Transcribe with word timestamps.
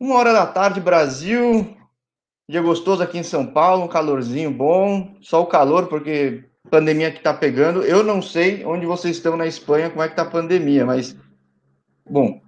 Uma 0.00 0.14
hora 0.14 0.32
da 0.32 0.46
tarde, 0.46 0.80
Brasil. 0.80 1.76
Dia 2.48 2.62
gostoso 2.62 3.02
aqui 3.02 3.18
em 3.18 3.24
São 3.24 3.44
Paulo, 3.44 3.84
um 3.84 3.88
calorzinho 3.88 4.48
bom. 4.48 5.16
Só 5.20 5.42
o 5.42 5.46
calor, 5.46 5.88
porque 5.88 6.44
pandemia 6.70 7.10
que 7.10 7.20
tá 7.20 7.34
pegando. 7.34 7.82
Eu 7.82 8.04
não 8.04 8.22
sei 8.22 8.64
onde 8.64 8.86
vocês 8.86 9.16
estão 9.16 9.36
na 9.36 9.46
Espanha, 9.46 9.90
como 9.90 10.02
é 10.02 10.08
que 10.08 10.14
tá 10.14 10.22
a 10.22 10.30
pandemia, 10.30 10.86
mas. 10.86 11.16
Bom, 12.08 12.40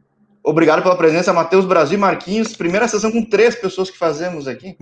obrigado 0.45 0.81
pela 0.81 0.97
presença, 0.97 1.33
Matheus 1.33 1.67
Brasil 1.67 1.99
e 1.99 2.01
Marquinhos. 2.01 2.57
Primeira 2.57 2.87
sessão 2.87 3.11
com 3.11 3.25
três 3.25 3.57
pessoas 3.57 3.91
que 3.91 3.99
fazemos 3.99 4.47
aqui. 4.47 4.77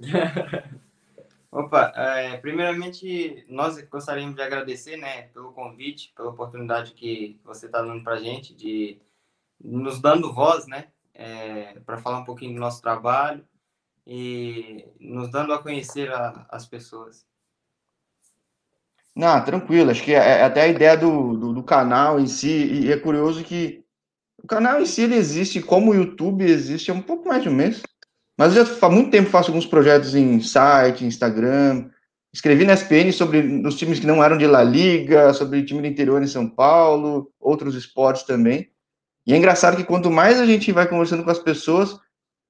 Opa, 1.52 1.92
é, 1.94 2.38
primeiramente 2.38 3.44
nós 3.50 3.80
gostaríamos 3.82 4.34
de 4.34 4.42
agradecer, 4.42 4.96
né, 4.96 5.28
pelo 5.34 5.52
convite, 5.52 6.12
pela 6.16 6.30
oportunidade 6.30 6.92
que 6.94 7.38
você 7.44 7.66
está 7.66 7.80
dando 7.82 8.02
para 8.02 8.16
gente 8.16 8.54
de 8.54 8.98
nos 9.62 10.00
dando 10.00 10.32
voz, 10.32 10.66
né, 10.66 10.86
é, 11.14 11.78
para 11.86 11.98
falar 11.98 12.18
um 12.18 12.24
pouquinho 12.24 12.54
do 12.54 12.60
nosso 12.60 12.82
trabalho 12.82 13.44
e 14.06 14.84
nos 15.00 15.30
dando 15.30 15.52
a 15.52 15.62
conhecer 15.62 16.10
a, 16.12 16.46
as 16.50 16.66
pessoas. 16.66 17.24
Não, 19.14 19.42
tranquilo. 19.44 19.90
Acho 19.90 20.02
que 20.02 20.12
é, 20.12 20.40
é 20.40 20.42
até 20.42 20.62
a 20.62 20.68
ideia 20.68 20.96
do, 20.96 21.36
do, 21.36 21.52
do, 21.52 21.62
canal 21.62 22.18
em 22.18 22.26
si, 22.26 22.48
e 22.48 22.92
é 22.92 22.96
curioso 22.96 23.44
que 23.44 23.84
o 24.42 24.46
canal 24.46 24.80
em 24.80 24.86
si 24.86 25.02
ele 25.02 25.14
existe 25.14 25.62
como 25.62 25.92
o 25.92 25.94
YouTube 25.94 26.44
existe 26.44 26.90
há 26.90 26.94
um 26.94 27.00
pouco 27.00 27.28
mais 27.28 27.42
de 27.42 27.48
um 27.48 27.54
mês. 27.54 27.80
Mas 28.36 28.56
eu 28.56 28.66
já 28.66 28.86
há 28.86 28.90
muito 28.90 29.10
tempo 29.10 29.30
faço 29.30 29.50
alguns 29.50 29.66
projetos 29.66 30.14
em 30.14 30.40
site, 30.40 31.04
Instagram. 31.04 31.88
Escrevi 32.32 32.64
na 32.64 32.74
SPN 32.74 33.12
sobre 33.12 33.40
os 33.64 33.76
times 33.76 34.00
que 34.00 34.06
não 34.08 34.22
eram 34.22 34.36
de 34.36 34.46
La 34.46 34.64
Liga, 34.64 35.32
sobre 35.32 35.64
time 35.64 35.80
do 35.80 35.86
interior 35.86 36.20
em 36.20 36.26
São 36.26 36.48
Paulo, 36.50 37.32
outros 37.38 37.76
esportes 37.76 38.24
também. 38.24 38.73
E 39.26 39.32
é 39.32 39.36
engraçado 39.36 39.76
que 39.76 39.84
quanto 39.84 40.10
mais 40.10 40.38
a 40.38 40.46
gente 40.46 40.70
vai 40.72 40.86
conversando 40.86 41.24
com 41.24 41.30
as 41.30 41.38
pessoas, 41.38 41.98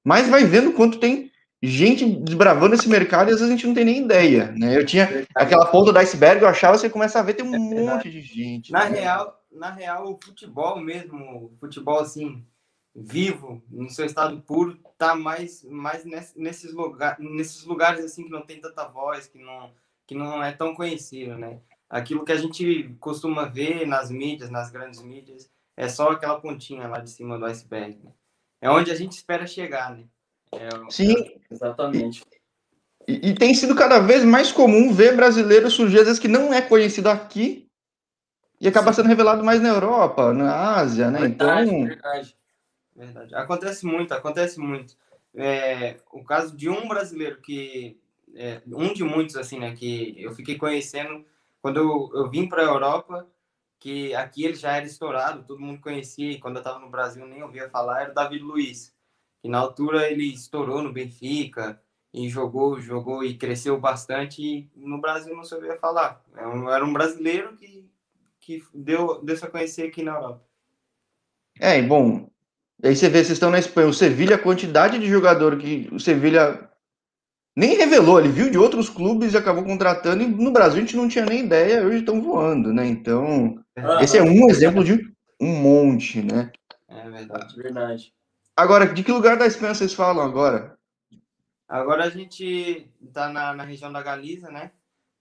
mais 0.05 0.29
vai 0.29 0.45
vendo 0.45 0.73
quanto 0.73 0.99
tem 0.99 1.31
gente 1.63 2.05
desbravando 2.05 2.75
esse 2.75 2.89
mercado 2.89 3.31
e 3.31 3.33
às 3.33 3.41
vezes 3.41 3.49
a 3.49 3.57
gente 3.57 3.67
não 3.67 3.75
tem 3.75 3.85
nem 3.85 4.05
ideia, 4.05 4.53
né? 4.53 4.77
Eu 4.77 4.85
tinha 4.85 5.27
aquela 5.35 5.67
ponta 5.67 5.93
do 5.93 5.99
iceberg, 5.99 6.43
eu 6.43 6.49
achava, 6.49 6.77
você 6.77 6.91
começa 6.91 7.19
a 7.19 7.23
ver, 7.23 7.35
tem 7.35 7.47
um 7.47 7.55
é 7.55 7.81
monte 7.81 8.11
de 8.11 8.21
gente. 8.21 8.71
Na 8.71 8.89
né? 8.89 9.01
real, 9.01 9.43
na 9.51 9.71
real, 9.71 10.13
o 10.13 10.19
futebol 10.23 10.79
mesmo, 10.79 11.17
o 11.17 11.57
futebol 11.59 12.01
assim, 12.01 12.45
vivo, 12.95 13.63
no 13.71 13.89
seu 13.89 14.05
estado 14.05 14.41
puro, 14.43 14.79
tá 14.99 15.15
mais, 15.15 15.65
mais 15.65 16.05
nesses, 16.05 16.73
lugar, 16.73 17.17
nesses 17.19 17.65
lugares 17.65 18.05
assim 18.05 18.25
que 18.25 18.31
não 18.31 18.43
tem 18.43 18.61
tanta 18.61 18.87
voz, 18.87 19.27
que 19.27 19.39
não, 19.39 19.71
que 20.07 20.15
não 20.15 20.43
é 20.43 20.53
tão 20.53 20.75
conhecido, 20.75 21.39
né? 21.39 21.61
Aquilo 21.89 22.25
que 22.25 22.33
a 22.33 22.37
gente 22.37 22.95
costuma 23.01 23.45
ver 23.45 23.87
nas 23.87 24.11
mídias, 24.11 24.51
nas 24.51 24.71
grandes 24.71 25.01
mídias, 25.01 25.51
é 25.77 25.89
só 25.89 26.11
aquela 26.11 26.41
pontinha 26.41 26.87
lá 26.87 26.99
de 26.99 27.11
cima 27.11 27.39
do 27.39 27.47
iceberg. 27.47 27.99
Né? 28.03 28.11
É 28.61 28.71
onde 28.71 28.91
a 28.91 28.95
gente 28.95 29.13
espera 29.13 29.47
chegar, 29.47 29.95
né? 29.95 30.05
É, 30.53 30.69
Sim, 30.89 31.15
exatamente. 31.51 32.25
E, 33.07 33.31
e, 33.31 33.35
tem 33.35 33.53
sido 33.53 33.75
cada 33.75 33.99
vez 33.99 34.25
mais 34.25 34.51
comum 34.51 34.93
ver 34.93 35.15
brasileiros 35.15 35.75
surgir, 35.75 35.99
às 35.99 36.07
vezes, 36.07 36.21
que 36.21 36.29
não 36.29 36.55
é 36.55 36.63
conhecido 36.63 37.11
aqui 37.11 37.69
e 38.61 38.69
acaba 38.69 38.93
Sim. 38.93 39.03
sendo 39.03 39.09
revelado 39.09 39.45
mais 39.45 39.61
na 39.61 39.69
Europa, 39.69 40.33
na 40.33 40.77
Ásia, 40.77 41.11
né? 41.11 41.21
Verdade, 41.21 41.71
então. 41.71 41.85
Verdade. 41.85 42.37
Verdade. 42.97 43.35
Acontece 43.35 43.85
muito, 43.85 44.15
acontece 44.15 44.61
muito. 44.61 44.97
É, 45.35 45.97
o 46.13 46.23
caso 46.23 46.57
de 46.57 46.69
um 46.69 46.87
brasileiro 46.89 47.41
que. 47.41 47.99
É, 48.37 48.63
um 48.67 48.93
de 48.93 49.05
muitos, 49.05 49.37
assim, 49.37 49.59
né? 49.59 49.75
Que 49.75 50.15
eu 50.19 50.33
fiquei 50.33 50.57
conhecendo 50.57 51.25
quando 51.61 51.79
eu, 51.79 52.11
eu 52.15 52.31
vim 52.31 52.49
para 52.49 52.63
a 52.63 52.67
Europa, 52.67 53.27
que 53.85 54.15
aqui 54.15 54.43
ele 54.47 54.55
já 54.55 54.75
era 54.75 54.87
estourado, 54.87 55.45
todo 55.47 55.61
mundo 55.61 55.79
conhecia, 55.79 56.31
e 56.31 56.39
quando 56.39 56.57
eu 56.57 56.61
estava 56.61 56.79
no 56.79 56.89
Brasil 56.89 57.27
nem 57.27 57.43
ouvia 57.43 57.69
falar, 57.69 58.01
era 58.01 58.13
o 58.13 58.15
David 58.15 58.43
Luiz. 58.43 58.95
E 59.43 59.49
na 59.49 59.59
altura 59.59 60.11
ele 60.11 60.25
estourou 60.25 60.81
no 60.81 60.91
Benfica 60.91 61.79
e 62.11 62.27
jogou, 62.31 62.81
jogou 62.81 63.23
e 63.23 63.37
cresceu 63.37 63.79
bastante. 63.79 64.43
E 64.43 64.71
no 64.75 65.03
Brasil 65.03 65.37
não 65.37 65.45
se 65.45 65.55
ouvia 65.55 65.77
falar. 65.77 66.25
Era 66.35 66.45
é 66.45 66.49
um, 66.49 66.71
era 66.71 66.83
um 66.83 66.95
brasileiro 66.95 67.55
que, 67.59 67.87
que 68.41 68.65
deu, 68.73 69.23
deu 69.23 69.37
a 69.43 69.49
conhecer 69.49 69.89
aqui 69.89 70.03
na 70.03 70.15
Europa. 70.15 70.43
É, 71.61 71.83
bom, 71.83 72.27
Aí 72.83 72.97
você 72.97 73.11
vê, 73.11 73.19
vocês 73.19 73.33
estão 73.33 73.51
na 73.51 73.59
Espanha, 73.59 73.89
o 73.89 73.93
Sevilha, 73.93 74.37
a 74.37 74.43
quantidade 74.43 74.99
de 74.99 75.07
jogador 75.07 75.59
que 75.59 75.91
o 75.93 76.01
Sevilha 76.01 76.71
nem 77.57 77.77
revelou, 77.77 78.19
ele 78.19 78.31
viu 78.31 78.51
de 78.51 78.59
outros 78.59 78.89
clubes 78.89 79.33
e 79.33 79.37
acabou 79.37 79.65
contratando, 79.65 80.23
e 80.23 80.27
no 80.27 80.51
Brasil 80.51 80.79
a 80.79 80.81
gente 80.81 80.97
não 80.97 81.09
tinha 81.09 81.25
nem 81.25 81.45
ideia, 81.45 81.85
hoje 81.85 81.99
estão 81.99 82.21
voando, 82.21 82.73
né? 82.73 82.87
Então, 82.87 83.63
ah, 83.77 84.03
esse 84.03 84.19
é 84.19 84.23
um 84.23 84.49
exemplo 84.51 84.83
de 84.83 84.95
um 85.41 85.55
monte, 85.55 86.23
né? 86.23 86.51
É 86.89 87.09
verdade, 87.09 87.57
verdade. 87.57 88.13
Agora, 88.57 88.87
de 88.87 89.03
que 89.03 89.13
lugar 89.13 89.37
da 89.37 89.47
Espanha 89.47 89.75
vocês 89.75 89.95
falam 89.95 90.25
agora? 90.25 90.77
Agora 91.69 92.05
a 92.05 92.11
gente 92.11 92.89
está 93.03 93.29
na, 93.29 93.55
na 93.55 93.65
região 93.65 93.93
da 93.93 94.03
Galiza, 94.03 94.51
né? 94.51 94.71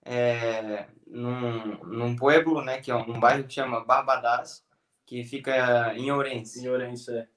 É, 0.05 0.85
num, 1.07 1.77
num 1.83 2.15
pueblo, 2.15 2.63
né? 2.63 2.79
Que 2.79 2.91
é 2.91 2.95
um 2.95 3.19
bairro 3.19 3.45
que 3.45 3.53
chama 3.53 3.83
Barbadas, 3.83 4.63
que 5.05 5.23
fica 5.23 5.95
em 5.95 6.11
Ourense. 6.11 6.63
Em 6.63 6.69
Ourense, 6.69 7.11
é. 7.11 7.27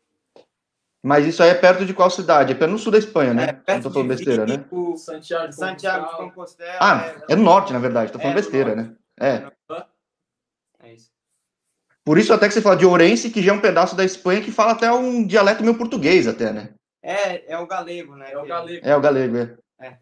Mas 1.06 1.24
isso 1.24 1.40
aí 1.40 1.50
é 1.50 1.54
perto 1.54 1.86
de 1.86 1.94
qual 1.94 2.10
cidade? 2.10 2.56
É 2.60 2.66
no 2.66 2.76
sul 2.76 2.90
da 2.90 2.98
Espanha, 2.98 3.32
né? 3.32 3.44
É 3.44 3.52
perto 3.52 3.68
Não 3.68 3.82
tô 3.82 3.90
falando 3.92 4.08
besteira, 4.08 4.44
né? 4.44 4.64
Santiago, 4.96 5.52
Santiago 5.52 6.08
de 6.08 6.16
Compostela. 6.16 6.78
Ah, 6.80 7.06
é, 7.28 7.32
é 7.34 7.36
no 7.36 7.44
norte, 7.44 7.72
na 7.72 7.78
verdade. 7.78 8.10
Tô 8.10 8.18
falando 8.18 8.36
é 8.36 8.40
besteira, 8.40 8.74
né? 8.74 8.92
É. 9.20 9.46
É 10.82 10.92
isso. 10.92 11.08
Por 12.04 12.18
isso 12.18 12.32
até 12.32 12.48
que 12.48 12.54
você 12.54 12.60
fala 12.60 12.76
de 12.76 12.84
Ourense, 12.84 13.30
que 13.30 13.40
já 13.40 13.52
é 13.52 13.54
um 13.54 13.60
pedaço 13.60 13.94
da 13.94 14.04
Espanha 14.04 14.42
que 14.42 14.50
fala 14.50 14.72
até 14.72 14.90
um 14.90 15.24
dialeto 15.24 15.62
meio 15.62 15.78
português 15.78 16.26
até, 16.26 16.52
né? 16.52 16.70
É, 17.00 17.52
é 17.52 17.56
o 17.56 17.68
galego, 17.68 18.16
né? 18.16 18.32
É 18.32 18.38
o 18.38 18.44
galego. 18.44 18.88
É 18.88 18.96
o 18.96 19.00
galego, 19.00 19.36
é. 19.36 19.56
é. 19.78 19.98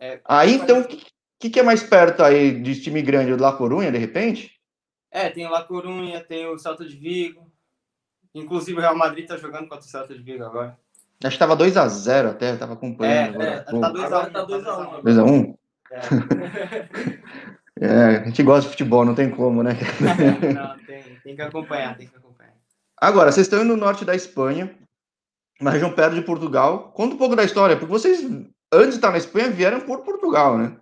é. 0.00 0.20
Aí, 0.24 0.54
então, 0.54 0.80
o 0.80 0.88
que, 0.88 1.50
que 1.50 1.60
é 1.60 1.62
mais 1.62 1.84
perto 1.84 2.24
aí 2.24 2.60
de 2.60 2.82
time 2.82 3.00
grande? 3.00 3.32
O 3.32 3.40
La 3.40 3.52
Corunha, 3.52 3.92
de 3.92 3.98
repente? 3.98 4.50
É, 5.08 5.30
tem 5.30 5.46
o 5.46 5.50
La 5.50 5.62
Corunha, 5.62 6.20
tem 6.20 6.48
o 6.48 6.58
Salto 6.58 6.84
de 6.84 6.96
Vigo. 6.96 7.45
Inclusive, 8.36 8.78
o 8.78 8.80
Real 8.82 8.96
Madrid 8.96 9.24
está 9.24 9.38
jogando 9.38 9.66
contra 9.66 9.80
o 9.80 9.88
Celta 9.88 10.14
de 10.14 10.22
Vigo 10.22 10.44
agora. 10.44 10.78
Acho 11.24 11.38
que 11.38 11.42
estava 11.42 11.56
2x0 11.56 12.30
até, 12.30 12.52
estava 12.52 12.74
acompanhando. 12.74 13.40
É, 13.40 13.54
é 13.54 13.60
tá 13.60 13.72
2x1. 13.72 14.32
Tá 14.32 14.46
2x1. 14.46 15.02
2x1? 15.02 15.58
É. 15.90 15.98
é, 17.86 18.16
a 18.18 18.24
gente 18.24 18.42
gosta 18.42 18.64
de 18.64 18.68
futebol, 18.68 19.06
não 19.06 19.14
tem 19.14 19.30
como, 19.30 19.62
né? 19.62 19.72
não, 20.54 20.78
tem, 20.84 21.02
tem 21.24 21.34
que 21.34 21.40
acompanhar, 21.40 21.96
tem 21.96 22.06
que 22.06 22.14
acompanhar. 22.14 22.52
Agora, 22.98 23.32
vocês 23.32 23.46
estão 23.46 23.64
no 23.64 23.74
norte 23.74 24.04
da 24.04 24.14
Espanha, 24.14 24.76
na 25.58 25.70
região 25.70 25.90
perto 25.90 26.14
de 26.14 26.20
Portugal. 26.20 26.92
Conta 26.92 27.14
um 27.14 27.18
pouco 27.18 27.34
da 27.34 27.44
história, 27.44 27.76
porque 27.76 27.90
vocês, 27.90 28.20
antes 28.70 28.90
de 28.90 28.96
estar 28.96 29.10
na 29.10 29.18
Espanha, 29.18 29.48
vieram 29.48 29.80
por 29.80 30.02
Portugal, 30.02 30.58
né? 30.58 30.76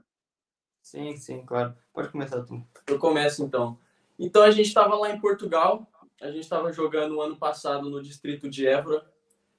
Sim, 0.83 1.17
sim, 1.17 1.45
claro. 1.47 1.73
Pode 1.93 2.09
começar 2.09 2.43
tu. 2.43 2.61
Eu 2.89 2.99
começo 2.99 3.45
então. 3.45 3.79
Então 4.19 4.43
a 4.43 4.51
gente 4.51 4.67
estava 4.67 4.97
lá 4.97 5.11
em 5.11 5.21
Portugal, 5.21 5.87
a 6.21 6.31
gente 6.31 6.41
estava 6.41 6.73
jogando 6.73 7.21
ano 7.21 7.37
passado 7.37 7.91
no 7.91 8.03
distrito 8.03 8.49
de 8.49 8.67
Évora, 8.67 9.05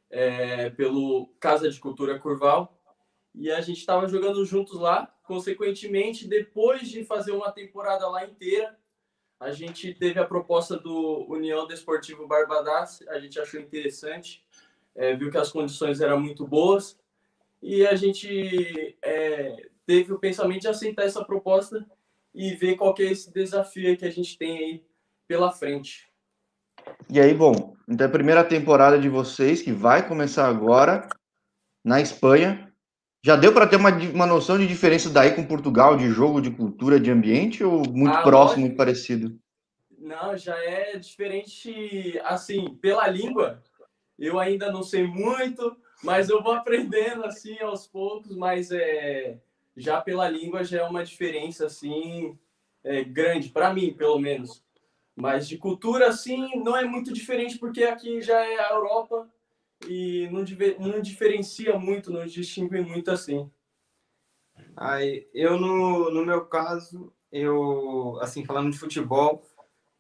é, 0.10 0.70
pelo 0.70 1.28
Casa 1.40 1.70
de 1.70 1.80
Cultura 1.80 2.20
Curval, 2.20 2.82
e 3.34 3.52
a 3.52 3.60
gente 3.62 3.80
estava 3.80 4.08
jogando 4.08 4.46
juntos 4.46 4.80
lá. 4.80 5.14
Consequentemente, 5.24 6.28
depois 6.28 6.88
de 6.88 7.04
fazer 7.04 7.32
uma 7.32 7.52
temporada 7.52 8.08
lá 8.08 8.26
inteira, 8.26 8.78
a 9.40 9.52
gente 9.52 9.94
teve 9.94 10.20
a 10.20 10.26
proposta 10.26 10.78
do 10.78 11.26
União 11.28 11.68
Desportivo 11.68 12.28
Barbadas, 12.28 13.02
a 13.10 13.20
gente 13.20 13.40
achou 13.40 13.60
interessante, 13.60 14.46
é, 14.96 15.16
viu 15.16 15.30
que 15.30 15.38
as 15.38 15.52
condições 15.52 16.00
eram 16.00 16.20
muito 16.20 16.48
boas, 16.48 16.98
e 17.62 17.86
a 17.86 17.96
gente 17.96 18.98
é, 19.02 19.70
teve 19.86 20.14
o 20.14 20.20
pensamento 20.20 20.62
de 20.62 20.68
aceitar 20.68 21.04
essa 21.04 21.26
proposta 21.26 21.86
e 22.34 22.54
ver 22.54 22.76
qual 22.76 22.94
que 22.94 23.04
é 23.04 23.12
esse 23.12 23.34
desafio 23.34 23.98
que 23.98 24.06
a 24.06 24.12
gente 24.12 24.38
tem 24.38 24.58
aí 24.58 24.86
pela 25.28 25.52
frente. 25.52 26.08
E 27.10 27.20
aí, 27.20 27.34
bom, 27.34 27.76
então 27.88 28.08
a 28.08 28.12
primeira 28.12 28.44
temporada 28.44 28.98
de 28.98 29.08
vocês, 29.08 29.62
que 29.62 29.72
vai 29.72 30.08
começar 30.08 30.48
agora, 30.48 31.08
na 31.84 32.02
Espanha, 32.02 32.74
já 33.24 33.36
deu 33.36 33.54
para 33.54 33.68
ter 33.68 33.76
uma, 33.76 33.92
uma 33.92 34.26
noção 34.26 34.58
de 34.58 34.68
diferença 34.68 35.10
daí 35.10 35.36
com 35.36 35.46
Portugal, 35.46 35.96
de 35.96 36.10
jogo, 36.10 36.42
de 36.42 36.52
cultura, 36.52 37.00
de 37.00 37.12
ambiente, 37.12 37.64
ou 37.64 37.88
muito 37.90 38.16
ah, 38.16 38.24
próximo, 38.24 38.62
muito 38.62 38.76
parecido? 38.76 39.40
Não, 39.98 40.36
já 40.36 40.56
é 40.58 40.98
diferente, 40.98 42.20
assim, 42.24 42.76
pela 42.76 43.08
língua, 43.08 43.62
eu 44.18 44.40
ainda 44.40 44.72
não 44.72 44.82
sei 44.82 45.06
muito, 45.06 45.76
mas 46.04 46.30
eu 46.30 46.42
vou 46.42 46.54
aprendendo, 46.54 47.24
assim, 47.24 47.60
aos 47.60 47.88
poucos, 47.88 48.36
mas 48.36 48.72
é, 48.72 49.38
já 49.78 50.02
pela 50.02 50.28
língua 50.28 50.64
já 50.64 50.82
é 50.82 50.84
uma 50.84 51.04
diferença, 51.04 51.68
assim, 51.68 52.38
é, 52.84 53.04
grande, 53.04 53.50
para 53.50 53.74
mim, 53.74 53.94
pelo 53.94 54.20
menos. 54.20 54.65
Mas 55.16 55.48
de 55.48 55.58
cultura, 55.58 56.08
assim, 56.10 56.62
não 56.64 56.76
é 56.76 56.84
muito 56.84 57.14
diferente, 57.14 57.58
porque 57.58 57.84
aqui 57.84 58.22
já 58.22 58.40
é 58.40 58.60
a 58.60 58.74
Europa 58.74 59.30
e 59.88 60.28
não, 60.32 60.44
não 60.80 61.02
diferencia 61.02 61.78
muito, 61.80 62.12
não 62.12 62.26
distingue 62.26 62.82
muito 62.82 63.10
assim. 63.12 63.50
Aí, 64.76 65.28
eu, 65.34 65.60
no, 65.60 66.12
no 66.12 66.26
meu 66.26 66.46
caso, 66.46 67.14
eu, 67.32 68.18
assim, 68.22 68.46
falando 68.46 68.72
de 68.72 68.78
futebol, 68.78 69.44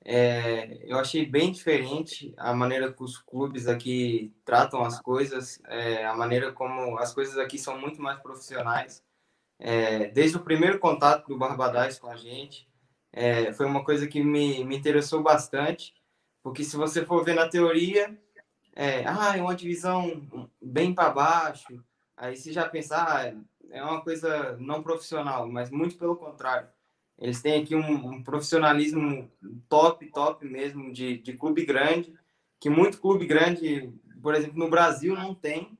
É, 0.07 0.83
eu 0.85 0.99
achei 0.99 1.25
bem 1.25 1.51
diferente 1.51 2.31
a 2.37 2.53
maneira 2.53 2.93
que 2.93 3.03
os 3.03 3.17
clubes 3.17 3.67
aqui 3.67 4.31
tratam 4.45 4.83
as 4.83 5.01
coisas, 5.01 5.59
é, 5.67 6.05
a 6.05 6.13
maneira 6.15 6.51
como 6.53 6.99
as 6.99 7.11
coisas 7.11 7.39
aqui 7.39 7.57
são 7.57 7.79
muito 7.79 7.99
mais 7.99 8.19
profissionais. 8.21 9.03
É, 9.57 10.11
desde 10.11 10.37
o 10.37 10.43
primeiro 10.43 10.77
contato 10.77 11.27
do 11.27 11.39
Barbadás 11.39 11.97
com 11.97 12.07
a 12.07 12.15
gente, 12.15 12.67
é, 13.15 13.53
foi 13.53 13.65
uma 13.65 13.81
coisa 13.81 14.05
que 14.05 14.21
me, 14.21 14.65
me 14.65 14.75
interessou 14.75 15.23
bastante, 15.23 15.93
porque 16.43 16.65
se 16.65 16.75
você 16.75 17.05
for 17.05 17.23
ver 17.23 17.33
na 17.33 17.47
teoria, 17.47 18.19
é, 18.75 19.05
ah, 19.07 19.37
é 19.37 19.41
uma 19.41 19.55
divisão 19.55 20.21
bem 20.61 20.93
para 20.93 21.11
baixo, 21.11 21.81
aí 22.17 22.35
você 22.35 22.51
já 22.51 22.67
pensa, 22.67 22.97
ah, 22.97 23.33
é 23.71 23.81
uma 23.81 24.01
coisa 24.01 24.57
não 24.59 24.83
profissional, 24.83 25.47
mas 25.47 25.71
muito 25.71 25.97
pelo 25.97 26.17
contrário. 26.17 26.67
Eles 27.17 27.41
têm 27.41 27.61
aqui 27.61 27.73
um, 27.73 28.15
um 28.15 28.21
profissionalismo 28.21 29.31
top, 29.69 30.05
top 30.11 30.45
mesmo, 30.45 30.91
de, 30.91 31.17
de 31.17 31.33
clube 31.37 31.65
grande, 31.65 32.13
que 32.59 32.69
muito 32.69 32.99
clube 32.99 33.25
grande, 33.25 33.93
por 34.21 34.35
exemplo, 34.35 34.59
no 34.59 34.69
Brasil 34.69 35.15
não 35.15 35.33
tem. 35.33 35.77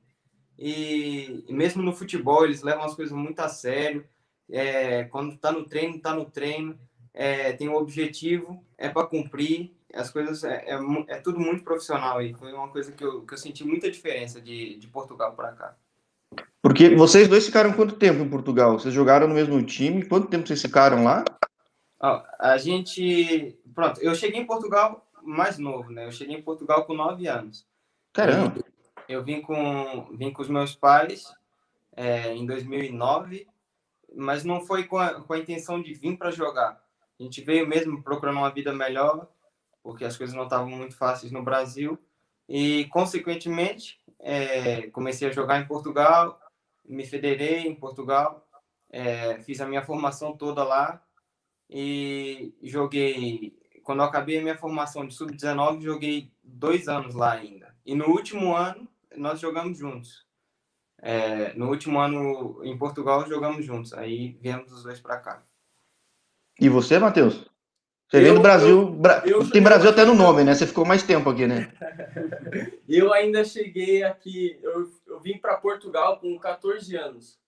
E, 0.58 1.44
e 1.46 1.52
mesmo 1.52 1.82
no 1.82 1.92
futebol, 1.92 2.46
eles 2.46 2.62
levam 2.62 2.84
as 2.84 2.94
coisas 2.94 3.14
muito 3.14 3.40
a 3.40 3.48
sério. 3.50 4.08
É, 4.50 5.04
quando 5.04 5.34
está 5.34 5.52
no 5.52 5.66
treino, 5.66 5.96
está 5.96 6.14
no 6.14 6.24
treino. 6.24 6.78
É, 7.18 7.54
tem 7.54 7.66
um 7.66 7.74
objetivo, 7.74 8.62
é 8.76 8.90
para 8.90 9.06
cumprir. 9.06 9.74
As 9.94 10.10
coisas 10.10 10.44
é, 10.44 10.66
é, 10.66 10.78
é, 11.08 11.16
tudo 11.16 11.40
muito 11.40 11.64
profissional 11.64 12.20
e 12.20 12.34
foi 12.34 12.52
uma 12.52 12.68
coisa 12.68 12.92
que 12.92 13.02
eu, 13.02 13.22
que 13.22 13.32
eu 13.32 13.38
senti 13.38 13.64
muita 13.64 13.90
diferença 13.90 14.38
de, 14.38 14.76
de 14.76 14.86
Portugal 14.86 15.32
para 15.32 15.52
cá. 15.52 15.74
Porque 16.60 16.94
vocês 16.94 17.26
dois 17.26 17.46
ficaram 17.46 17.72
quanto 17.72 17.96
tempo 17.96 18.22
em 18.22 18.28
Portugal? 18.28 18.78
Vocês 18.78 18.92
jogaram 18.92 19.26
no 19.26 19.34
mesmo 19.34 19.62
time? 19.62 20.04
Quanto 20.04 20.28
tempo 20.28 20.46
vocês 20.46 20.60
ficaram 20.60 21.02
lá? 21.02 21.24
a 22.38 22.58
gente. 22.58 23.58
Pronto, 23.74 24.00
eu 24.02 24.14
cheguei 24.14 24.40
em 24.40 24.46
Portugal 24.46 25.08
mais 25.22 25.58
novo, 25.58 25.90
né? 25.90 26.06
Eu 26.06 26.12
cheguei 26.12 26.36
em 26.36 26.42
Portugal 26.42 26.84
com 26.84 26.94
nove 26.94 27.26
anos. 27.26 27.66
Caramba! 28.12 28.62
Eu 29.08 29.24
vim 29.24 29.40
com, 29.40 30.08
vim 30.12 30.30
com 30.30 30.42
os 30.42 30.48
meus 30.48 30.74
pais 30.74 31.32
é, 31.96 32.34
em 32.34 32.44
2009, 32.44 33.46
mas 34.14 34.44
não 34.44 34.60
foi 34.60 34.84
com 34.84 34.98
a, 34.98 35.20
com 35.22 35.32
a 35.32 35.38
intenção 35.38 35.80
de 35.80 35.94
vir 35.94 36.16
para 36.16 36.30
jogar. 36.30 36.85
A 37.18 37.22
gente 37.22 37.40
veio 37.40 37.66
mesmo 37.66 38.02
procurando 38.02 38.38
uma 38.38 38.50
vida 38.50 38.72
melhor, 38.72 39.28
porque 39.82 40.04
as 40.04 40.16
coisas 40.16 40.34
não 40.34 40.44
estavam 40.44 40.68
muito 40.68 40.96
fáceis 40.96 41.32
no 41.32 41.42
Brasil. 41.42 41.98
E, 42.48 42.84
consequentemente, 42.86 43.98
é, 44.18 44.88
comecei 44.88 45.28
a 45.28 45.32
jogar 45.32 45.60
em 45.60 45.66
Portugal, 45.66 46.40
me 46.84 47.04
federei 47.04 47.66
em 47.66 47.74
Portugal, 47.74 48.46
é, 48.90 49.38
fiz 49.40 49.60
a 49.60 49.66
minha 49.66 49.82
formação 49.82 50.36
toda 50.36 50.62
lá 50.62 51.02
e 51.68 52.54
joguei. 52.62 53.58
Quando 53.82 54.00
eu 54.00 54.06
acabei 54.06 54.38
a 54.38 54.42
minha 54.42 54.58
formação 54.58 55.06
de 55.06 55.14
sub-19, 55.14 55.82
joguei 55.82 56.32
dois 56.42 56.88
anos 56.88 57.14
lá 57.14 57.32
ainda. 57.32 57.74
E 57.84 57.94
no 57.94 58.06
último 58.06 58.54
ano, 58.54 58.88
nós 59.16 59.40
jogamos 59.40 59.78
juntos. 59.78 60.26
É, 60.98 61.52
no 61.54 61.68
último 61.68 62.00
ano 62.00 62.64
em 62.64 62.76
Portugal, 62.76 63.26
jogamos 63.28 63.64
juntos. 63.64 63.92
Aí 63.92 64.36
viemos 64.40 64.72
os 64.72 64.82
dois 64.82 65.00
para 65.00 65.18
cá. 65.18 65.46
E 66.60 66.68
você, 66.68 66.98
Matheus? 66.98 67.44
Você 68.08 68.20
vem 68.20 68.34
do 68.34 68.40
Brasil. 68.40 68.96
Eu, 69.24 69.42
eu, 69.42 69.50
tem 69.50 69.62
Brasil 69.62 69.90
até 69.90 70.04
no 70.04 70.14
nome, 70.14 70.44
né? 70.44 70.54
Você 70.54 70.66
ficou 70.66 70.84
mais 70.84 71.02
tempo 71.02 71.28
aqui, 71.28 71.46
né? 71.46 71.72
eu 72.88 73.12
ainda 73.12 73.44
cheguei 73.44 74.04
aqui. 74.04 74.58
Eu, 74.62 74.90
eu 75.06 75.20
vim 75.20 75.38
para 75.38 75.56
Portugal 75.56 76.20
com 76.20 76.38
14 76.38 76.96
anos. 76.96 77.38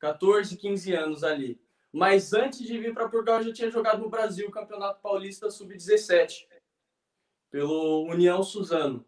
14, 0.00 0.56
15 0.56 0.94
anos 0.94 1.22
ali. 1.22 1.60
Mas 1.92 2.32
antes 2.32 2.60
de 2.60 2.78
vir 2.78 2.94
para 2.94 3.08
Portugal, 3.08 3.38
eu 3.38 3.48
já 3.48 3.52
tinha 3.52 3.70
jogado 3.70 4.00
no 4.00 4.08
Brasil 4.08 4.48
o 4.48 4.52
Campeonato 4.52 5.00
Paulista 5.02 5.50
Sub-17, 5.50 6.46
pelo 7.50 8.04
União 8.08 8.42
Suzano. 8.42 9.04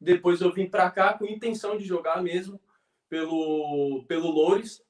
Depois 0.00 0.40
eu 0.40 0.52
vim 0.52 0.68
para 0.68 0.90
cá 0.90 1.16
com 1.16 1.24
intenção 1.24 1.78
de 1.78 1.84
jogar 1.84 2.20
mesmo 2.20 2.60
pelo, 3.08 4.04
pelo 4.08 4.28
Loures. 4.28 4.82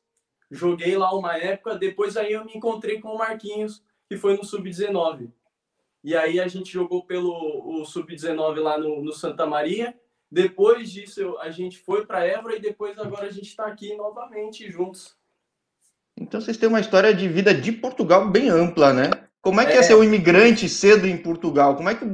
Joguei 0.51 0.97
lá 0.97 1.15
uma 1.15 1.37
época, 1.37 1.79
depois 1.79 2.17
aí 2.17 2.33
eu 2.33 2.45
me 2.45 2.57
encontrei 2.57 3.01
com 3.01 3.09
o 3.09 3.19
Marquinhos, 3.19 3.83
que 4.09 4.17
foi 4.17 4.37
no 4.37 4.45
Sub-19. 4.45 5.31
E 6.03 6.17
aí 6.17 6.41
a 6.41 6.49
gente 6.49 6.73
jogou 6.73 7.05
pelo 7.05 7.85
Sub-19 7.85 8.59
lá 8.59 8.79
no, 8.79 9.03
no, 9.03 9.13
Santa 9.13 9.47
Maria. 9.47 9.95
Depois 10.31 10.91
disso 10.91 11.37
a 11.39 11.51
gente 11.51 11.79
foi 11.79 12.05
para 12.07 12.25
Évora 12.25 12.57
e 12.57 12.61
depois 12.61 12.99
agora 12.99 13.27
a 13.27 13.31
gente 13.31 13.49
está 13.49 13.67
aqui 13.67 13.95
novamente 13.97 14.71
juntos. 14.71 15.17
Então 16.17 16.41
vocês 16.41 16.57
têm 16.57 16.69
uma 16.69 16.81
história 16.81 17.15
de 17.15 17.29
vida 17.29 17.55
de 17.55 17.71
Portugal 17.71 18.29
bem 18.29 18.49
ampla, 18.49 18.93
né? 18.93 19.11
Como 19.41 19.61
é 19.61 19.67
que 19.67 19.73
é, 19.73 19.77
é 19.77 19.83
ser 19.83 19.95
um 19.95 20.05
imigrante 20.05 20.69
cedo 20.69 21.07
em 21.07 21.17
Portugal? 21.17 21.77
Como 21.77 21.89
é 21.89 21.95
que. 21.95 22.05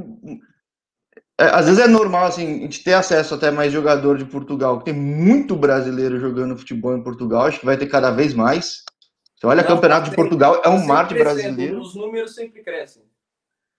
É, 1.39 1.45
às 1.45 1.65
vezes 1.65 1.79
é 1.79 1.87
normal 1.87 2.25
assim, 2.25 2.57
a 2.57 2.61
gente 2.61 2.83
ter 2.83 2.93
acesso 2.93 3.35
até 3.35 3.51
mais 3.51 3.71
jogador 3.71 4.17
de 4.17 4.25
Portugal. 4.25 4.81
Tem 4.81 4.93
muito 4.93 5.55
brasileiro 5.55 6.19
jogando 6.19 6.57
futebol 6.57 6.97
em 6.97 7.03
Portugal, 7.03 7.43
acho 7.43 7.59
que 7.59 7.65
vai 7.65 7.77
ter 7.77 7.87
cada 7.87 8.09
vez 8.09 8.33
mais. 8.33 8.83
Você 9.35 9.45
olha 9.45 9.61
o 9.61 9.67
Campeonato 9.67 10.09
de 10.09 10.15
Portugal, 10.15 10.61
é 10.65 10.69
um 10.69 10.83
mar 10.83 11.07
de 11.07 11.13
brasileiros. 11.13 11.89
Os 11.89 11.95
números 11.95 12.33
sempre 12.33 12.63
crescem. 12.63 13.03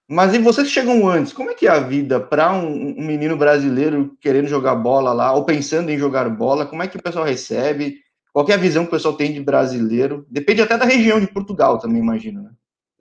Mas 0.08 0.32
e 0.32 0.38
vocês 0.38 0.68
que 0.68 0.72
chegam 0.72 1.06
antes, 1.06 1.32
como 1.32 1.50
é 1.50 1.54
que 1.54 1.66
é 1.66 1.70
a 1.70 1.80
vida 1.80 2.18
para 2.18 2.52
um, 2.52 2.98
um, 2.98 3.06
menino 3.06 3.36
brasileiro 3.36 4.16
querendo 4.20 4.46
jogar 4.46 4.76
bola 4.76 5.12
lá, 5.12 5.32
ou 5.34 5.44
pensando 5.44 5.90
em 5.90 5.98
jogar 5.98 6.30
bola? 6.30 6.64
Como 6.64 6.82
é 6.82 6.88
que 6.88 6.96
o 6.96 7.02
pessoal 7.02 7.26
recebe? 7.26 7.98
Qual 8.32 8.48
é 8.48 8.54
a 8.54 8.58
visão 8.58 8.84
que 8.84 8.88
o 8.88 8.92
pessoal 8.92 9.16
tem 9.16 9.32
de 9.32 9.40
brasileiro? 9.42 10.24
Depende 10.30 10.62
até 10.62 10.78
da 10.78 10.86
região 10.86 11.20
de 11.20 11.26
Portugal 11.26 11.78
também, 11.78 12.00
imagino, 12.00 12.40
né? 12.40 12.50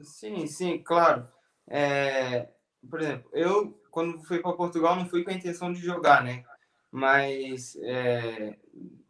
Sim, 0.01 0.47
sim, 0.47 0.81
claro. 0.83 1.25
É, 1.69 2.47
por 2.89 2.99
exemplo, 2.99 3.29
eu, 3.33 3.79
quando 3.97 4.23
fui 4.23 4.37
para 4.37 4.53
Portugal, 4.53 4.95
não 4.95 5.09
fui 5.09 5.23
com 5.23 5.31
a 5.31 5.33
intenção 5.33 5.73
de 5.73 5.81
jogar, 5.81 6.23
né? 6.23 6.43
Mas 6.91 7.75
é, 7.81 8.55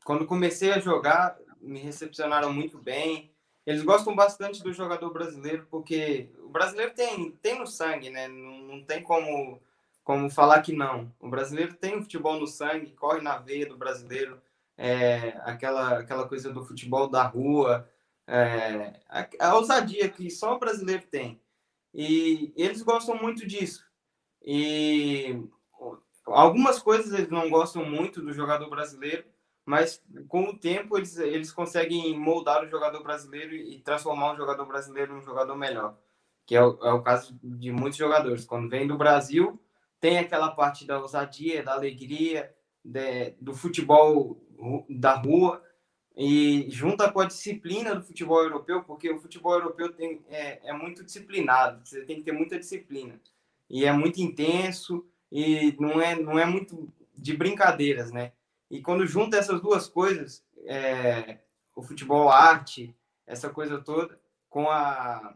quando 0.06 0.25
comecei 0.25 0.72
a 0.72 0.80
jogar, 0.80 1.38
me 1.60 1.78
recepcionaram 1.80 2.54
muito 2.54 2.78
bem. 2.78 3.30
Eles 3.66 3.84
gostam 3.84 4.16
bastante 4.16 4.63
do 4.63 4.72
jogador 4.72 5.12
brasileiro, 5.12 5.68
porque 5.69 6.30
o 6.42 6.48
brasileiro 6.48 6.94
tem, 6.94 7.31
tem 7.31 7.60
no 7.60 7.68
sangue, 7.68 8.10
né? 8.10 8.30
Não, 8.30 8.60
não 8.60 8.81
tem 8.86 9.04
como, 9.04 9.62
como 10.06 10.30
falar 10.30 10.62
que 10.62 10.72
não. 10.72 11.13
O 11.19 11.30
brasileiro 11.30 11.74
tem 11.74 11.98
o 11.98 12.01
futebol 12.04 12.39
no 12.39 12.48
sangue, 12.48 12.95
corre 12.95 13.19
na 13.19 13.38
veia 13.38 13.68
do 13.68 13.75
brasileiro 13.75 14.42
é, 14.78 15.38
aquela, 15.44 16.00
aquela 16.00 16.30
coisa 16.30 16.50
do 16.54 16.63
futebol 16.63 17.10
da 17.10 17.24
rua, 17.24 17.92
é, 18.25 19.01
a, 19.10 19.28
a, 19.42 19.56
ousadia 19.57 20.07
que 20.07 20.31
só 20.31 20.56
o 20.56 20.60
brasileiro 20.60 21.04
tem. 21.12 21.42
E 21.94 22.54
eles 22.56 22.81
gostam 22.81 23.18
muito 23.18 23.45
disso. 23.45 23.87
E 24.50 25.44
algumas 26.26 26.80
coisas 26.80 27.12
eles 27.12 27.30
não 27.30 27.50
gostam 27.50 27.84
muito 27.84 28.22
do 28.22 28.32
jogador 28.32 28.70
brasileiro, 28.70 29.25
mas 29.66 30.01
com 30.30 30.44
o 30.44 30.58
tempo 30.58 30.98
eles, 30.98 31.18
eles 31.18 31.51
conseguem 31.51 32.18
moldar 32.18 32.63
o 32.63 32.70
jogador 32.70 33.04
brasileiro 33.04 33.54
e 33.54 33.82
transformar 33.82 34.32
o 34.32 34.38
jogador 34.38 34.66
brasileiro 34.66 35.13
num 35.13 35.22
jogador 35.22 35.54
melhor, 35.58 35.98
que 36.46 36.56
é 36.56 36.63
o, 36.63 36.80
é 36.82 36.94
o 36.94 37.01
caso 37.01 37.38
de 37.44 37.74
muitos 37.74 37.98
jogadores. 37.98 38.46
Quando 38.46 38.70
vem 38.70 38.88
do 38.88 38.98
Brasil, 38.98 39.60
tem 40.00 40.18
aquela 40.18 40.51
parte 40.51 40.88
da 40.88 40.98
ousadia, 40.98 41.62
da 41.62 41.74
alegria, 41.74 42.56
de, 42.82 43.32
do 43.42 43.54
futebol 43.54 44.42
da 44.89 45.16
rua 45.16 45.62
e 46.16 46.68
junta 46.70 47.12
com 47.12 47.20
a 47.20 47.25
disciplina 47.25 47.94
do 47.94 48.01
futebol 48.01 48.42
europeu, 48.42 48.82
porque 48.86 49.10
o 49.10 49.20
futebol 49.20 49.56
europeu 49.56 49.92
tem, 49.92 50.24
é, 50.30 50.70
é 50.70 50.72
muito 50.72 51.04
disciplinado, 51.04 51.86
você 51.86 52.06
tem 52.06 52.16
que 52.16 52.24
ter 52.24 52.32
muita 52.32 52.58
disciplina. 52.58 53.20
E 53.69 53.86
é 53.86 53.91
muito 53.91 54.21
intenso 54.21 55.05
e 55.31 55.75
não 55.79 56.01
é, 56.01 56.15
não 56.15 56.39
é 56.39 56.45
muito 56.45 56.91
de 57.15 57.36
brincadeiras, 57.36 58.12
né? 58.12 58.31
E 58.69 58.81
quando 58.81 59.05
junta 59.05 59.38
essas 59.38 59.62
duas 59.62 59.88
coisas, 59.88 60.43
é, 60.65 61.39
o 61.75 61.81
futebol 61.81 62.29
arte, 62.29 62.95
essa 63.25 63.50
coisa 63.50 63.79
toda, 63.79 64.19
com 64.50 64.69
a, 64.69 65.36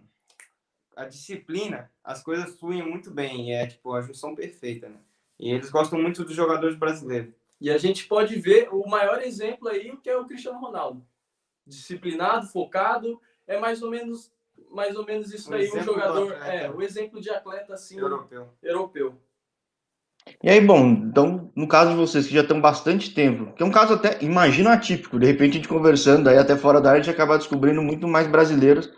a 0.96 1.06
disciplina, 1.06 1.92
as 2.04 2.24
coisas 2.24 2.58
fluem 2.60 2.84
muito 2.84 3.12
bem. 3.12 3.54
É 3.54 3.68
tipo 3.68 3.94
a 3.94 4.02
junção 4.02 4.36
perfeita, 4.36 4.90
né? 4.90 4.98
E 5.40 5.52
eles 5.52 5.70
gostam 5.70 6.02
muito 6.02 6.24
dos 6.24 6.36
jogadores 6.36 6.76
brasileiros. 6.76 7.34
E 7.60 7.70
a 7.70 7.78
gente 7.78 8.08
pode 8.08 8.36
ver 8.40 8.70
o 8.72 8.88
maior 8.88 9.22
exemplo 9.22 9.68
aí, 9.68 9.96
que 9.98 10.10
é 10.10 10.18
o 10.18 10.26
Cristiano 10.26 10.60
Ronaldo. 10.60 11.06
Disciplinado, 11.66 12.48
focado, 12.48 13.22
é 13.48 13.60
mais 13.60 13.82
ou 13.82 13.90
menos 13.90 14.32
mais 14.72 14.96
ou 14.96 15.06
menos 15.06 15.34
isso 15.34 15.52
um 15.52 15.54
aí, 15.54 15.70
um 15.70 15.84
jogador, 15.84 16.32
é, 16.44 16.70
o 16.70 16.82
exemplo 16.82 17.22
de 17.22 17.30
atleta 17.30 17.74
assim 17.74 18.00
europeu. 18.00 18.50
europeu. 18.64 19.16
E 20.44 20.50
aí, 20.50 20.62
bom, 20.62 20.88
então, 20.88 21.52
no 21.56 21.68
caso 21.68 21.92
de 21.92 21.98
vocês 21.98 22.28
que 22.28 22.34
já 22.34 22.42
estão 22.42 22.62
bastante 22.62 23.14
tempo, 23.14 23.54
que 23.54 23.64
é 23.64 23.66
um 23.66 23.72
caso 23.72 23.94
até, 23.94 24.24
imagino 24.24 24.70
atípico, 24.70 25.20
de 25.20 25.26
repente 25.26 25.52
a 25.52 25.56
gente 25.56 25.68
conversando 25.68 26.30
aí 26.30 26.38
até 26.38 26.56
fora 26.56 26.80
da 26.80 26.90
área, 26.90 27.02
a 27.02 27.04
gente 27.04 27.14
acaba 27.14 27.38
descobrindo 27.38 27.82
muito 27.82 28.08
mais 28.08 28.28
brasileiros, 28.28 28.92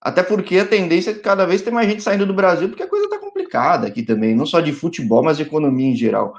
até 0.00 0.22
porque 0.22 0.58
a 0.58 0.66
tendência 0.66 1.10
é 1.10 1.14
que 1.14 1.20
cada 1.20 1.44
vez 1.44 1.60
tem 1.60 1.72
mais 1.72 1.88
gente 1.88 2.02
saindo 2.02 2.24
do 2.24 2.32
Brasil, 2.32 2.68
porque 2.68 2.82
a 2.82 2.88
coisa 2.88 3.04
está 3.04 3.18
complicada 3.18 3.86
aqui 3.86 4.02
também, 4.02 4.34
não 4.34 4.46
só 4.46 4.60
de 4.60 4.72
futebol, 4.72 5.22
mas 5.22 5.36
de 5.36 5.42
economia 5.42 5.90
em 5.90 5.96
geral. 5.96 6.34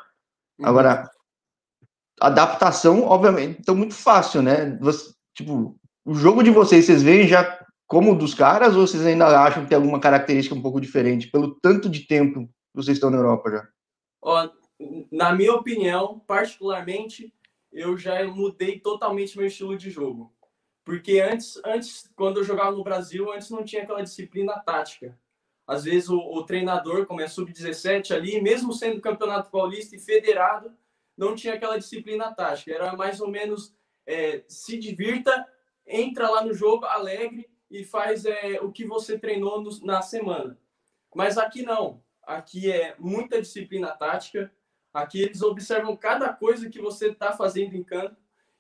Uhum. 0.58 0.66
Agora, 0.66 1.12
adaptação, 2.20 3.04
obviamente, 3.04 3.58
então 3.60 3.76
muito 3.76 3.94
fácil, 3.94 4.42
né? 4.42 4.78
Você, 4.80 5.14
tipo, 5.36 5.76
o 6.06 6.16
jogo 6.16 6.42
de 6.42 6.52
vocês, 6.52 6.86
vocês 6.86 7.04
veem 7.04 7.28
já 7.28 7.44
como 7.92 8.18
dos 8.18 8.34
caras, 8.34 8.74
ou 8.74 8.88
vocês 8.88 9.06
ainda 9.06 9.28
acham 9.38 9.64
que 9.64 9.70
tem 9.70 9.76
alguma 9.76 10.00
característica 10.00 10.56
um 10.56 10.62
pouco 10.62 10.80
diferente, 10.80 11.28
pelo 11.28 11.56
tanto 11.56 11.90
de 11.90 12.08
tempo 12.08 12.48
que 12.48 12.54
vocês 12.74 12.96
estão 12.96 13.10
na 13.10 13.18
Europa 13.18 13.52
já? 13.52 13.68
Ó, 14.22 14.50
na 15.12 15.36
minha 15.36 15.54
opinião, 15.54 16.18
particularmente, 16.26 17.34
eu 17.70 17.98
já 17.98 18.26
mudei 18.26 18.80
totalmente 18.80 19.38
meu 19.38 19.46
estilo 19.46 19.78
de 19.78 19.90
jogo. 19.90 20.34
Porque 20.86 21.20
antes, 21.20 21.60
antes, 21.66 22.10
quando 22.16 22.38
eu 22.38 22.46
jogava 22.46 22.72
no 22.72 22.82
Brasil, 22.82 23.30
antes 23.30 23.50
não 23.50 23.62
tinha 23.62 23.84
aquela 23.84 24.02
disciplina 24.02 24.58
tática. 24.66 25.20
Às 25.68 25.84
vezes 25.84 26.08
o, 26.08 26.18
o 26.18 26.46
treinador, 26.46 27.06
como 27.06 27.20
é 27.20 27.28
sub-17 27.28 28.16
ali, 28.16 28.42
mesmo 28.42 28.72
sendo 28.72 29.02
campeonato 29.02 29.52
paulista 29.52 29.98
e 29.98 30.00
federado, 30.00 30.72
não 31.18 31.36
tinha 31.36 31.56
aquela 31.56 31.78
disciplina 31.78 32.34
tática. 32.34 32.72
Era 32.72 32.96
mais 32.96 33.20
ou 33.20 33.28
menos 33.28 33.76
é, 34.08 34.46
se 34.48 34.80
divirta, 34.80 35.46
entra 35.86 36.30
lá 36.30 36.42
no 36.42 36.54
jogo 36.54 36.86
alegre 36.86 37.52
e 37.72 37.86
faz 37.86 38.26
é, 38.26 38.60
o 38.62 38.70
que 38.70 38.86
você 38.86 39.18
treinou 39.18 39.62
no, 39.62 39.72
na 39.86 40.02
semana. 40.02 40.58
Mas 41.16 41.38
aqui 41.38 41.64
não. 41.64 42.04
Aqui 42.22 42.70
é 42.70 42.96
muita 43.00 43.42
disciplina 43.42 43.88
tática. 43.96 44.52
Aqui 44.94 45.22
eles 45.22 45.42
observam 45.42 45.96
cada 45.96 46.34
coisa 46.34 46.70
que 46.70 46.82
você 46.82 47.08
está 47.08 47.32
fazendo 47.32 47.76
em 47.76 47.84
campo 47.84 48.18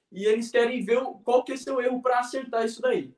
e 0.09 0.25
eles 0.25 0.49
querem 0.49 0.83
ver 0.83 1.01
qual 1.25 1.43
que 1.43 1.51
é 1.51 1.57
seu 1.57 1.81
erro 1.81 2.01
para 2.01 2.19
acertar 2.19 2.65
isso 2.65 2.81
daí. 2.81 3.13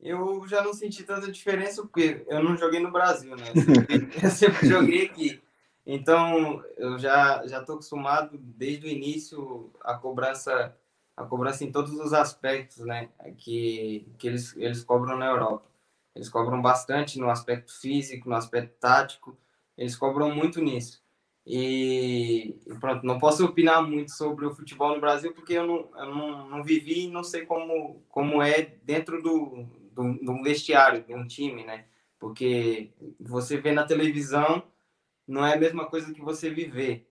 Eu 0.00 0.46
já 0.48 0.62
não 0.62 0.72
senti 0.72 1.04
tanta 1.04 1.30
diferença 1.30 1.82
porque 1.82 2.24
eu 2.28 2.42
não 2.42 2.56
joguei 2.56 2.80
no 2.80 2.90
Brasil, 2.90 3.36
né? 3.36 3.46
Eu 4.22 4.30
sempre 4.30 4.68
joguei 4.68 5.06
aqui. 5.06 5.42
Então, 5.86 6.64
eu 6.76 6.98
já 6.98 7.46
já 7.46 7.62
tô 7.62 7.74
acostumado 7.74 8.36
desde 8.36 8.86
o 8.86 8.90
início 8.90 9.72
a 9.80 9.94
cobrança 9.94 10.76
a 11.16 11.24
cobrança 11.24 11.64
em 11.64 11.72
todos 11.72 11.92
os 11.92 12.12
aspectos, 12.12 12.84
né, 12.84 13.08
que, 13.38 14.06
que 14.18 14.28
eles, 14.28 14.54
eles 14.56 14.84
cobram 14.84 15.16
na 15.16 15.26
Europa. 15.26 15.64
Eles 16.14 16.28
cobram 16.28 16.60
bastante 16.60 17.18
no 17.18 17.30
aspecto 17.30 17.72
físico, 17.72 18.28
no 18.28 18.36
aspecto 18.36 18.78
tático, 18.78 19.36
eles 19.76 19.96
cobram 19.96 20.34
muito 20.34 20.60
nisso. 20.60 21.02
E, 21.46 22.58
pronto, 22.80 23.06
não 23.06 23.18
posso 23.18 23.44
opinar 23.44 23.80
muito 23.80 24.10
sobre 24.10 24.44
o 24.46 24.54
futebol 24.54 24.94
no 24.94 25.00
Brasil 25.00 25.32
porque 25.32 25.52
eu 25.52 25.66
não, 25.66 25.88
eu 25.96 26.14
não, 26.14 26.48
não 26.48 26.64
vivi 26.64 27.04
e 27.04 27.10
não 27.10 27.22
sei 27.22 27.46
como, 27.46 28.02
como 28.08 28.42
é 28.42 28.62
dentro 28.82 29.22
do, 29.22 29.64
do, 29.92 30.14
do 30.14 30.42
vestiário 30.42 31.04
de 31.04 31.14
um 31.14 31.26
time, 31.26 31.64
né? 31.64 31.84
Porque 32.18 32.90
você 33.20 33.58
vê 33.58 33.72
na 33.72 33.84
televisão 33.84 34.62
não 35.26 35.44
é 35.44 35.54
a 35.54 35.58
mesma 35.58 35.86
coisa 35.86 36.12
que 36.12 36.20
você 36.20 36.50
viver. 36.50 37.08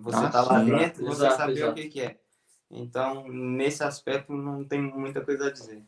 Você 0.00 0.24
ah, 0.24 0.30
tá 0.30 0.42
lá 0.42 0.60
dentro, 0.60 1.04
você 1.04 1.24
exato, 1.24 1.36
sabe 1.36 1.52
exato. 1.52 1.72
o 1.72 1.74
que, 1.74 1.88
que 1.88 2.00
é. 2.00 2.18
Então, 2.70 3.28
nesse 3.28 3.82
aspecto, 3.82 4.32
não 4.32 4.64
tem 4.64 4.80
muita 4.80 5.20
coisa 5.20 5.46
a 5.46 5.52
dizer. 5.52 5.82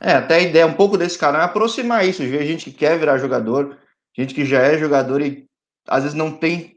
É, 0.00 0.12
até 0.12 0.36
a 0.36 0.40
ideia 0.40 0.66
um 0.66 0.74
pouco 0.74 0.96
desse 0.96 1.18
canal 1.18 1.42
é 1.42 1.44
aproximar 1.44 2.06
isso, 2.06 2.22
ver 2.22 2.46
gente 2.46 2.70
que 2.70 2.76
quer 2.76 2.98
virar 2.98 3.18
jogador, 3.18 3.76
gente 4.16 4.34
que 4.34 4.44
já 4.44 4.60
é 4.60 4.78
jogador 4.78 5.20
e 5.20 5.46
às 5.86 6.04
vezes 6.04 6.16
não 6.16 6.30
tem. 6.30 6.76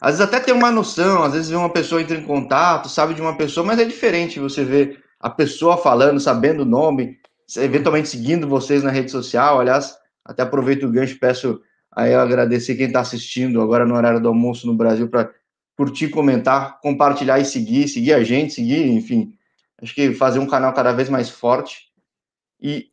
Às 0.00 0.18
vezes 0.18 0.20
até 0.20 0.40
tem 0.40 0.54
uma 0.54 0.70
noção, 0.70 1.22
às 1.22 1.32
vezes 1.32 1.50
vê 1.50 1.56
uma 1.56 1.72
pessoa 1.72 2.00
entra 2.00 2.16
em 2.16 2.24
contato, 2.24 2.88
sabe 2.88 3.14
de 3.14 3.20
uma 3.20 3.36
pessoa, 3.36 3.66
mas 3.66 3.78
é 3.78 3.84
diferente 3.84 4.40
você 4.40 4.64
ver 4.64 5.02
a 5.20 5.30
pessoa 5.30 5.76
falando, 5.76 6.18
sabendo 6.18 6.62
o 6.62 6.66
nome, 6.66 7.18
eventualmente 7.56 8.08
seguindo 8.08 8.48
vocês 8.48 8.82
na 8.82 8.90
rede 8.90 9.10
social. 9.10 9.60
Aliás, 9.60 9.96
até 10.24 10.42
aproveito 10.42 10.84
o 10.84 10.90
gancho, 10.90 11.18
peço 11.18 11.60
aí 11.94 12.14
agradecer 12.14 12.74
quem 12.74 12.86
está 12.86 13.00
assistindo 13.00 13.60
agora 13.60 13.84
no 13.84 13.94
horário 13.94 14.20
do 14.20 14.28
almoço 14.28 14.66
no 14.66 14.74
Brasil 14.74 15.08
para 15.08 15.30
curtir, 15.76 16.08
comentar, 16.08 16.80
compartilhar 16.80 17.38
e 17.38 17.44
seguir, 17.44 17.88
seguir 17.88 18.12
a 18.12 18.22
gente, 18.22 18.54
seguir, 18.54 18.86
enfim, 18.86 19.36
acho 19.80 19.94
que 19.94 20.14
fazer 20.14 20.38
um 20.38 20.46
canal 20.46 20.72
cada 20.72 20.92
vez 20.92 21.08
mais 21.08 21.30
forte. 21.30 21.90
E 22.60 22.90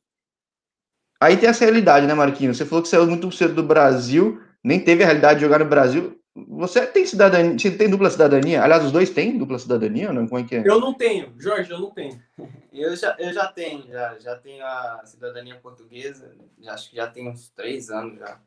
aí 1.20 1.38
tem 1.38 1.50
essa 1.50 1.66
realidade, 1.66 2.08
né, 2.08 2.14
Marquinhos? 2.14 2.58
Você 2.58 2.66
falou 2.66 2.82
que 2.82 2.90
saiu 2.90 3.08
muito 3.08 3.32
cedo 3.32 3.54
do 3.54 3.64
Brasil, 3.64 4.42
nem 4.64 4.80
teve 4.80 5.04
a 5.04 5.06
realidade 5.06 5.40
de 5.40 5.46
jogar 5.46 5.60
no 5.60 5.66
Brasil. 5.66 6.20
Você 6.48 6.86
tem 6.88 7.06
cidadania, 7.06 7.58
você 7.58 7.72
tem 7.72 7.90
dupla 7.90 8.10
cidadania? 8.10 8.64
Aliás, 8.64 8.86
os 8.86 8.92
dois 8.92 9.10
têm 9.10 9.38
dupla 9.38 9.60
cidadania 9.60 10.10
ou 10.10 10.14
não? 10.14 10.28
Como 10.28 10.40
é 10.40 10.48
que 10.48 10.56
é? 10.56 10.64
Eu 10.66 10.80
não 10.80 10.94
tenho, 10.94 11.34
Jorge, 11.38 11.72
eu 11.72 11.80
não 11.80 11.92
tenho. 11.92 12.22
Eu 12.72 12.96
já, 12.96 13.14
eu 13.20 13.34
já 13.34 13.52
tenho, 13.52 13.86
já, 13.88 14.18
já 14.20 14.36
tenho 14.38 14.64
a 14.64 15.02
cidadania 15.04 15.56
portuguesa, 15.56 16.34
já, 16.62 16.74
acho 16.74 16.90
que 16.90 16.96
já 16.96 17.08
tem 17.08 17.28
uns 17.28 17.50
três 17.50 17.90
anos 17.90 18.18
já. 18.20 18.40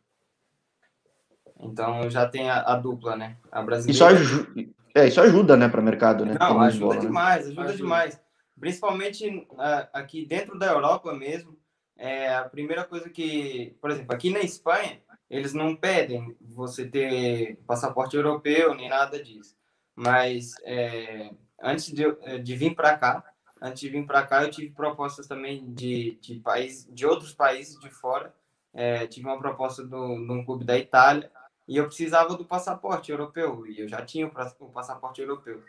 Então 1.62 2.10
já 2.10 2.28
tem 2.28 2.50
a, 2.50 2.60
a 2.60 2.76
dupla, 2.76 3.16
né? 3.16 3.36
A 3.50 3.62
brasileira. 3.62 3.92
Isso, 3.92 4.04
ajuda, 4.04 4.70
é, 4.94 5.06
isso 5.06 5.20
ajuda, 5.20 5.56
né, 5.56 5.68
para 5.68 5.80
o 5.80 5.84
mercado, 5.84 6.26
né? 6.26 6.36
Não, 6.38 6.60
ajuda 6.60 6.86
bola, 6.86 6.94
né? 6.96 7.00
demais, 7.00 7.44
né? 7.44 7.52
ajuda, 7.52 7.62
ajuda, 7.62 7.76
demais. 7.76 8.20
Principalmente 8.58 9.28
uh, 9.52 9.88
aqui 9.92 10.26
dentro 10.26 10.58
da 10.58 10.66
Europa 10.66 11.14
mesmo. 11.14 11.56
É 11.96 12.34
a 12.34 12.44
primeira 12.44 12.84
coisa 12.84 13.08
que, 13.08 13.76
por 13.80 13.90
exemplo, 13.90 14.12
aqui 14.12 14.30
na 14.30 14.40
Espanha, 14.40 15.00
eles 15.30 15.54
não 15.54 15.76
pedem 15.76 16.36
você 16.40 16.84
ter 16.84 17.56
passaporte 17.64 18.16
europeu 18.16 18.74
nem 18.74 18.88
nada 18.88 19.22
disso. 19.22 19.54
Mas 19.94 20.54
é, 20.64 21.30
antes 21.62 21.92
de, 21.92 22.04
de 22.42 22.56
vir 22.56 22.74
para 22.74 22.96
cá, 22.98 23.22
antes 23.60 23.80
de 23.80 23.88
vir 23.88 24.04
para 24.04 24.26
cá, 24.26 24.42
eu 24.42 24.50
tive 24.50 24.70
propostas 24.70 25.28
também 25.28 25.64
de, 25.72 26.18
de, 26.20 26.40
país, 26.40 26.88
de 26.90 27.06
outros 27.06 27.32
países 27.32 27.78
de 27.78 27.90
fora. 27.90 28.34
É, 28.74 29.06
tive 29.06 29.26
uma 29.26 29.38
proposta 29.38 29.84
do, 29.84 30.16
de 30.16 30.32
um 30.32 30.44
clube 30.44 30.64
da 30.64 30.76
Itália 30.76 31.30
e 31.72 31.78
eu 31.78 31.86
precisava 31.86 32.36
do 32.36 32.44
passaporte 32.44 33.10
europeu, 33.10 33.66
e 33.66 33.80
eu 33.80 33.88
já 33.88 34.04
tinha 34.04 34.26
o 34.26 34.70
passaporte 34.70 35.22
europeu. 35.22 35.62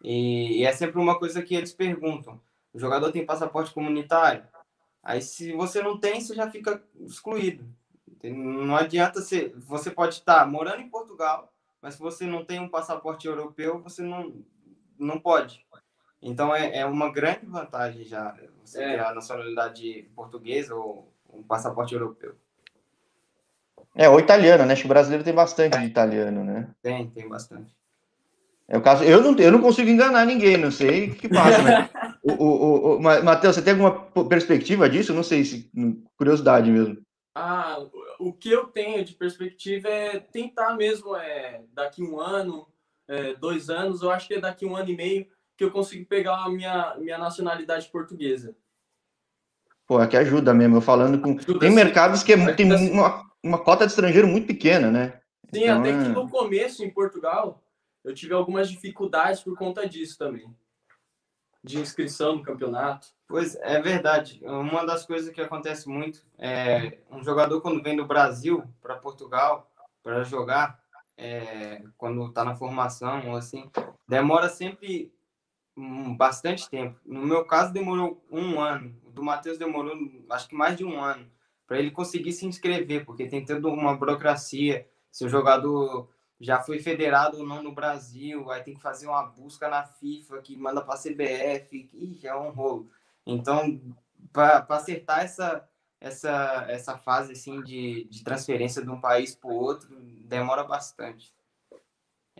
E, 0.00 0.60
e 0.60 0.64
é 0.64 0.72
sempre 0.72 1.00
uma 1.00 1.18
coisa 1.18 1.42
que 1.42 1.52
eles 1.52 1.72
perguntam: 1.72 2.40
o 2.72 2.78
jogador 2.78 3.10
tem 3.10 3.26
passaporte 3.26 3.74
comunitário? 3.74 4.46
Aí, 5.02 5.20
se 5.20 5.52
você 5.52 5.82
não 5.82 5.98
tem, 5.98 6.20
você 6.20 6.32
já 6.32 6.48
fica 6.48 6.80
excluído. 7.00 7.68
Não 8.22 8.76
adianta 8.76 9.20
ser. 9.20 9.52
Você 9.56 9.90
pode 9.90 10.14
estar 10.14 10.46
morando 10.46 10.80
em 10.80 10.88
Portugal, 10.88 11.52
mas 11.82 11.94
se 11.94 12.00
você 12.00 12.24
não 12.24 12.44
tem 12.44 12.60
um 12.60 12.68
passaporte 12.68 13.26
europeu, 13.26 13.82
você 13.82 14.00
não, 14.00 14.32
não 14.96 15.18
pode. 15.18 15.66
Então, 16.22 16.54
é, 16.54 16.78
é 16.78 16.86
uma 16.86 17.10
grande 17.10 17.46
vantagem 17.46 18.04
já 18.04 18.36
você 18.64 18.80
é. 18.80 18.90
ter 18.92 19.00
a 19.00 19.12
nacionalidade 19.12 20.08
portuguesa 20.14 20.76
ou 20.76 21.12
um 21.32 21.42
passaporte 21.42 21.94
europeu. 21.94 22.36
É, 23.98 24.08
ou 24.08 24.20
italiano, 24.20 24.64
né? 24.64 24.74
Acho 24.74 24.82
que 24.82 24.86
o 24.86 24.88
brasileiro 24.88 25.24
tem 25.24 25.34
bastante 25.34 25.76
de 25.76 25.84
italiano, 25.84 26.44
né? 26.44 26.70
Tem, 26.80 27.10
tem 27.10 27.28
bastante. 27.28 27.76
É 28.68 28.78
o 28.78 28.80
caso, 28.80 29.02
eu 29.02 29.20
não, 29.20 29.36
eu 29.36 29.50
não 29.50 29.60
consigo 29.60 29.90
enganar 29.90 30.24
ninguém, 30.24 30.56
não 30.56 30.70
sei 30.70 31.08
o 31.08 31.14
que, 31.14 31.22
que 31.22 31.28
passa, 31.28 31.62
né? 31.62 31.90
o, 32.22 32.32
o, 32.32 32.96
o, 32.96 33.02
Matheus, 33.02 33.56
você 33.56 33.62
tem 33.62 33.72
alguma 33.72 34.28
perspectiva 34.28 34.88
disso? 34.88 35.12
Não 35.12 35.24
sei, 35.24 35.44
se, 35.44 35.68
curiosidade 36.16 36.70
mesmo. 36.70 36.98
Ah, 37.34 37.78
o 38.20 38.32
que 38.32 38.50
eu 38.50 38.66
tenho 38.66 39.04
de 39.04 39.14
perspectiva 39.14 39.88
é 39.88 40.20
tentar 40.20 40.76
mesmo, 40.76 41.16
é, 41.16 41.62
daqui 41.72 42.02
um 42.02 42.20
ano, 42.20 42.68
é, 43.08 43.34
dois 43.34 43.68
anos, 43.68 44.02
eu 44.02 44.10
acho 44.12 44.28
que 44.28 44.34
é 44.34 44.40
daqui 44.40 44.64
um 44.64 44.76
ano 44.76 44.90
e 44.90 44.96
meio 44.96 45.26
que 45.56 45.64
eu 45.64 45.72
consigo 45.72 46.06
pegar 46.06 46.44
a 46.44 46.48
minha, 46.48 46.94
minha 46.98 47.18
nacionalidade 47.18 47.88
portuguesa. 47.88 48.54
Pô, 49.86 50.00
é 50.00 50.06
que 50.06 50.16
ajuda 50.16 50.54
mesmo, 50.54 50.76
eu 50.76 50.80
falando 50.80 51.18
com... 51.20 51.36
Ajuda 51.36 51.58
tem 51.58 51.70
mercados 51.70 52.22
que 52.22 52.34
é, 52.34 52.52
tem 52.52 52.70
uma, 52.92 53.27
uma 53.42 53.58
cota 53.62 53.86
de 53.86 53.92
estrangeiro 53.92 54.26
muito 54.26 54.46
pequena, 54.46 54.90
né? 54.90 55.20
Sim, 55.52 55.64
então, 55.64 55.80
até 55.80 55.90
é... 55.90 56.02
que 56.02 56.08
no 56.10 56.28
começo, 56.28 56.84
em 56.84 56.90
Portugal, 56.90 57.62
eu 58.04 58.14
tive 58.14 58.34
algumas 58.34 58.70
dificuldades 58.70 59.40
por 59.42 59.56
conta 59.56 59.88
disso 59.88 60.18
também. 60.18 60.54
De 61.62 61.78
inscrição 61.78 62.36
no 62.36 62.42
campeonato. 62.42 63.08
Pois 63.26 63.56
é 63.56 63.80
verdade. 63.80 64.40
Uma 64.44 64.86
das 64.86 65.04
coisas 65.04 65.32
que 65.32 65.40
acontece 65.40 65.88
muito 65.88 66.24
é 66.38 66.98
um 67.10 67.22
jogador 67.22 67.60
quando 67.60 67.82
vem 67.82 67.96
do 67.96 68.06
Brasil 68.06 68.64
para 68.80 68.96
Portugal 68.96 69.70
para 70.02 70.22
jogar, 70.24 70.80
é, 71.16 71.82
quando 71.98 72.24
está 72.26 72.44
na 72.44 72.54
formação 72.54 73.28
ou 73.30 73.36
assim, 73.36 73.70
demora 74.08 74.48
sempre 74.48 75.12
bastante 76.16 76.68
tempo. 76.70 76.98
No 77.04 77.26
meu 77.26 77.44
caso 77.44 77.72
demorou 77.72 78.24
um 78.30 78.60
ano. 78.60 78.96
O 79.04 79.10
do 79.10 79.22
Matheus 79.22 79.58
demorou 79.58 79.94
acho 80.30 80.48
que 80.48 80.54
mais 80.54 80.76
de 80.76 80.84
um 80.84 81.02
ano 81.02 81.30
para 81.68 81.78
ele 81.78 81.90
conseguir 81.90 82.32
se 82.32 82.46
inscrever, 82.46 83.04
porque 83.04 83.28
tem 83.28 83.44
toda 83.44 83.68
uma 83.68 83.94
burocracia. 83.94 84.88
Se 85.12 85.26
o 85.26 85.28
jogador 85.28 86.08
já 86.40 86.60
foi 86.60 86.78
federado 86.78 87.38
ou 87.38 87.46
não 87.46 87.62
no 87.62 87.74
Brasil, 87.74 88.50
aí 88.50 88.62
tem 88.62 88.74
que 88.74 88.80
fazer 88.80 89.06
uma 89.06 89.22
busca 89.22 89.68
na 89.68 89.84
FIFA 89.84 90.38
que 90.38 90.56
manda 90.56 90.80
para 90.80 90.94
a 90.94 90.98
CBF, 90.98 91.90
que 92.18 92.26
é 92.26 92.34
um 92.34 92.50
rolo. 92.50 92.88
Então, 93.26 93.78
para 94.32 94.64
acertar 94.70 95.20
essa, 95.20 95.68
essa, 96.00 96.64
essa 96.70 96.96
fase 96.96 97.32
assim 97.32 97.60
de, 97.62 98.08
de 98.10 98.24
transferência 98.24 98.82
de 98.82 98.88
um 98.88 98.98
país 99.00 99.34
para 99.34 99.50
o 99.50 99.54
outro, 99.54 99.88
demora 100.24 100.64
bastante. 100.64 101.34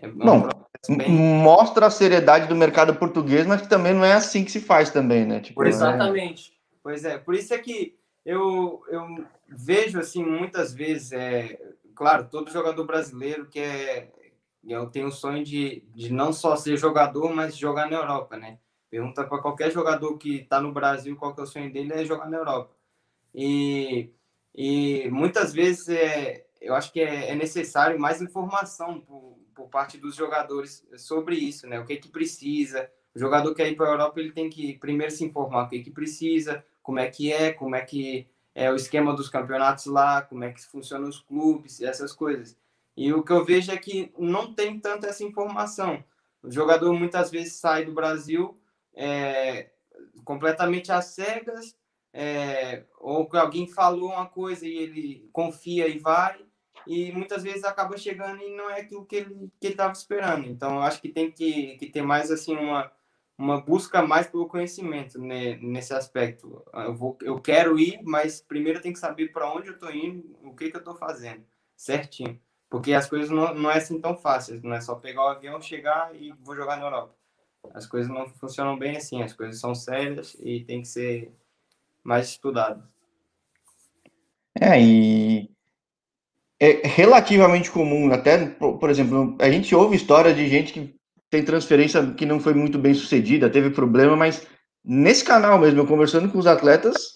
É 0.00 0.08
um 0.08 0.16
Bom, 0.16 0.48
bem... 0.88 1.10
mostra 1.10 1.86
a 1.86 1.90
seriedade 1.90 2.46
do 2.46 2.56
mercado 2.56 2.94
português, 2.94 3.46
mas 3.46 3.60
que 3.60 3.68
também 3.68 3.92
não 3.92 4.04
é 4.06 4.14
assim 4.14 4.42
que 4.42 4.50
se 4.50 4.60
faz 4.60 4.90
também, 4.90 5.26
né? 5.26 5.40
Tipo, 5.40 5.62
Exatamente. 5.64 6.52
É... 6.52 6.58
Pois 6.82 7.04
é, 7.04 7.18
por 7.18 7.34
isso 7.34 7.52
é 7.52 7.58
que 7.58 7.98
eu, 8.28 8.84
eu 8.88 9.26
vejo 9.48 9.98
assim 9.98 10.22
muitas 10.22 10.74
vezes, 10.74 11.12
é, 11.12 11.58
claro, 11.94 12.28
todo 12.30 12.50
jogador 12.50 12.84
brasileiro 12.84 13.48
que 13.48 13.58
eu 14.62 14.86
tenho 14.90 15.06
o 15.06 15.12
sonho 15.12 15.42
de, 15.42 15.82
de 15.94 16.12
não 16.12 16.30
só 16.30 16.54
ser 16.54 16.76
jogador, 16.76 17.34
mas 17.34 17.56
jogar 17.56 17.88
na 17.88 17.96
Europa, 17.96 18.36
né? 18.36 18.58
Pergunta 18.90 19.24
para 19.24 19.40
qualquer 19.40 19.72
jogador 19.72 20.18
que 20.18 20.40
está 20.40 20.60
no 20.60 20.72
Brasil 20.72 21.16
qual 21.16 21.34
que 21.34 21.40
é 21.40 21.44
o 21.44 21.46
sonho 21.46 21.72
dele 21.72 21.94
é 21.94 22.04
jogar 22.04 22.28
na 22.28 22.36
Europa. 22.36 22.76
E, 23.34 24.10
e 24.54 25.08
muitas 25.10 25.54
vezes 25.54 25.88
é, 25.88 26.44
eu 26.60 26.74
acho 26.74 26.92
que 26.92 27.00
é, 27.00 27.30
é 27.30 27.34
necessário 27.34 27.98
mais 27.98 28.20
informação 28.20 29.00
por, 29.00 29.38
por 29.54 29.68
parte 29.70 29.96
dos 29.96 30.14
jogadores 30.14 30.86
sobre 30.98 31.36
isso, 31.36 31.66
né? 31.66 31.80
O 31.80 31.86
que 31.86 31.94
é 31.94 31.96
que 31.96 32.10
precisa. 32.10 32.90
O 33.14 33.18
jogador 33.18 33.54
que 33.54 33.64
ir 33.66 33.74
para 33.74 33.86
a 33.86 33.92
Europa, 33.92 34.20
ele 34.20 34.32
tem 34.32 34.50
que 34.50 34.78
primeiro 34.78 35.14
se 35.14 35.24
informar 35.24 35.64
o 35.64 35.68
que 35.70 35.76
é 35.76 35.82
que 35.82 35.90
precisa, 35.90 36.62
como 36.88 37.00
é 37.00 37.06
que 37.10 37.30
é, 37.30 37.52
como 37.52 37.76
é 37.76 37.82
que 37.82 38.26
é 38.54 38.72
o 38.72 38.74
esquema 38.74 39.14
dos 39.14 39.28
campeonatos 39.28 39.84
lá, 39.84 40.22
como 40.22 40.42
é 40.42 40.50
que 40.50 40.64
funcionam 40.64 41.06
os 41.06 41.20
clubes, 41.20 41.82
essas 41.82 42.14
coisas. 42.14 42.56
E 42.96 43.12
o 43.12 43.22
que 43.22 43.30
eu 43.30 43.44
vejo 43.44 43.70
é 43.70 43.76
que 43.76 44.10
não 44.16 44.54
tem 44.54 44.80
tanta 44.80 45.06
essa 45.06 45.22
informação. 45.22 46.02
O 46.42 46.50
jogador 46.50 46.94
muitas 46.94 47.30
vezes 47.30 47.56
sai 47.56 47.84
do 47.84 47.92
Brasil 47.92 48.58
é, 48.94 49.68
completamente 50.24 50.90
às 50.90 51.04
cegas, 51.08 51.76
é, 52.10 52.84
ou 52.98 53.28
que 53.28 53.36
alguém 53.36 53.66
falou 53.66 54.08
uma 54.08 54.24
coisa 54.24 54.66
e 54.66 54.74
ele 54.74 55.28
confia 55.30 55.86
e 55.88 55.98
vai, 55.98 56.38
e 56.86 57.12
muitas 57.12 57.42
vezes 57.42 57.64
acaba 57.64 57.98
chegando 57.98 58.42
e 58.42 58.56
não 58.56 58.70
é 58.70 58.80
aquilo 58.80 59.04
que 59.04 59.16
ele 59.16 59.50
estava 59.60 59.92
esperando. 59.92 60.46
Então, 60.46 60.76
eu 60.76 60.80
acho 60.80 61.02
que 61.02 61.10
tem 61.10 61.30
que, 61.30 61.76
que 61.76 61.90
ter 61.90 62.00
mais 62.00 62.30
assim 62.30 62.56
uma, 62.56 62.90
uma 63.38 63.60
busca 63.60 64.02
mais 64.02 64.26
pelo 64.26 64.48
conhecimento 64.48 65.20
né, 65.20 65.56
nesse 65.62 65.94
aspecto. 65.94 66.64
Eu, 66.74 66.94
vou, 66.94 67.16
eu 67.22 67.40
quero 67.40 67.78
ir, 67.78 68.00
mas 68.02 68.40
primeiro 68.40 68.80
tenho 68.80 68.92
que 68.92 69.00
saber 69.00 69.28
para 69.28 69.50
onde 69.50 69.68
eu 69.68 69.74
estou 69.74 69.94
indo, 69.94 70.36
o 70.42 70.54
que, 70.54 70.68
que 70.68 70.76
eu 70.76 70.80
estou 70.80 70.96
fazendo, 70.96 71.44
certinho. 71.76 72.38
Porque 72.68 72.92
as 72.92 73.08
coisas 73.08 73.30
não, 73.30 73.54
não 73.54 73.70
é 73.70 73.76
assim 73.76 74.00
tão 74.00 74.16
fáceis, 74.16 74.60
não 74.60 74.74
é 74.74 74.80
só 74.80 74.96
pegar 74.96 75.24
o 75.24 75.28
avião, 75.28 75.62
chegar 75.62 76.14
e 76.16 76.32
vou 76.42 76.56
jogar 76.56 76.76
na 76.76 76.86
Europa. 76.86 77.14
As 77.72 77.86
coisas 77.86 78.10
não 78.10 78.28
funcionam 78.28 78.76
bem 78.76 78.96
assim, 78.96 79.22
as 79.22 79.32
coisas 79.32 79.60
são 79.60 79.74
sérias 79.74 80.36
e 80.40 80.64
tem 80.64 80.82
que 80.82 80.88
ser 80.88 81.32
mais 82.02 82.28
estudado. 82.28 82.82
É, 84.60 84.80
e 84.80 85.48
é 86.58 86.86
relativamente 86.88 87.70
comum, 87.70 88.12
até, 88.12 88.46
por 88.46 88.90
exemplo, 88.90 89.36
a 89.40 89.48
gente 89.48 89.74
ouve 89.74 89.96
história 89.96 90.34
de 90.34 90.48
gente 90.48 90.72
que 90.72 90.97
tem 91.30 91.44
transferência 91.44 92.04
que 92.12 92.26
não 92.26 92.40
foi 92.40 92.54
muito 92.54 92.78
bem 92.78 92.94
sucedida, 92.94 93.50
teve 93.50 93.70
problema, 93.70 94.16
mas 94.16 94.46
nesse 94.84 95.24
canal 95.24 95.58
mesmo, 95.58 95.80
eu 95.80 95.86
conversando 95.86 96.28
com 96.28 96.38
os 96.38 96.46
atletas, 96.46 97.14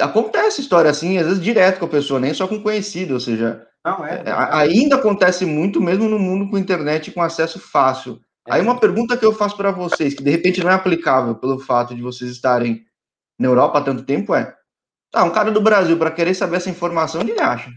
acontece 0.00 0.60
história 0.60 0.90
assim, 0.90 1.18
às 1.18 1.26
vezes 1.26 1.42
direto 1.42 1.78
com 1.78 1.86
a 1.86 1.88
pessoa, 1.88 2.20
nem 2.20 2.32
só 2.32 2.46
com 2.46 2.62
conhecido, 2.62 3.14
ou 3.14 3.20
seja, 3.20 3.66
não, 3.84 4.04
é, 4.06 4.22
é, 4.24 4.32
ainda 4.32 4.96
acontece 4.96 5.44
muito 5.44 5.80
mesmo 5.80 6.08
no 6.08 6.18
mundo 6.18 6.48
com 6.48 6.56
internet 6.56 7.10
com 7.10 7.20
acesso 7.20 7.58
fácil. 7.58 8.20
É. 8.46 8.54
Aí 8.54 8.60
uma 8.60 8.78
pergunta 8.78 9.16
que 9.16 9.24
eu 9.24 9.32
faço 9.32 9.56
para 9.56 9.72
vocês, 9.72 10.14
que 10.14 10.22
de 10.22 10.30
repente 10.30 10.62
não 10.62 10.70
é 10.70 10.74
aplicável 10.74 11.34
pelo 11.34 11.58
fato 11.58 11.94
de 11.94 12.02
vocês 12.02 12.30
estarem 12.30 12.84
na 13.38 13.48
Europa 13.48 13.78
há 13.78 13.82
tanto 13.82 14.04
tempo, 14.04 14.34
é: 14.34 14.54
tá, 15.10 15.24
um 15.24 15.30
cara 15.30 15.50
do 15.50 15.60
Brasil, 15.60 15.98
para 15.98 16.10
querer 16.10 16.34
saber 16.34 16.56
essa 16.56 16.70
informação, 16.70 17.22
onde 17.22 17.32
ele 17.32 17.40
acha? 17.40 17.70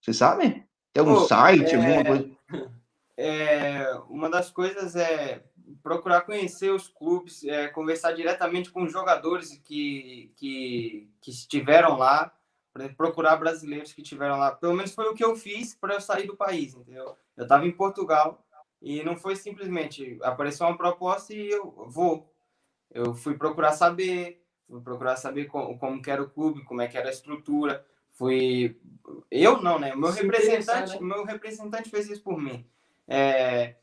Vocês 0.00 0.16
sabem? 0.16 0.64
Tem 0.92 1.00
algum 1.00 1.14
Pô, 1.14 1.26
site, 1.26 1.74
alguma 1.74 1.94
é, 1.94 2.04
coisa? 2.04 2.30
É, 3.22 4.00
uma 4.08 4.30
das 4.30 4.50
coisas 4.50 4.96
é 4.96 5.44
procurar 5.82 6.22
conhecer 6.22 6.70
os 6.70 6.88
clubes, 6.88 7.44
é, 7.44 7.68
conversar 7.68 8.12
diretamente 8.12 8.70
com 8.70 8.84
os 8.84 8.90
jogadores 8.90 9.60
que, 9.62 10.32
que, 10.36 11.10
que 11.20 11.30
estiveram 11.30 11.98
lá, 11.98 12.32
procurar 12.96 13.36
brasileiros 13.36 13.92
que 13.92 14.00
estiveram 14.00 14.38
lá. 14.38 14.52
Pelo 14.52 14.72
menos 14.72 14.94
foi 14.94 15.06
o 15.06 15.14
que 15.14 15.22
eu 15.22 15.36
fiz 15.36 15.74
para 15.74 15.94
eu 15.94 16.00
sair 16.00 16.26
do 16.26 16.34
país, 16.34 16.74
entendeu? 16.74 17.14
Eu 17.36 17.42
estava 17.42 17.66
em 17.66 17.72
Portugal 17.72 18.42
e 18.80 19.04
não 19.04 19.18
foi 19.18 19.36
simplesmente 19.36 20.18
apareceu 20.22 20.66
uma 20.66 20.78
proposta 20.78 21.34
e 21.34 21.50
eu 21.50 21.70
vou. 21.88 22.32
Eu 22.90 23.14
fui 23.14 23.36
procurar 23.36 23.72
saber, 23.72 24.42
fui 24.66 24.80
procurar 24.80 25.16
saber 25.16 25.44
como, 25.44 25.78
como 25.78 26.00
era 26.06 26.22
o 26.22 26.30
clube, 26.30 26.64
como 26.64 26.80
é 26.80 26.88
que 26.88 26.96
era 26.96 27.08
a 27.08 27.12
estrutura. 27.12 27.84
Fui 28.12 28.80
eu 29.30 29.60
não, 29.60 29.78
né? 29.78 29.94
Meu 29.94 30.10
representante, 30.10 30.94
né? 30.94 31.06
meu 31.06 31.22
representante 31.22 31.90
fez 31.90 32.08
isso 32.08 32.22
por 32.22 32.40
mim. 32.40 32.66
É, 33.12 33.74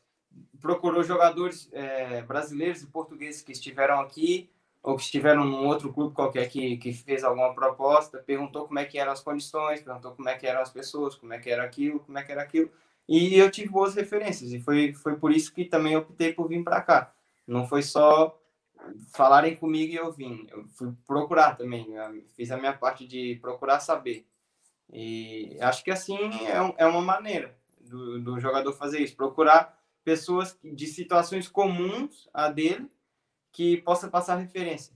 procurou 0.58 1.02
jogadores 1.02 1.68
é, 1.72 2.22
brasileiros 2.22 2.82
e 2.82 2.86
portugueses 2.86 3.42
que 3.42 3.52
estiveram 3.52 4.00
aqui 4.00 4.50
ou 4.82 4.96
que 4.96 5.02
estiveram 5.02 5.44
num 5.44 5.66
outro 5.66 5.92
clube 5.92 6.14
qualquer 6.14 6.48
que, 6.48 6.78
que 6.78 6.94
fez 6.94 7.22
alguma 7.22 7.52
proposta, 7.54 8.18
perguntou 8.18 8.66
como 8.66 8.78
é 8.78 8.86
que 8.86 8.98
eram 8.98 9.12
as 9.12 9.20
condições, 9.20 9.82
perguntou 9.82 10.12
como 10.12 10.30
é 10.30 10.38
que 10.38 10.46
eram 10.46 10.62
as 10.62 10.70
pessoas, 10.70 11.14
como 11.14 11.34
é 11.34 11.38
que 11.38 11.50
era 11.50 11.62
aquilo, 11.62 12.00
como 12.00 12.16
é 12.16 12.22
que 12.22 12.32
era 12.32 12.42
aquilo. 12.42 12.70
E 13.06 13.36
eu 13.36 13.50
tive 13.50 13.68
boas 13.68 13.94
referências 13.94 14.50
e 14.50 14.60
foi, 14.60 14.94
foi 14.94 15.16
por 15.16 15.30
isso 15.30 15.52
que 15.52 15.66
também 15.66 15.94
optei 15.94 16.32
por 16.32 16.48
vir 16.48 16.64
para 16.64 16.80
cá. 16.80 17.12
Não 17.46 17.66
foi 17.66 17.82
só 17.82 18.38
falarem 19.12 19.56
comigo 19.56 19.92
e 19.92 19.96
eu 19.96 20.10
vim. 20.10 20.46
Eu 20.50 20.66
fui 20.68 20.92
procurar 21.06 21.56
também. 21.56 21.86
fiz 22.34 22.50
a 22.50 22.56
minha 22.56 22.72
parte 22.72 23.06
de 23.06 23.36
procurar 23.42 23.80
saber. 23.80 24.26
E 24.90 25.58
acho 25.60 25.84
que 25.84 25.90
assim 25.90 26.18
é, 26.46 26.84
é 26.84 26.86
uma 26.86 27.02
maneira 27.02 27.57
do, 27.88 28.20
do 28.20 28.40
jogador 28.40 28.72
fazer 28.72 29.00
isso. 29.00 29.16
Procurar 29.16 29.78
pessoas 30.04 30.58
de 30.62 30.86
situações 30.86 31.48
comuns 31.48 32.28
a 32.32 32.48
dele 32.48 32.90
que 33.52 33.78
possa 33.78 34.08
passar 34.08 34.36
referência. 34.36 34.94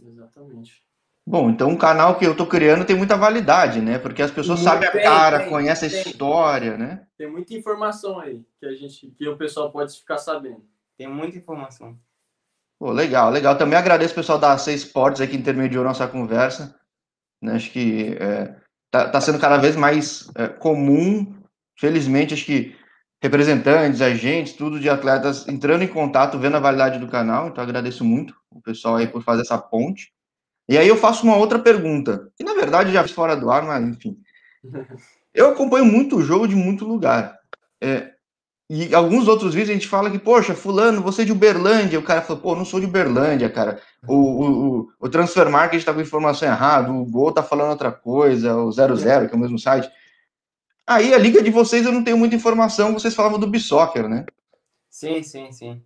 Exatamente. 0.00 0.84
Bom, 1.26 1.48
então 1.48 1.70
um 1.70 1.76
canal 1.76 2.18
que 2.18 2.26
eu 2.26 2.32
estou 2.32 2.46
criando 2.46 2.84
tem 2.84 2.94
muita 2.94 3.16
validade, 3.16 3.80
né? 3.80 3.98
Porque 3.98 4.22
as 4.22 4.30
pessoas 4.30 4.60
sabem 4.60 4.88
a 4.88 4.92
cara, 4.92 5.48
conhecem 5.48 5.88
a 5.88 6.02
história, 6.02 6.76
né? 6.76 7.06
Tem 7.16 7.30
muita 7.30 7.54
informação 7.54 8.20
aí 8.20 8.44
que 8.60 8.66
a 8.66 8.74
gente, 8.74 9.08
que 9.08 9.26
o 9.26 9.36
pessoal 9.36 9.72
pode 9.72 9.98
ficar 9.98 10.18
sabendo. 10.18 10.62
Tem 10.98 11.08
muita 11.08 11.38
informação. 11.38 11.98
Pô, 12.78 12.92
legal, 12.92 13.30
legal. 13.30 13.56
Também 13.56 13.78
agradeço 13.78 14.12
o 14.12 14.16
pessoal 14.16 14.38
da 14.38 14.58
C 14.58 14.74
Sports 14.74 15.20
aí 15.20 15.26
que 15.26 15.36
intermediou 15.36 15.82
nossa 15.82 16.06
conversa. 16.06 16.78
Né? 17.40 17.54
Acho 17.54 17.70
que 17.70 18.16
é, 18.20 18.56
tá, 18.90 19.08
tá, 19.08 19.20
sendo 19.20 19.38
cada 19.38 19.56
vez 19.56 19.76
mais 19.76 20.30
é, 20.34 20.48
comum. 20.48 21.34
Felizmente, 21.76 22.34
acho 22.34 22.44
que 22.44 22.76
representantes, 23.22 24.00
agentes, 24.00 24.52
tudo 24.52 24.78
de 24.78 24.88
atletas 24.88 25.48
entrando 25.48 25.82
em 25.82 25.88
contato, 25.88 26.38
vendo 26.38 26.56
a 26.56 26.60
validade 26.60 26.98
do 26.98 27.08
canal. 27.08 27.48
Então, 27.48 27.64
agradeço 27.64 28.04
muito 28.04 28.34
o 28.50 28.60
pessoal 28.60 28.96
aí 28.96 29.06
por 29.06 29.22
fazer 29.22 29.42
essa 29.42 29.58
ponte. 29.58 30.12
E 30.68 30.78
aí 30.78 30.88
eu 30.88 30.96
faço 30.96 31.24
uma 31.24 31.36
outra 31.36 31.58
pergunta, 31.58 32.30
que 32.36 32.44
na 32.44 32.54
verdade 32.54 32.92
já 32.92 33.02
fiz 33.02 33.12
fora 33.12 33.36
do 33.36 33.50
ar, 33.50 33.62
mas 33.62 33.84
enfim. 33.84 34.16
Eu 35.34 35.48
acompanho 35.48 35.84
muito 35.84 36.18
o 36.18 36.22
jogo 36.22 36.46
de 36.46 36.54
muito 36.54 36.84
lugar. 36.84 37.36
É, 37.82 38.12
e 38.70 38.94
alguns 38.94 39.28
outros 39.28 39.52
vídeos 39.52 39.70
a 39.70 39.74
gente 39.74 39.88
fala 39.88 40.10
que, 40.10 40.18
poxa, 40.18 40.54
fulano, 40.54 41.02
você 41.02 41.22
é 41.22 41.24
de 41.24 41.32
Uberlândia. 41.32 41.98
O 41.98 42.02
cara 42.02 42.22
fala, 42.22 42.38
pô, 42.38 42.54
não 42.54 42.64
sou 42.64 42.80
de 42.80 42.86
Uberlândia, 42.86 43.50
cara. 43.50 43.80
O, 44.06 44.14
o, 44.14 44.88
o 45.00 45.08
Transfer 45.08 45.50
Market 45.50 45.78
está 45.78 45.92
com 45.92 46.00
informação 46.00 46.48
errada, 46.48 46.90
o 46.90 47.04
Gol 47.04 47.32
tá 47.32 47.42
falando 47.42 47.70
outra 47.70 47.92
coisa, 47.92 48.56
o 48.56 48.70
00, 48.70 49.28
que 49.28 49.34
é 49.34 49.36
o 49.36 49.38
mesmo 49.38 49.58
site. 49.58 49.90
Aí 50.86 51.14
a 51.14 51.18
liga 51.18 51.42
de 51.42 51.50
vocês 51.50 51.86
eu 51.86 51.92
não 51.92 52.04
tenho 52.04 52.18
muita 52.18 52.36
informação, 52.36 52.92
vocês 52.92 53.14
falavam 53.14 53.38
do 53.38 53.46
Bissoccer, 53.46 54.08
né? 54.08 54.26
Sim, 54.90 55.22
sim, 55.22 55.50
sim. 55.50 55.82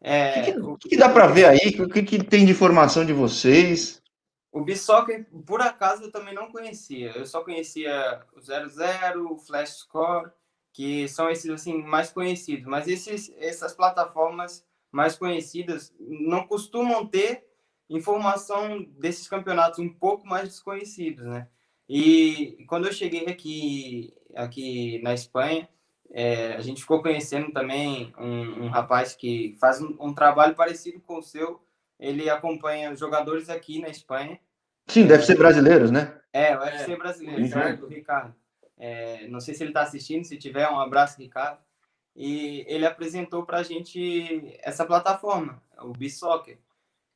É, 0.00 0.40
o 0.58 0.76
que, 0.76 0.82
que, 0.82 0.88
que 0.90 0.96
dá 0.96 1.08
para 1.08 1.26
ver 1.26 1.46
aí? 1.46 1.80
O 1.80 1.88
que, 1.88 2.02
que 2.02 2.22
tem 2.22 2.44
de 2.44 2.52
informação 2.52 3.04
de 3.04 3.12
vocês? 3.12 4.02
O 4.50 4.60
Bissoccer, 4.60 5.26
por 5.46 5.60
acaso, 5.60 6.04
eu 6.04 6.12
também 6.12 6.34
não 6.34 6.50
conhecia. 6.50 7.12
Eu 7.16 7.24
só 7.24 7.42
conhecia 7.42 8.20
o 8.36 8.40
00, 8.40 9.32
o 9.32 9.38
Flash 9.38 9.78
Score, 9.78 10.30
que 10.72 11.08
são 11.08 11.30
esses 11.30 11.50
assim 11.50 11.82
mais 11.82 12.10
conhecidos. 12.10 12.66
Mas 12.66 12.88
esses, 12.88 13.32
essas 13.38 13.74
plataformas 13.74 14.64
mais 14.90 15.16
conhecidas 15.16 15.92
não 15.98 16.46
costumam 16.46 17.06
ter 17.06 17.46
informação 17.88 18.82
desses 18.98 19.28
campeonatos 19.28 19.78
um 19.78 19.88
pouco 19.88 20.26
mais 20.26 20.48
desconhecidos, 20.48 21.24
né? 21.24 21.48
E 21.94 22.64
quando 22.68 22.86
eu 22.86 22.92
cheguei 22.92 23.26
aqui, 23.26 24.14
aqui 24.34 24.98
na 25.02 25.12
Espanha, 25.12 25.68
é, 26.10 26.54
a 26.54 26.60
gente 26.62 26.80
ficou 26.80 27.02
conhecendo 27.02 27.52
também 27.52 28.14
um, 28.18 28.64
um 28.64 28.68
rapaz 28.68 29.14
que 29.14 29.54
faz 29.60 29.82
um, 29.82 29.94
um, 30.00 30.14
trabalho 30.14 30.54
parecido 30.54 30.98
com 31.00 31.18
o 31.18 31.22
seu. 31.22 31.62
Ele 32.00 32.30
acompanha 32.30 32.96
jogadores 32.96 33.50
aqui 33.50 33.78
na 33.78 33.88
Espanha. 33.88 34.40
Sim, 34.86 35.06
deve 35.06 35.22
ser 35.26 35.36
brasileiros, 35.36 35.90
né? 35.90 36.18
É, 36.32 36.56
deve 36.56 36.76
é, 36.76 36.78
ser 36.78 36.96
brasileiro, 36.96 37.46
certo, 37.46 37.86
Ricardo. 37.86 38.34
É, 38.78 39.28
não 39.28 39.38
sei 39.38 39.52
se 39.52 39.62
ele 39.62 39.70
está 39.70 39.82
assistindo, 39.82 40.24
se 40.24 40.38
tiver, 40.38 40.66
um 40.70 40.80
abraço, 40.80 41.20
Ricardo. 41.20 41.58
E 42.16 42.64
ele 42.68 42.86
apresentou 42.86 43.44
para 43.44 43.58
a 43.58 43.62
gente 43.62 44.58
essa 44.62 44.86
plataforma, 44.86 45.62
o 45.78 45.92
B-Soccer. 45.92 46.56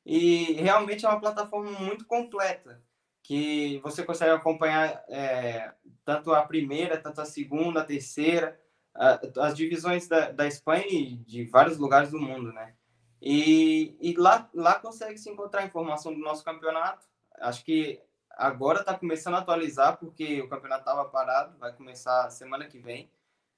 E 0.05 0.53
realmente 0.61 1.07
é 1.07 1.09
uma 1.09 1.19
plataforma 1.19 1.71
muito 1.81 2.05
completa 2.05 2.79
que 3.27 3.81
você 3.81 4.05
consegue 4.05 4.31
acompanhar 4.31 5.05
é, 5.09 5.73
tanto 6.05 6.33
a 6.33 6.43
primeira, 6.43 6.97
tanto 6.97 7.21
a 7.21 7.25
segunda, 7.25 7.81
a 7.81 7.85
terceira, 7.85 8.57
a, 8.95 9.21
as 9.47 9.57
divisões 9.57 10.07
da, 10.07 10.31
da 10.31 10.47
Espanha 10.47 10.87
e 10.89 11.17
de 11.17 11.45
vários 11.45 11.77
lugares 11.77 12.11
do 12.13 12.21
mundo, 12.21 12.53
né? 12.53 12.75
E, 13.21 13.97
e 14.01 14.15
lá, 14.17 14.49
lá 14.55 14.79
consegue 14.79 15.19
se 15.19 15.29
encontrar 15.29 15.67
informação 15.67 16.15
do 16.15 16.21
nosso 16.21 16.45
campeonato. 16.45 17.05
Acho 17.41 17.65
que 17.65 18.01
agora 18.31 18.79
está 18.79 18.97
começando 18.97 19.35
a 19.35 19.39
atualizar, 19.39 19.97
porque 19.99 20.41
o 20.41 20.49
campeonato 20.49 20.83
estava 20.83 21.05
parado, 21.07 21.59
vai 21.59 21.73
começar 21.73 22.31
semana 22.31 22.69
que 22.69 22.79
vem. 22.79 23.11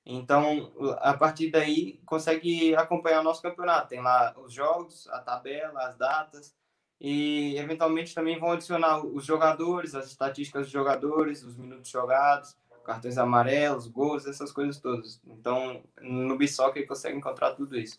Então, 0.07 0.73
a 1.01 1.13
partir 1.13 1.51
daí, 1.51 2.01
consegue 2.07 2.75
acompanhar 2.75 3.21
o 3.21 3.25
nosso 3.25 3.43
campeonato. 3.43 3.89
Tem 3.89 4.01
lá 4.01 4.35
os 4.39 4.51
jogos, 4.55 5.07
a 5.09 5.19
tabela, 5.19 5.87
as 5.87 5.99
datas, 5.99 6.57
e 7.01 7.57
eventualmente 7.57 8.15
também 8.15 8.39
vão 8.39 8.53
adicionar 8.53 9.05
os 9.05 9.25
jogadores, 9.25 9.95
as 9.95 10.07
estatísticas 10.07 10.65
dos 10.65 10.73
jogadores, 10.73 11.45
os 11.45 11.57
minutos 11.57 11.89
jogados, 11.91 12.57
cartões 12.85 13.19
amarelos, 13.19 13.87
gols, 13.87 14.27
essas 14.27 14.51
coisas 14.51 14.81
todas. 14.81 15.21
Então, 15.27 15.83
no 16.01 16.37
Bisoccer 16.37 16.87
consegue 16.87 17.19
encontrar 17.19 17.53
tudo 17.53 17.79
isso. 17.79 17.99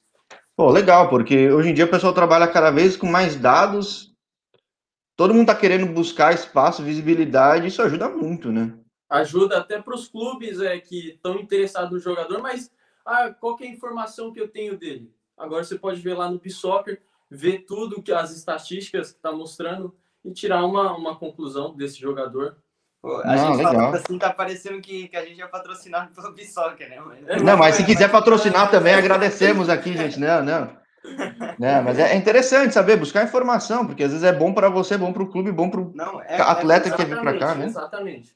Pô, 0.55 0.69
legal, 0.69 1.09
porque 1.09 1.49
hoje 1.51 1.69
em 1.69 1.73
dia 1.73 1.85
o 1.85 1.89
pessoal 1.89 2.11
trabalha 2.11 2.47
cada 2.47 2.71
vez 2.71 2.97
com 2.97 3.07
mais 3.07 3.35
dados. 3.35 4.13
Todo 5.15 5.33
mundo 5.33 5.49
está 5.49 5.55
querendo 5.55 5.85
buscar 5.85 6.33
espaço, 6.33 6.83
visibilidade, 6.83 7.67
isso 7.67 7.81
ajuda 7.81 8.09
muito, 8.09 8.51
né? 8.51 8.77
Ajuda 9.09 9.57
até 9.57 9.81
para 9.81 9.95
os 9.95 10.07
clubes 10.07 10.59
é, 10.59 10.79
que 10.79 11.11
estão 11.11 11.35
interessados 11.39 11.91
no 11.91 11.99
jogador, 11.99 12.41
mas 12.41 12.71
ah, 13.05 13.33
qual 13.39 13.57
é 13.61 13.65
a 13.65 13.69
informação 13.69 14.33
que 14.33 14.39
eu 14.39 14.47
tenho 14.47 14.77
dele? 14.77 15.13
Agora 15.37 15.63
você 15.63 15.77
pode 15.77 16.01
ver 16.01 16.15
lá 16.15 16.29
no 16.29 16.39
Bisoccer, 16.39 17.01
ver 17.29 17.65
tudo 17.67 18.01
que 18.01 18.11
as 18.11 18.35
estatísticas 18.35 19.11
que 19.11 19.17
está 19.17 19.31
mostrando 19.31 19.95
e 20.23 20.31
tirar 20.31 20.65
uma, 20.65 20.95
uma 20.95 21.15
conclusão 21.15 21.75
desse 21.75 21.99
jogador. 21.99 22.57
Pô, 23.01 23.17
a 23.17 23.35
Não, 23.35 23.53
gente 23.53 23.65
legal. 23.65 23.93
assim, 23.93 24.17
tá 24.17 24.33
parecendo 24.33 24.81
que, 24.81 25.07
que 25.07 25.15
a 25.15 25.23
gente 25.23 25.41
é 25.41 25.47
patrocinado 25.47 26.13
pelo 26.13 26.33
Bisoccer, 26.33 26.89
né? 26.89 26.99
Mas... 26.99 27.41
Não, 27.41 27.57
mas 27.57 27.75
se 27.75 27.85
quiser 27.85 28.11
patrocinar 28.11 28.69
também, 28.69 28.93
agradecemos 28.93 29.69
aqui, 29.69 29.95
gente. 29.95 30.19
Não, 30.19 30.43
não. 30.43 30.79
Não, 31.57 31.83
mas 31.83 31.97
é 31.97 32.15
interessante 32.15 32.73
saber, 32.73 32.97
buscar 32.97 33.23
informação, 33.23 33.85
porque 33.85 34.03
às 34.03 34.11
vezes 34.11 34.25
é 34.25 34.33
bom 34.33 34.53
para 34.53 34.67
você, 34.67 34.97
bom 34.97 35.13
para 35.13 35.23
o 35.23 35.29
clube, 35.29 35.49
bom 35.49 35.69
para 35.69 35.79
o 35.79 35.93
é, 36.27 36.41
atleta 36.41 36.89
é, 36.89 36.91
que 36.91 37.05
vir 37.05 37.21
para 37.21 37.39
cá, 37.39 37.55
né? 37.55 37.65
Exatamente. 37.65 38.35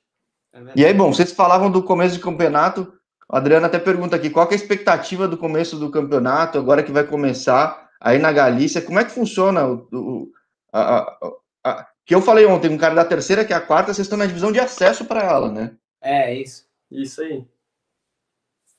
É 0.53 0.59
e 0.75 0.85
aí, 0.85 0.93
bom, 0.93 1.11
vocês 1.11 1.33
falavam 1.33 1.69
do 1.69 1.83
começo 1.83 2.15
de 2.15 2.21
campeonato. 2.21 2.93
O 3.29 3.35
Adriano 3.35 3.65
até 3.65 3.79
pergunta 3.79 4.15
aqui: 4.15 4.29
qual 4.29 4.47
é 4.47 4.53
a 4.53 4.55
expectativa 4.55 5.27
do 5.27 5.37
começo 5.37 5.77
do 5.77 5.91
campeonato, 5.91 6.57
agora 6.57 6.83
que 6.83 6.91
vai 6.91 7.03
começar 7.03 7.82
aí 8.03 8.19
na 8.19 8.31
Galícia? 8.33 8.81
Como 8.81 8.99
é 8.99 9.05
que 9.05 9.11
funciona 9.11 9.65
o, 9.65 9.87
o 9.91 10.31
a, 10.73 10.99
a, 10.99 11.31
a, 11.63 11.87
que 12.05 12.13
eu 12.13 12.21
falei 12.21 12.45
ontem, 12.45 12.69
um 12.69 12.77
cara 12.77 12.93
da 12.93 13.05
terceira, 13.05 13.45
que 13.45 13.53
é 13.53 13.55
a 13.55 13.61
quarta, 13.61 13.93
vocês 13.93 14.05
estão 14.05 14.17
na 14.17 14.25
divisão 14.25 14.51
de 14.51 14.59
acesso 14.59 15.05
para 15.05 15.23
ela, 15.23 15.49
né? 15.49 15.75
É, 16.01 16.35
isso. 16.35 16.65
Isso 16.91 17.21
aí. 17.21 17.45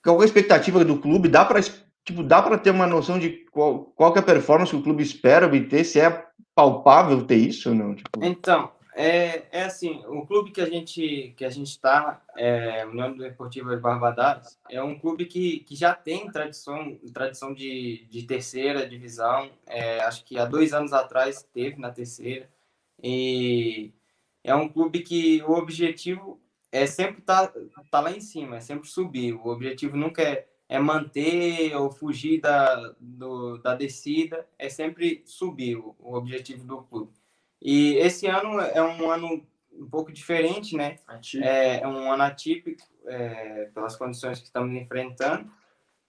Qual 0.03 0.21
é 0.21 0.23
a 0.23 0.27
expectativa 0.27 0.85
do 0.85 0.99
clube? 0.99 1.29
Dá 1.29 1.45
para 1.45 1.61
tipo, 2.05 2.23
dá 2.23 2.43
para 2.43 2.59
ter 2.59 2.71
uma 2.71 2.87
noção 2.87 3.19
de 3.19 3.31
qual, 3.51 3.87
qual 3.97 4.15
é 4.15 4.19
a 4.19 4.23
performance 4.23 4.71
que 4.71 4.77
o 4.77 4.83
clube 4.83 5.03
espera 5.03 5.47
obter? 5.47 5.85
Se 5.85 5.99
é 5.99 6.27
palpável 6.55 7.27
ter 7.27 7.37
isso 7.37 7.71
ou 7.71 7.75
não? 7.75 7.95
Tipo... 7.95 8.11
Então, 8.23 8.71
é, 8.97 9.47
é 9.51 9.65
assim, 9.65 10.05
o 10.07 10.25
clube 10.25 10.53
que 10.53 10.61
a 10.61 10.67
gente 10.67 11.35
que 11.37 11.45
a 11.45 11.51
gente 11.51 11.71
está, 11.71 12.23
é, 12.37 12.87
União 12.87 13.17
Deportiva 13.17 13.75
de 13.75 13.83
Barbadares, 13.83 14.59
é 14.71 14.81
um 14.83 14.97
clube 14.99 15.27
que, 15.27 15.61
que 15.61 15.75
já 15.75 15.93
tem 15.95 16.31
tradição 16.31 16.97
tradição 17.13 17.53
de, 17.53 18.07
de 18.09 18.23
terceira 18.23 18.89
divisão. 18.89 19.51
É, 19.67 20.01
acho 20.03 20.25
que 20.25 20.39
há 20.39 20.45
dois 20.45 20.73
anos 20.73 20.93
atrás 20.93 21.43
teve 21.53 21.81
na 21.81 21.91
terceira 21.91 22.49
e 23.03 23.93
é 24.45 24.55
um 24.55 24.69
clube 24.69 25.01
que 25.01 25.43
o 25.43 25.53
objetivo 25.53 26.41
é 26.71 26.87
sempre 26.87 27.21
estar 27.21 27.49
tá, 27.49 27.61
tá 27.91 28.01
lá 28.01 28.13
em 28.13 28.21
cima, 28.21 28.57
é 28.57 28.61
sempre 28.61 28.89
subir. 28.89 29.35
O 29.35 29.49
objetivo 29.49 29.97
nunca 29.97 30.23
é, 30.23 30.47
é 30.69 30.79
manter 30.79 31.75
ou 31.77 31.91
fugir 31.91 32.41
da, 32.41 32.95
do, 33.01 33.59
da 33.59 33.75
descida, 33.75 34.47
é 34.59 34.69
sempre 34.69 35.23
subir 35.27 35.77
o, 35.77 35.97
o 35.99 36.15
objetivo 36.15 36.65
do 36.65 36.83
clube. 36.83 37.13
E 37.65 37.97
esse 37.97 38.27
ano 38.27 38.61
é 38.61 38.83
um 38.83 39.11
ano 39.11 39.43
um 39.73 39.89
pouco 39.89 40.13
diferente, 40.13 40.77
né? 40.77 40.99
É, 41.43 41.81
é 41.81 41.89
um 41.89 42.13
ano 42.13 42.23
atípico 42.23 42.87
é, 43.07 43.71
pelas 43.75 43.97
condições 43.97 44.39
que 44.39 44.45
estamos 44.45 44.77
enfrentando. 44.77 45.51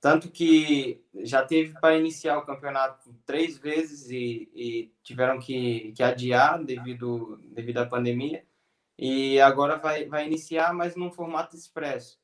Tanto 0.01 0.29
que 0.29 1.01
já 1.15 1.43
teve 1.43 1.73
para 1.79 1.97
iniciar 1.97 2.37
o 2.37 2.45
campeonato 2.45 3.09
três 3.25 3.57
vezes 3.57 4.09
e, 4.09 4.49
e, 4.53 4.91
tiveram 5.01 5.39
que, 5.39 5.93
que 5.95 6.03
adiar 6.03 6.63
devido, 6.63 7.39
devido 7.45 7.77
à 7.77 7.85
pandemia. 7.85 8.43
E 8.99 9.39
agora 9.39 9.77
vai, 9.77 10.05
vai 10.05 10.27
iniciar, 10.27 10.73
mas 10.73 10.95
num 10.95 11.11
formato 11.11 11.55
expresso, 11.55 12.19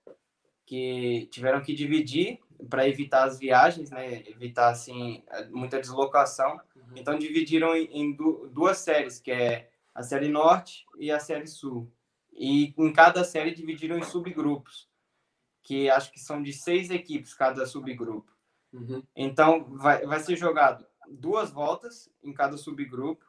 que 0.66 1.28
tiveram 1.32 1.62
que 1.62 1.74
dividir 1.74 2.40
para 2.70 2.88
evitar 2.88 3.24
as 3.24 3.40
viagens, 3.40 3.90
né? 3.90 4.24
evitar 4.28 4.70
assim, 4.70 5.24
muita 5.50 5.80
deslocação. 5.80 6.60
Então 6.96 7.18
dividiram 7.18 7.76
em, 7.76 8.16
duas 8.16 8.78
séries, 8.78 9.20
que 9.20 9.32
é 9.32 9.70
a 9.94 10.04
série 10.04 10.28
Norte 10.28 10.86
e 10.98 11.12
a 11.12 11.20
série 11.20 11.48
Sul. 11.48 11.92
E 12.34 12.74
em 12.78 12.94
cada 12.94 13.24
série 13.24 13.54
dividiram 13.54 13.98
em 13.98 14.04
subgrupos, 14.04 14.90
que 15.64 15.90
acho 15.90 16.12
que 16.12 16.20
são 16.20 16.42
de 16.42 16.54
seis 16.54 16.90
equipes 16.90 17.34
cada 17.34 17.66
subgrupo. 17.66 18.32
Uhum. 18.74 19.04
Então 19.16 19.66
vai, 19.76 20.06
vai 20.06 20.20
ser 20.20 20.38
jogado 20.38 20.86
duas 21.10 21.52
voltas 21.52 22.10
em 22.24 22.34
cada 22.34 22.58
subgrupo. 22.58 23.26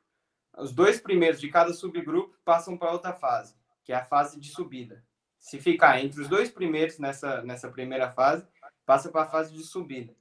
Os 0.57 0.72
dois 0.72 1.01
primeiros 1.01 1.40
de 1.40 1.48
cada 1.48 1.72
subgrupo 1.72 2.37
passam 2.44 2.77
para 2.77 2.92
outra 2.92 3.12
fase, 3.12 3.57
que 3.85 3.92
é 3.92 3.96
a 3.96 4.05
fase 4.05 4.38
de 4.38 4.51
subida. 4.51 5.05
Se 5.38 5.59
ficar 5.59 6.01
entre 6.01 6.20
os 6.20 6.29
dois 6.29 6.51
primeiros 6.51 6.98
nessa, 6.98 7.42
nessa 7.42 7.68
primeira 7.68 8.11
fase, 8.12 8.46
passa 8.87 9.11
para 9.11 9.22
a 9.22 9.29
fase 9.29 9.53
de 9.53 9.62
subida. 9.62 10.14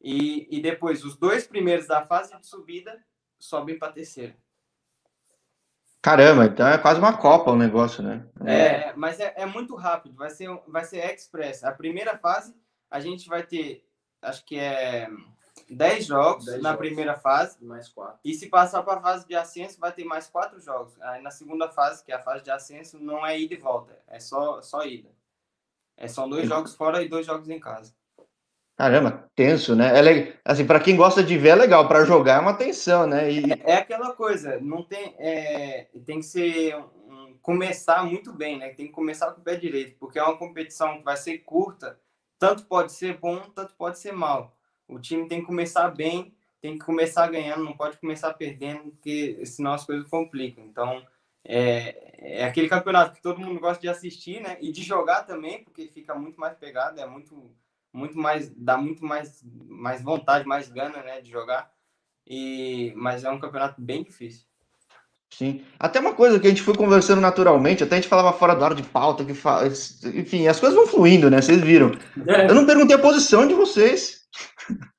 E, 0.00 0.46
e 0.50 0.60
depois, 0.60 1.04
os 1.04 1.16
dois 1.16 1.46
primeiros 1.46 1.86
da 1.86 2.06
fase 2.06 2.36
de 2.38 2.46
subida 2.46 2.98
sobem 3.38 3.78
para 3.78 3.88
a 3.88 3.92
terceira. 3.92 4.36
Caramba, 6.00 6.46
então 6.46 6.66
é 6.66 6.78
quase 6.78 7.00
uma 7.00 7.16
Copa 7.16 7.50
o 7.50 7.56
negócio, 7.56 8.02
né? 8.02 8.24
É, 8.46 8.92
mas 8.94 9.18
é, 9.18 9.34
é 9.36 9.46
muito 9.46 9.74
rápido, 9.74 10.14
vai 10.14 10.30
ser, 10.30 10.48
vai 10.68 10.84
ser 10.84 11.04
express. 11.12 11.64
A 11.64 11.72
primeira 11.72 12.16
fase, 12.16 12.54
a 12.90 13.00
gente 13.00 13.28
vai 13.28 13.42
ter, 13.42 13.84
acho 14.22 14.44
que 14.44 14.56
é 14.56 15.08
10 15.68 16.06
jogos 16.06 16.46
na 16.46 16.70
jogos. 16.70 16.76
primeira 16.76 17.16
fase. 17.16 17.62
Mais 17.64 17.88
quatro. 17.88 18.18
E 18.24 18.32
se 18.34 18.48
passar 18.48 18.82
para 18.84 19.00
a 19.00 19.02
fase 19.02 19.26
de 19.26 19.34
ascenso, 19.34 19.80
vai 19.80 19.92
ter 19.92 20.04
mais 20.04 20.28
quatro 20.28 20.60
jogos. 20.60 21.00
Aí 21.02 21.20
na 21.20 21.30
segunda 21.30 21.68
fase, 21.68 22.04
que 22.04 22.12
é 22.12 22.14
a 22.14 22.22
fase 22.22 22.44
de 22.44 22.50
ascenso, 22.50 22.98
não 22.98 23.26
é 23.26 23.38
ida 23.38 23.54
e 23.54 23.58
volta, 23.58 23.98
é 24.06 24.20
só, 24.20 24.62
só 24.62 24.84
ida. 24.84 25.10
É, 25.96 26.06
são 26.06 26.28
dois 26.28 26.48
jogos 26.48 26.76
fora 26.76 27.02
e 27.02 27.08
dois 27.08 27.26
jogos 27.26 27.48
em 27.48 27.58
casa. 27.58 27.92
Caramba, 28.78 29.28
tenso, 29.34 29.74
né? 29.74 29.88
É, 29.88 30.36
assim, 30.44 30.64
para 30.64 30.78
quem 30.78 30.94
gosta 30.94 31.20
de 31.20 31.36
ver 31.36 31.48
é 31.48 31.54
legal, 31.56 31.88
para 31.88 32.04
jogar 32.04 32.36
é 32.36 32.40
uma 32.40 32.54
tensão, 32.54 33.08
né? 33.08 33.28
E... 33.28 33.52
É, 33.52 33.72
é, 33.72 33.74
aquela 33.74 34.12
coisa, 34.12 34.60
não 34.60 34.84
tem, 34.84 35.16
é, 35.18 35.88
tem 36.06 36.20
que 36.20 36.26
ser 36.26 36.76
um, 36.76 37.36
começar 37.42 38.04
muito 38.04 38.32
bem, 38.32 38.56
né? 38.56 38.68
Tem 38.68 38.86
que 38.86 38.92
começar 38.92 39.32
com 39.32 39.40
o 39.40 39.42
pé 39.42 39.56
direito, 39.56 39.96
porque 39.98 40.16
é 40.16 40.22
uma 40.22 40.38
competição 40.38 40.98
que 40.98 41.02
vai 41.02 41.16
ser 41.16 41.38
curta, 41.38 41.98
tanto 42.38 42.66
pode 42.66 42.92
ser 42.92 43.18
bom, 43.18 43.40
tanto 43.52 43.74
pode 43.74 43.98
ser 43.98 44.12
mal. 44.12 44.56
O 44.86 45.00
time 45.00 45.26
tem 45.26 45.40
que 45.40 45.46
começar 45.46 45.88
bem, 45.88 46.32
tem 46.60 46.78
que 46.78 46.84
começar 46.84 47.26
ganhando, 47.26 47.64
não 47.64 47.76
pode 47.76 47.98
começar 47.98 48.32
perdendo, 48.34 48.92
porque 48.92 49.44
senão 49.44 49.72
as 49.72 49.84
coisas 49.84 50.08
complicam. 50.08 50.64
Então, 50.64 51.04
é, 51.44 52.40
é 52.40 52.44
aquele 52.44 52.68
campeonato 52.68 53.12
que 53.16 53.22
todo 53.22 53.40
mundo 53.40 53.58
gosta 53.58 53.80
de 53.80 53.88
assistir, 53.88 54.40
né? 54.40 54.56
E 54.60 54.70
de 54.70 54.84
jogar 54.84 55.24
também, 55.24 55.64
porque 55.64 55.88
fica 55.88 56.14
muito 56.14 56.38
mais 56.38 56.56
pegado, 56.56 57.00
é 57.00 57.06
muito 57.06 57.50
muito 57.98 58.16
mais 58.16 58.48
dá 58.56 58.76
muito 58.76 59.04
mais 59.04 59.42
mais 59.66 60.02
vontade, 60.02 60.46
mais 60.46 60.68
gana, 60.68 61.02
né, 61.02 61.20
de 61.20 61.30
jogar. 61.30 61.70
E 62.26 62.92
mas 62.96 63.24
é 63.24 63.30
um 63.30 63.40
campeonato 63.40 63.80
bem 63.80 64.02
difícil. 64.02 64.46
Sim. 65.30 65.62
Até 65.78 66.00
uma 66.00 66.14
coisa 66.14 66.40
que 66.40 66.46
a 66.46 66.50
gente 66.50 66.62
foi 66.62 66.74
conversando 66.74 67.20
naturalmente, 67.20 67.84
até 67.84 67.96
a 67.96 68.00
gente 68.00 68.08
falava 68.08 68.36
fora 68.36 68.54
da 68.54 68.64
hora 68.64 68.74
de 68.74 68.82
pauta, 68.82 69.24
que 69.24 69.34
fa... 69.34 69.60
enfim, 70.14 70.46
as 70.46 70.58
coisas 70.58 70.76
vão 70.76 70.86
fluindo, 70.86 71.30
né? 71.30 71.42
Vocês 71.42 71.60
viram. 71.60 71.92
É. 72.26 72.50
Eu 72.50 72.54
não 72.54 72.64
perguntei 72.64 72.96
a 72.96 73.00
posição 73.00 73.46
de 73.46 73.54
vocês. 73.54 74.26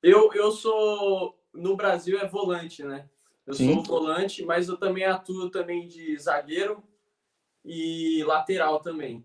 Eu, 0.02 0.30
eu 0.32 0.52
sou 0.52 1.36
no 1.52 1.76
Brasil 1.76 2.18
é 2.18 2.26
volante, 2.26 2.82
né? 2.84 3.08
Eu 3.46 3.54
Sim. 3.54 3.74
sou 3.74 3.82
volante, 3.82 4.44
mas 4.44 4.68
eu 4.68 4.76
também 4.76 5.04
atuo 5.04 5.50
também 5.50 5.88
de 5.88 6.16
zagueiro 6.16 6.82
e 7.64 8.22
lateral 8.24 8.80
também. 8.80 9.24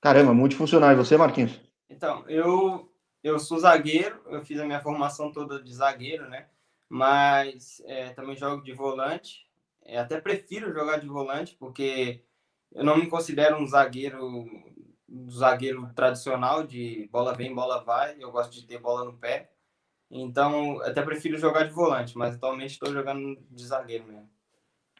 Caramba, 0.00 0.34
multifuncional. 0.34 0.92
E 0.92 0.96
você, 0.96 1.16
Marquinhos? 1.16 1.58
Então, 1.92 2.24
eu, 2.28 2.90
eu 3.22 3.38
sou 3.38 3.58
zagueiro, 3.58 4.20
eu 4.26 4.42
fiz 4.42 4.58
a 4.58 4.64
minha 4.64 4.80
formação 4.80 5.30
toda 5.30 5.62
de 5.62 5.72
zagueiro, 5.72 6.28
né? 6.28 6.46
Mas 6.88 7.82
é, 7.84 8.10
também 8.10 8.36
jogo 8.36 8.62
de 8.62 8.72
volante. 8.72 9.46
É, 9.84 9.98
até 9.98 10.20
prefiro 10.20 10.72
jogar 10.72 10.98
de 10.98 11.06
volante, 11.06 11.54
porque 11.58 12.24
eu 12.72 12.82
não 12.82 12.96
me 12.96 13.08
considero 13.08 13.56
um 13.56 13.66
zagueiro 13.66 14.46
um 15.08 15.30
zagueiro 15.30 15.90
tradicional 15.94 16.66
de 16.66 17.06
bola 17.12 17.34
vem, 17.34 17.54
bola 17.54 17.84
vai. 17.84 18.16
Eu 18.18 18.32
gosto 18.32 18.52
de 18.52 18.66
ter 18.66 18.78
bola 18.78 19.04
no 19.04 19.12
pé. 19.12 19.50
Então, 20.10 20.80
até 20.82 21.02
prefiro 21.02 21.36
jogar 21.36 21.64
de 21.64 21.72
volante, 21.72 22.16
mas 22.16 22.34
atualmente 22.34 22.72
estou 22.72 22.92
jogando 22.92 23.38
de 23.50 23.66
zagueiro 23.66 24.06
mesmo. 24.06 24.28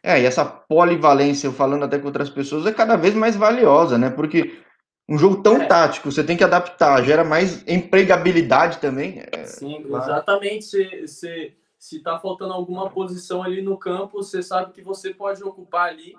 É, 0.03 0.21
e 0.21 0.25
essa 0.25 0.45
polivalência, 0.45 1.47
eu 1.47 1.53
falando 1.53 1.85
até 1.85 1.97
com 1.97 2.07
outras 2.07 2.29
pessoas, 2.29 2.65
é 2.65 2.73
cada 2.73 2.95
vez 2.95 3.15
mais 3.15 3.35
valiosa, 3.35 3.97
né? 3.97 4.09
Porque 4.09 4.61
um 5.07 5.17
jogo 5.17 5.41
tão 5.43 5.61
é. 5.61 5.65
tático, 5.65 6.11
você 6.11 6.23
tem 6.23 6.37
que 6.37 6.43
adaptar, 6.43 7.03
gera 7.03 7.23
mais 7.23 7.63
empregabilidade 7.67 8.79
também. 8.79 9.21
É, 9.31 9.45
Sim, 9.45 9.83
claro. 9.83 10.05
exatamente. 10.05 10.65
Se, 10.65 11.07
se, 11.07 11.53
se 11.77 11.99
tá 11.99 12.17
faltando 12.19 12.53
alguma 12.53 12.89
posição 12.89 13.43
ali 13.43 13.61
no 13.61 13.77
campo, 13.77 14.23
você 14.23 14.41
sabe 14.41 14.71
que 14.71 14.81
você 14.81 15.13
pode 15.13 15.43
ocupar 15.43 15.89
ali 15.89 16.15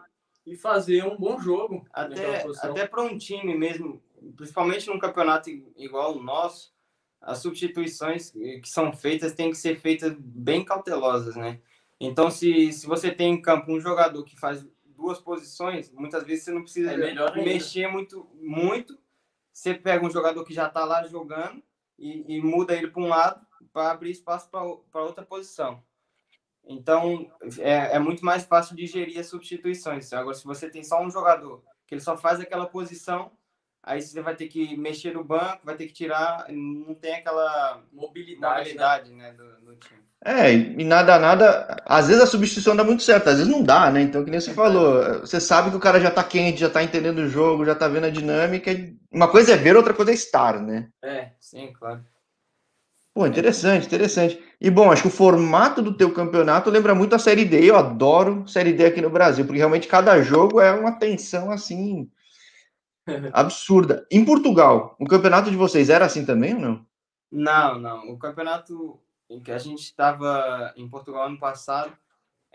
e 0.46 0.54
fazer 0.54 1.04
um 1.04 1.16
bom 1.16 1.40
jogo. 1.40 1.86
Até, 1.92 2.46
até 2.62 2.86
para 2.86 3.02
um 3.02 3.16
time 3.16 3.56
mesmo, 3.56 4.02
principalmente 4.36 4.88
num 4.88 4.98
campeonato 4.98 5.48
igual 5.76 6.16
o 6.16 6.22
nosso, 6.22 6.72
as 7.20 7.38
substituições 7.38 8.30
que 8.30 8.68
são 8.68 8.92
feitas 8.92 9.32
têm 9.32 9.50
que 9.50 9.56
ser 9.56 9.80
feitas 9.80 10.14
bem 10.18 10.62
cautelosas, 10.62 11.34
né? 11.36 11.58
Então, 11.98 12.30
se, 12.30 12.70
se 12.72 12.86
você 12.86 13.10
tem 13.10 13.32
em 13.32 13.40
campo 13.40 13.72
um 13.72 13.80
jogador 13.80 14.22
que 14.24 14.38
faz 14.38 14.66
duas 14.96 15.18
posições, 15.20 15.90
muitas 15.90 16.24
vezes 16.24 16.44
você 16.44 16.52
não 16.52 16.62
precisa 16.62 16.92
É 16.92 17.44
mexer 17.44 17.88
muito, 17.88 18.28
muito. 18.34 18.98
Você 19.52 19.74
pega 19.74 20.04
um 20.04 20.10
jogador 20.10 20.44
que 20.44 20.54
já 20.54 20.66
está 20.66 20.84
lá 20.84 21.06
jogando 21.06 21.62
e, 21.98 22.36
e, 22.36 22.42
muda 22.42 22.74
ele 22.74 22.88
para 22.88 23.02
um 23.02 23.08
lado 23.08 23.46
para 23.72 23.90
abrir 23.90 24.10
espaço 24.10 24.48
para 24.50 25.02
outra 25.02 25.24
posição. 25.24 25.82
Então, 26.66 27.30
é, 27.58 27.96
é 27.96 27.98
muito 27.98 28.24
mais 28.24 28.44
fácil 28.44 28.74
de 28.74 28.86
gerir 28.86 29.18
as 29.18 29.26
substituições. 29.26 30.12
Agora, 30.12 30.34
se 30.34 30.44
você 30.44 30.70
tem 30.70 30.82
só 30.82 31.02
um 31.02 31.10
jogador 31.10 31.62
que 31.86 31.94
ele 31.94 32.00
só 32.00 32.16
faz 32.16 32.40
aquela 32.40 32.66
posição, 32.66 33.30
aí 33.82 34.00
você 34.00 34.20
vai 34.22 34.34
ter 34.34 34.48
que 34.48 34.76
mexer 34.76 35.12
no 35.12 35.22
banco, 35.22 35.64
vai 35.64 35.76
ter 35.76 35.86
que 35.86 35.92
tirar, 35.92 36.46
não 36.50 36.94
tem 36.94 37.16
aquela 37.16 37.82
mobilidade, 37.92 38.60
mobilidade 38.60 39.12
né, 39.12 39.32
do. 39.32 39.53
É, 40.24 40.54
e 40.54 40.84
nada, 40.84 41.18
nada, 41.18 41.82
às 41.84 42.08
vezes 42.08 42.22
a 42.22 42.26
substituição 42.26 42.74
dá 42.74 42.82
muito 42.82 43.02
certo, 43.02 43.28
às 43.28 43.36
vezes 43.36 43.52
não 43.52 43.62
dá, 43.62 43.90
né? 43.90 44.00
Então, 44.00 44.24
que 44.24 44.30
nem 44.30 44.40
você 44.40 44.54
falou, 44.54 45.20
você 45.20 45.38
sabe 45.38 45.70
que 45.70 45.76
o 45.76 45.80
cara 45.80 46.00
já 46.00 46.10
tá 46.10 46.24
quente, 46.24 46.60
já 46.60 46.70
tá 46.70 46.82
entendendo 46.82 47.18
o 47.18 47.28
jogo, 47.28 47.66
já 47.66 47.74
tá 47.74 47.86
vendo 47.88 48.06
a 48.06 48.10
dinâmica. 48.10 48.70
Uma 49.12 49.28
coisa 49.28 49.52
é 49.52 49.56
ver, 49.56 49.76
outra 49.76 49.92
coisa 49.92 50.12
é 50.12 50.14
estar, 50.14 50.62
né? 50.62 50.88
É, 51.04 51.32
sim, 51.38 51.70
claro. 51.78 52.02
Pô, 53.12 53.26
interessante, 53.26 53.86
interessante. 53.86 54.42
E 54.58 54.70
bom, 54.70 54.90
acho 54.90 55.02
que 55.02 55.08
o 55.08 55.10
formato 55.10 55.82
do 55.82 55.94
teu 55.94 56.10
campeonato 56.10 56.70
lembra 56.70 56.94
muito 56.94 57.14
a 57.14 57.18
Série 57.18 57.44
D. 57.44 57.62
Eu 57.62 57.76
adoro 57.76 58.48
Série 58.48 58.72
D 58.72 58.86
aqui 58.86 59.02
no 59.02 59.10
Brasil, 59.10 59.44
porque 59.44 59.58
realmente 59.58 59.86
cada 59.86 60.20
jogo 60.22 60.58
é 60.58 60.72
uma 60.72 60.98
tensão 60.98 61.50
assim 61.50 62.10
absurda. 63.30 64.06
Em 64.10 64.24
Portugal, 64.24 64.96
o 64.98 65.06
campeonato 65.06 65.50
de 65.50 65.56
vocês 65.56 65.90
era 65.90 66.06
assim 66.06 66.24
também 66.24 66.54
ou 66.54 66.60
não? 66.60 66.86
Não, 67.30 67.78
não. 67.78 68.08
O 68.08 68.18
campeonato 68.18 68.98
em 69.28 69.40
que 69.40 69.52
a 69.52 69.58
gente 69.58 69.82
estava 69.82 70.72
em 70.76 70.88
Portugal 70.88 71.26
ano 71.26 71.38
passado 71.38 71.96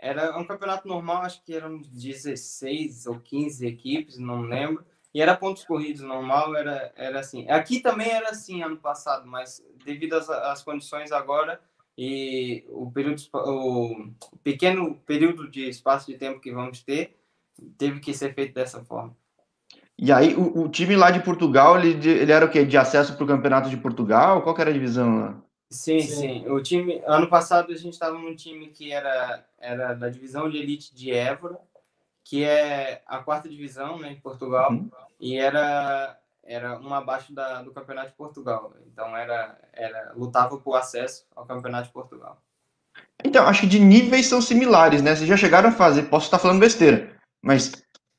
era 0.00 0.36
um 0.38 0.44
campeonato 0.44 0.88
normal, 0.88 1.22
acho 1.22 1.44
que 1.44 1.54
eram 1.54 1.78
16 1.78 3.06
ou 3.06 3.20
15 3.20 3.66
equipes, 3.66 4.18
não 4.18 4.40
lembro. 4.40 4.84
E 5.12 5.20
era 5.20 5.36
pontos 5.36 5.64
corridos 5.64 6.02
normal, 6.02 6.56
era, 6.56 6.92
era 6.96 7.20
assim. 7.20 7.48
Aqui 7.50 7.80
também 7.80 8.08
era 8.08 8.30
assim 8.30 8.62
ano 8.62 8.78
passado, 8.78 9.26
mas 9.26 9.62
devido 9.84 10.14
às, 10.14 10.30
às 10.30 10.62
condições 10.62 11.12
agora 11.12 11.60
e 11.98 12.64
o 12.68 12.90
período 12.90 13.20
o 13.34 14.10
pequeno 14.42 14.94
período 15.04 15.50
de 15.50 15.68
espaço 15.68 16.06
de 16.06 16.16
tempo 16.16 16.40
que 16.40 16.52
vamos 16.52 16.82
ter, 16.82 17.18
teve 17.76 18.00
que 18.00 18.14
ser 18.14 18.34
feito 18.34 18.54
dessa 18.54 18.82
forma. 18.82 19.14
E 19.98 20.10
aí, 20.10 20.34
o, 20.34 20.62
o 20.62 20.68
time 20.70 20.96
lá 20.96 21.10
de 21.10 21.22
Portugal, 21.22 21.78
ele, 21.78 22.08
ele 22.08 22.32
era 22.32 22.46
o 22.46 22.50
quê? 22.50 22.64
De 22.64 22.78
acesso 22.78 23.14
para 23.16 23.24
o 23.24 23.26
Campeonato 23.26 23.68
de 23.68 23.76
Portugal? 23.76 24.40
Qual 24.40 24.56
era 24.58 24.70
a 24.70 24.72
divisão 24.72 25.18
lá? 25.18 25.42
Sim, 25.70 26.00
sim, 26.00 26.14
sim. 26.16 26.48
O 26.48 26.60
time, 26.60 27.00
ano 27.06 27.28
passado 27.28 27.72
a 27.72 27.76
gente 27.76 27.92
estava 27.92 28.18
num 28.18 28.34
time 28.34 28.68
que 28.68 28.90
era, 28.92 29.44
era 29.58 29.94
da 29.94 30.08
divisão 30.08 30.50
de 30.50 30.58
elite 30.58 30.92
de 30.92 31.12
Évora, 31.12 31.60
que 32.24 32.44
é 32.44 33.02
a 33.06 33.18
quarta 33.18 33.48
divisão 33.48 33.98
né, 33.98 34.10
em 34.10 34.20
Portugal, 34.20 34.72
uhum. 34.72 34.90
e 35.20 35.36
era, 35.36 36.18
era 36.42 36.76
uma 36.78 36.98
abaixo 36.98 37.32
da, 37.32 37.62
do 37.62 37.72
Campeonato 37.72 38.08
de 38.08 38.16
Portugal. 38.16 38.74
Então 38.86 39.16
era, 39.16 39.56
era 39.72 40.12
lutava 40.16 40.58
por 40.58 40.74
acesso 40.74 41.24
ao 41.36 41.46
Campeonato 41.46 41.86
de 41.86 41.92
Portugal. 41.92 42.42
Então, 43.24 43.46
acho 43.46 43.60
que 43.60 43.66
de 43.68 43.78
níveis 43.78 44.26
são 44.26 44.42
similares, 44.42 45.02
né? 45.02 45.14
Vocês 45.14 45.28
já 45.28 45.36
chegaram 45.36 45.68
a 45.68 45.72
fazer, 45.72 46.04
posso 46.04 46.24
estar 46.24 46.38
falando 46.38 46.58
besteira, 46.58 47.16
mas 47.40 47.72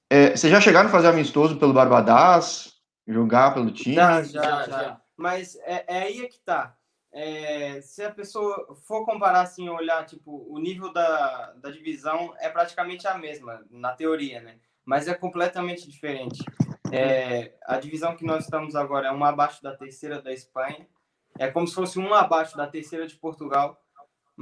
é, 0.10 0.38
vocês 0.38 0.52
já 0.52 0.62
chegaram 0.62 0.88
a 0.88 0.92
fazer 0.92 1.08
amistoso 1.08 1.58
pelo 1.58 1.74
Barbadas? 1.74 2.72
Jogar 3.06 3.54
pelo 3.54 3.72
time? 3.72 3.96
Já, 3.96 4.24
já, 4.24 4.64
já. 4.68 5.02
Mas 5.18 5.56
é, 5.64 5.84
é 5.88 6.04
aí 6.04 6.22
é 6.22 6.28
que 6.28 6.40
tá 6.40 6.78
é, 7.14 7.82
se 7.82 8.04
a 8.04 8.12
pessoa 8.12 8.76
for 8.88 9.06
comparar 9.06 9.42
assim, 9.42 9.68
olhar 9.68 10.06
tipo 10.06 10.46
o 10.50 10.58
nível 10.60 10.94
da, 10.94 11.54
da 11.54 11.70
divisão 11.70 12.34
é 12.40 12.50
praticamente 12.50 13.08
a 13.08 13.18
mesma 13.18 13.66
na 13.70 13.92
teoria, 13.94 14.40
né? 14.42 14.60
Mas 14.86 15.08
é 15.08 15.14
completamente 15.14 15.90
diferente. 15.90 16.44
É, 16.92 17.54
a 17.66 17.78
divisão 17.78 18.16
que 18.16 18.26
nós 18.26 18.46
estamos 18.46 18.76
agora 18.76 19.08
é 19.08 19.12
uma 19.12 19.30
abaixo 19.30 19.62
da 19.62 19.76
terceira 19.76 20.22
da 20.22 20.32
Espanha, 20.32 20.88
é 21.38 21.50
como 21.50 21.68
se 21.68 21.74
fosse 21.74 21.98
uma 21.98 22.20
abaixo 22.20 22.56
da 22.56 22.68
terceira 22.68 23.08
de 23.08 23.16
Portugal 23.16 23.81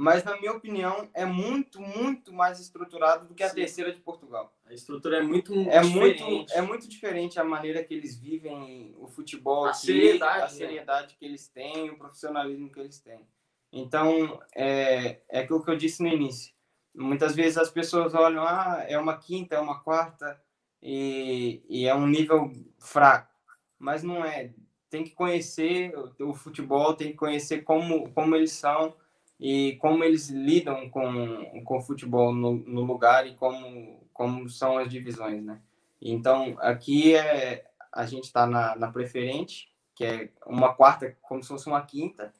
mas 0.00 0.24
na 0.24 0.34
minha 0.38 0.52
opinião 0.52 1.10
é 1.12 1.26
muito, 1.26 1.78
muito 1.78 2.32
mais 2.32 2.58
estruturado 2.58 3.28
do 3.28 3.34
que 3.34 3.42
a 3.42 3.50
Sim. 3.50 3.56
terceira 3.56 3.92
de 3.92 4.00
Portugal. 4.00 4.50
A 4.64 4.72
estrutura 4.72 5.18
é 5.18 5.22
muito 5.22 5.52
é 5.68 5.80
diferente. 5.82 6.22
muito 6.22 6.52
é 6.54 6.62
muito 6.62 6.88
diferente 6.88 7.38
a 7.38 7.44
maneira 7.44 7.84
que 7.84 7.92
eles 7.92 8.16
vivem 8.16 8.94
o 8.98 9.06
futebol, 9.06 9.66
a, 9.66 9.74
seriedade, 9.74 10.38
a 10.38 10.42
né? 10.44 10.48
seriedade 10.48 11.16
que 11.18 11.24
eles 11.26 11.48
têm, 11.48 11.90
o 11.90 11.98
profissionalismo 11.98 12.72
que 12.72 12.80
eles 12.80 12.98
têm. 12.98 13.28
Então 13.70 14.40
é, 14.56 15.20
é 15.28 15.40
aquilo 15.40 15.62
que 15.62 15.70
eu 15.70 15.76
disse 15.76 16.02
no 16.02 16.08
início. 16.08 16.54
Muitas 16.94 17.36
vezes 17.36 17.58
as 17.58 17.70
pessoas 17.70 18.14
olham, 18.14 18.42
ah, 18.42 18.82
é 18.88 18.98
uma 18.98 19.18
quinta, 19.18 19.56
é 19.56 19.60
uma 19.60 19.80
quarta 19.80 20.42
e, 20.82 21.62
e 21.68 21.86
é 21.86 21.94
um 21.94 22.06
nível 22.06 22.50
fraco, 22.78 23.34
mas 23.78 24.02
não 24.02 24.24
é. 24.24 24.54
Tem 24.88 25.04
que 25.04 25.10
conhecer 25.10 25.92
o, 25.94 26.30
o 26.30 26.34
futebol, 26.34 26.94
tem 26.94 27.08
que 27.08 27.18
conhecer 27.18 27.64
como 27.64 28.10
como 28.14 28.34
eles 28.34 28.52
são 28.52 28.96
e 29.40 29.76
como 29.76 30.04
eles 30.04 30.28
lidam 30.28 30.90
com, 30.90 31.62
com 31.64 31.78
o 31.78 31.80
futebol 31.80 32.34
no, 32.34 32.52
no 32.52 32.82
lugar 32.82 33.26
e 33.26 33.34
como, 33.34 33.98
como 34.12 34.46
são 34.50 34.76
as 34.76 34.90
divisões, 34.90 35.42
né? 35.42 35.58
Então, 36.00 36.56
aqui 36.60 37.16
é, 37.16 37.64
a 37.90 38.04
gente 38.04 38.24
está 38.24 38.46
na, 38.46 38.76
na 38.76 38.92
preferente, 38.92 39.68
que 39.94 40.04
é 40.04 40.28
uma 40.46 40.74
quarta, 40.74 41.16
como 41.22 41.42
se 41.42 41.48
fosse 41.48 41.66
uma 41.66 41.80
quinta, 41.80 42.32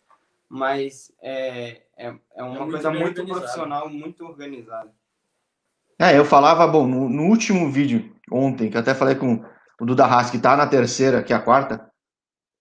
mas 0.46 1.10
é, 1.22 1.82
é, 1.96 2.14
é 2.34 2.42
uma 2.42 2.66
é 2.66 2.70
coisa 2.70 2.90
muito 2.90 3.20
organizado. 3.20 3.40
profissional, 3.40 3.88
muito 3.88 4.26
organizada. 4.26 4.92
É, 5.98 6.18
eu 6.18 6.24
falava, 6.24 6.66
bom, 6.66 6.86
no, 6.86 7.08
no, 7.08 7.24
último 7.24 7.70
vídeo, 7.70 8.14
ontem, 8.30 8.70
que 8.70 8.76
até 8.76 8.94
falei 8.94 9.14
com 9.14 9.44
o 9.80 9.86
Duda 9.86 10.04
Haas, 10.04 10.30
que 10.30 10.38
tá 10.38 10.56
na 10.56 10.66
terceira, 10.66 11.22
que 11.22 11.32
é 11.32 11.36
a 11.36 11.40
quarta, 11.40 11.89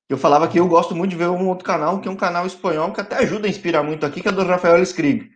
eu 0.09 0.17
falava 0.17 0.47
que 0.47 0.59
eu 0.59 0.67
gosto 0.67 0.95
muito 0.95 1.11
de 1.11 1.17
ver 1.17 1.29
um 1.29 1.47
outro 1.47 1.63
canal, 1.63 2.01
que 2.01 2.07
é 2.07 2.11
um 2.11 2.15
canal 2.15 2.45
espanhol, 2.45 2.91
que 2.91 2.99
até 2.99 3.17
ajuda 3.17 3.47
a 3.47 3.49
inspirar 3.49 3.83
muito 3.83 4.05
aqui, 4.05 4.21
que 4.21 4.27
é 4.27 4.31
do 4.31 4.43
Rafael 4.43 4.81
Skrig. 4.81 5.29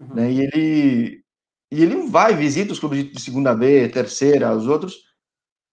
Uhum. 0.00 0.14
Né? 0.14 0.30
E 0.30 0.40
ele 0.40 1.20
e 1.72 1.82
ele 1.82 2.08
vai, 2.08 2.34
visita 2.34 2.72
os 2.72 2.80
clubes 2.80 3.12
de 3.12 3.20
segunda 3.20 3.54
B, 3.54 3.88
terceira, 3.88 4.54
os 4.54 4.66
outros. 4.66 4.96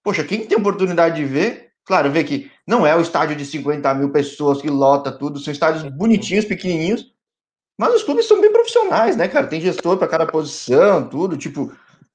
Poxa, 0.04 0.24
quem 0.24 0.46
tem 0.46 0.58
oportunidade 0.58 1.16
de 1.16 1.26
ver, 1.26 1.72
claro, 1.86 2.12
vê 2.12 2.24
que 2.24 2.52
não 2.68 2.86
é 2.86 2.96
o 2.96 3.02
estádio 3.02 3.36
de 3.36 3.46
50 3.46 3.94
mil 3.96 4.12
pessoas 4.12 4.62
que 4.62 4.70
lota 4.70 5.12
tudo, 5.12 5.40
são 5.40 5.52
estádios 5.52 5.84
bonitinhos, 5.84 6.46
pequenininhos, 6.46 7.12
mas 7.80 7.94
os 7.96 8.04
clubes 8.04 8.28
são 8.28 8.40
bem 8.40 8.52
profissionais, 8.52 9.16
né, 9.16 9.28
cara? 9.28 9.48
Tem 9.48 9.62
gestor 9.62 9.98
para 9.98 10.08
cada 10.08 10.26
posição, 10.28 11.08
tudo, 11.08 11.36
tipo, 11.36 11.72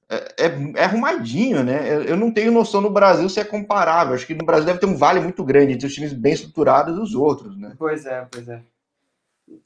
é, 0.09 0.45
é, 0.45 0.47
é, 0.75 0.83
arrumadinho, 0.83 1.63
né? 1.63 2.09
Eu, 2.09 2.17
não 2.17 2.31
tenho 2.31 2.51
noção 2.51 2.81
no 2.81 2.89
Brasil 2.89 3.27
se 3.29 3.39
é 3.39 3.43
comparável. 3.43 4.13
Acho 4.13 4.27
que 4.27 4.33
no 4.33 4.45
Brasil 4.45 4.65
deve 4.65 4.79
ter 4.79 4.85
um 4.85 4.97
vale 4.97 5.19
muito 5.19 5.43
grande 5.43 5.73
entre 5.73 5.87
os 5.87 5.93
times 5.93 6.13
bem 6.13 6.33
estruturados 6.33 6.97
e 6.97 6.99
os 6.99 7.15
outros, 7.15 7.57
né? 7.57 7.73
Pois 7.77 8.05
é, 8.05 8.27
pois 8.31 8.47
é. 8.47 8.61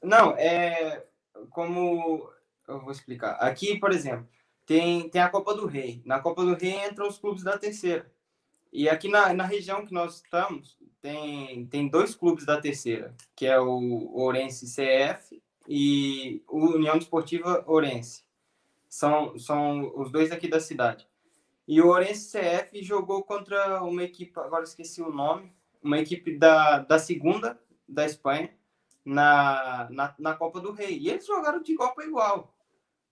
Não, 0.02 0.32
é 0.32 1.04
como 1.50 2.30
eu 2.66 2.80
vou 2.80 2.92
explicar. 2.92 3.32
Aqui, 3.32 3.78
por 3.78 3.92
exemplo, 3.92 4.26
tem, 4.66 5.08
tem 5.08 5.22
a 5.22 5.28
Copa 5.28 5.54
do 5.54 5.66
Rei. 5.66 6.02
Na 6.04 6.20
Copa 6.20 6.44
do 6.44 6.54
Rei 6.54 6.86
entram 6.86 7.08
os 7.08 7.18
clubes 7.18 7.42
da 7.42 7.58
terceira. 7.58 8.10
E 8.72 8.88
aqui 8.88 9.08
na, 9.08 9.32
na 9.32 9.44
região 9.44 9.84
que 9.86 9.94
nós 9.94 10.16
estamos, 10.16 10.76
tem, 11.00 11.66
tem 11.66 11.88
dois 11.88 12.14
clubes 12.14 12.44
da 12.44 12.60
terceira, 12.60 13.14
que 13.34 13.46
é 13.46 13.58
o 13.58 14.14
Orense 14.14 14.66
CF 14.66 15.40
e 15.66 16.42
o 16.46 16.74
União 16.74 16.98
Desportiva 16.98 17.64
Orense. 17.66 18.27
São, 18.88 19.38
são 19.38 19.92
os 19.96 20.10
dois 20.10 20.32
aqui 20.32 20.48
da 20.48 20.60
cidade. 20.60 21.06
E 21.66 21.82
o 21.82 21.88
Orense 21.88 22.38
CF 22.38 22.82
jogou 22.82 23.22
contra 23.22 23.82
uma 23.82 24.02
equipe, 24.02 24.32
agora 24.40 24.64
esqueci 24.64 25.02
o 25.02 25.12
nome, 25.12 25.52
uma 25.82 25.98
equipe 25.98 26.36
da, 26.36 26.78
da 26.78 26.98
segunda 26.98 27.60
da 27.86 28.04
Espanha 28.06 28.50
na, 29.04 29.88
na, 29.90 30.14
na 30.18 30.34
Copa 30.34 30.60
do 30.60 30.72
Rei. 30.72 30.98
E 30.98 31.08
eles 31.08 31.26
jogaram 31.26 31.62
de 31.62 31.72
igual 31.72 31.94
para 31.94 32.06
igual. 32.06 32.54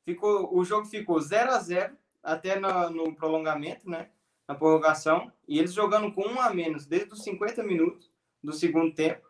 Ficou, 0.05 0.57
o 0.57 0.65
jogo 0.65 0.87
ficou 0.87 1.21
0 1.21 1.51
a 1.51 1.59
0 1.59 1.97
até 2.23 2.59
no, 2.59 2.91
no 2.91 3.15
prolongamento, 3.15 3.89
né? 3.89 4.11
Na 4.47 4.55
prorrogação. 4.55 5.33
E 5.49 5.59
eles 5.59 5.73
jogando 5.73 6.13
com 6.13 6.23
um 6.23 6.41
a 6.41 6.53
menos 6.53 6.87
desde 6.87 7.13
os 7.13 7.23
50 7.23 7.63
minutos 7.63 8.11
do 8.43 8.53
segundo 8.53 8.95
tempo. 8.95 9.27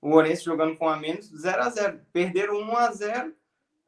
O 0.00 0.12
Orense 0.12 0.44
jogando 0.44 0.76
com 0.76 0.86
um 0.86 0.90
a 0.90 0.96
menos, 0.96 1.26
0 1.26 1.62
a 1.62 1.68
0 1.68 2.00
Perderam 2.12 2.60
1 2.60 2.76
a 2.76 2.92
0 2.92 3.34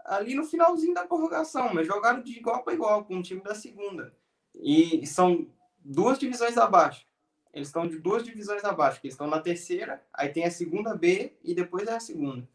ali 0.08 0.34
no 0.34 0.44
finalzinho 0.44 0.94
da 0.94 1.06
prorrogação, 1.06 1.72
mas 1.72 1.86
jogaram 1.86 2.22
de 2.22 2.32
igual 2.32 2.62
para 2.62 2.74
igual 2.74 3.04
com 3.04 3.18
o 3.18 3.22
time 3.22 3.42
da 3.42 3.54
segunda. 3.54 4.14
E 4.54 5.06
são 5.06 5.46
duas 5.78 6.18
divisões 6.18 6.56
abaixo. 6.56 7.06
Eles 7.52 7.68
estão 7.68 7.86
de 7.86 7.98
duas 7.98 8.24
divisões 8.24 8.64
abaixo, 8.64 9.00
que 9.00 9.06
eles 9.06 9.14
estão 9.14 9.26
na 9.26 9.40
terceira, 9.40 10.02
aí 10.12 10.28
tem 10.28 10.44
a 10.44 10.50
segunda 10.50 10.94
B 10.94 11.36
e 11.42 11.54
depois 11.54 11.88
é 11.88 11.94
a 11.94 12.00
segunda. 12.00 12.48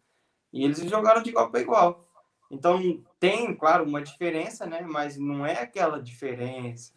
E 0.52 0.64
eles 0.64 0.80
jogaram 0.80 1.22
de 1.22 1.30
igual 1.30 1.50
para 1.50 1.62
igual. 1.62 2.08
Então 2.52 3.04
tem, 3.20 3.56
claro, 3.56 3.84
uma 3.84 4.02
diferença, 4.02 4.66
né? 4.66 4.82
Mas 4.82 5.18
não 5.18 5.46
é 5.46 5.62
aquela 5.62 6.00
diferença. 6.00 6.94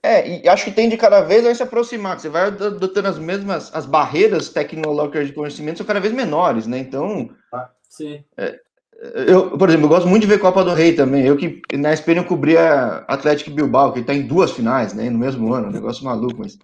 É, 0.00 0.42
e 0.44 0.48
acho 0.48 0.64
que 0.64 0.72
tem 0.72 0.88
de 0.88 0.96
cada 0.96 1.20
vez 1.22 1.44
a 1.44 1.54
se 1.54 1.62
aproximar. 1.62 2.18
Você 2.18 2.28
vai 2.28 2.44
adotando 2.44 3.08
as 3.08 3.18
mesmas, 3.18 3.74
as 3.74 3.86
barreiras 3.86 4.48
tecnológicas 4.48 5.26
de 5.26 5.32
conhecimento 5.32 5.78
são 5.78 5.86
cada 5.86 6.00
vez 6.00 6.12
menores, 6.12 6.66
né? 6.66 6.78
Então, 6.78 7.34
ah, 7.52 7.70
Sim. 7.88 8.24
É, 8.38 8.58
Eu, 9.02 9.58
por 9.58 9.68
exemplo, 9.68 9.86
eu 9.86 9.90
gosto 9.90 10.08
muito 10.08 10.22
de 10.22 10.28
ver 10.28 10.38
Copa 10.38 10.62
do 10.62 10.72
Rei 10.72 10.94
também. 10.94 11.26
Eu 11.26 11.36
que 11.36 11.60
na 11.76 11.92
Espanha 11.92 12.20
eu 12.20 12.24
cobria 12.24 13.04
Atlético 13.08 13.50
Bilbao, 13.50 13.92
que 13.92 13.98
está 13.98 14.14
em 14.14 14.22
duas 14.22 14.52
finais, 14.52 14.94
né? 14.94 15.10
No 15.10 15.18
mesmo 15.18 15.52
ano, 15.52 15.68
um 15.68 15.72
negócio 15.72 16.04
maluco, 16.04 16.38
mas 16.38 16.56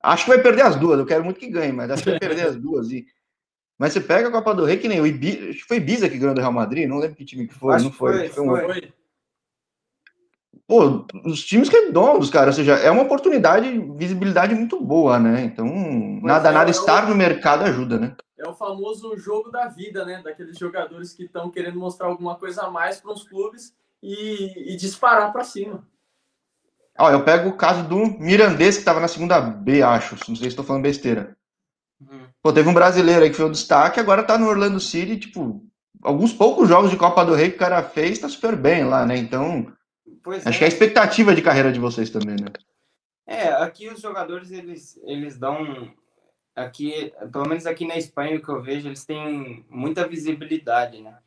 acho 0.00 0.24
que 0.24 0.30
vai 0.30 0.40
perder 0.40 0.62
as 0.62 0.76
duas. 0.76 1.00
Eu 1.00 1.06
quero 1.06 1.24
muito 1.24 1.40
que 1.40 1.50
ganhe, 1.50 1.72
mas 1.72 1.90
acho 1.90 2.04
que 2.04 2.10
vai 2.10 2.20
perder 2.20 2.46
as 2.46 2.54
duas. 2.54 2.92
E... 2.92 3.04
Mas 3.76 3.92
você 3.92 4.00
pega 4.00 4.28
a 4.28 4.30
Copa 4.30 4.54
do 4.54 4.64
Rei, 4.64 4.76
que 4.76 4.86
nem 4.86 5.00
o 5.00 5.06
Ibiza, 5.06 5.50
acho 5.50 5.58
que 5.58 5.66
foi 5.66 5.78
Ibiza 5.78 6.08
que 6.08 6.18
ganhou 6.18 6.34
do 6.34 6.40
Real 6.40 6.52
Madrid, 6.52 6.88
não 6.88 6.98
lembro 6.98 7.16
que 7.16 7.24
time 7.24 7.48
que 7.48 7.54
foi, 7.54 7.74
Acho 7.74 7.86
não 7.86 7.92
foi. 7.92 8.28
foi, 8.28 8.46
foi 8.46 8.64
foi. 8.64 8.92
Pô, 10.66 11.04
os 11.26 11.44
times 11.44 11.68
redondos, 11.68 12.30
cara, 12.30 12.46
ou 12.46 12.52
seja, 12.52 12.74
é 12.74 12.90
uma 12.90 13.02
oportunidade, 13.02 13.68
visibilidade 13.96 14.54
muito 14.54 14.80
boa, 14.80 15.18
né? 15.18 15.44
Então, 15.44 15.66
nada, 16.22 16.48
é, 16.48 16.52
nada 16.52 16.70
é 16.70 16.72
estar 16.72 17.04
o- 17.04 17.08
no 17.10 17.14
mercado 17.14 17.64
ajuda, 17.64 17.98
né? 17.98 18.16
É 18.38 18.48
o 18.48 18.54
famoso 18.54 19.16
jogo 19.18 19.50
da 19.50 19.68
vida, 19.68 20.04
né? 20.04 20.22
Daqueles 20.22 20.58
jogadores 20.58 21.12
que 21.12 21.24
estão 21.24 21.50
querendo 21.50 21.78
mostrar 21.78 22.08
alguma 22.08 22.36
coisa 22.36 22.62
a 22.62 22.70
mais 22.70 23.00
para 23.00 23.12
os 23.12 23.28
clubes 23.28 23.74
e, 24.02 24.72
e 24.72 24.76
disparar 24.76 25.32
para 25.32 25.44
cima. 25.44 25.86
Ó, 26.98 27.10
eu 27.10 27.24
pego 27.24 27.50
o 27.50 27.56
caso 27.56 27.88
do 27.88 27.96
Mirandês, 28.20 28.76
que 28.76 28.80
estava 28.82 29.00
na 29.00 29.08
segunda 29.08 29.40
B, 29.40 29.82
acho. 29.82 30.14
Não 30.28 30.36
sei 30.36 30.44
se 30.44 30.48
estou 30.48 30.64
falando 30.64 30.82
besteira. 30.82 31.36
Uhum. 32.00 32.26
Pô, 32.42 32.52
teve 32.52 32.68
um 32.68 32.74
brasileiro 32.74 33.22
aí 33.22 33.30
que 33.30 33.36
foi 33.36 33.46
o 33.46 33.50
destaque, 33.52 34.00
agora 34.00 34.22
tá 34.24 34.36
no 34.36 34.48
Orlando 34.48 34.80
City, 34.80 35.16
tipo, 35.18 35.64
alguns 36.02 36.32
poucos 36.32 36.68
jogos 36.68 36.90
de 36.90 36.96
Copa 36.96 37.24
do 37.24 37.34
Rei 37.34 37.50
que 37.50 37.56
o 37.56 37.60
cara 37.60 37.82
fez, 37.82 38.18
tá 38.18 38.28
super 38.28 38.56
bem 38.56 38.84
lá, 38.84 39.06
né? 39.06 39.16
Então, 39.16 39.72
Pois 40.22 40.46
acho 40.46 40.56
é. 40.56 40.58
que 40.58 40.64
é 40.64 40.66
a 40.66 40.68
expectativa 40.68 41.34
de 41.34 41.42
carreira 41.42 41.72
de 41.72 41.80
vocês 41.80 42.10
também, 42.10 42.36
né? 42.36 42.48
É, 43.26 43.48
aqui 43.48 43.88
os 43.88 44.00
jogadores 44.00 44.50
eles, 44.50 45.00
eles 45.04 45.38
dão 45.38 45.92
aqui, 46.54 47.12
pelo 47.32 47.48
menos 47.48 47.66
aqui 47.66 47.86
na 47.86 47.96
Espanha 47.96 48.36
o 48.36 48.42
que 48.42 48.48
eu 48.48 48.62
vejo, 48.62 48.88
eles 48.88 49.04
têm 49.04 49.64
muita 49.68 50.06
visibilidade, 50.06 51.00
né? 51.00 51.18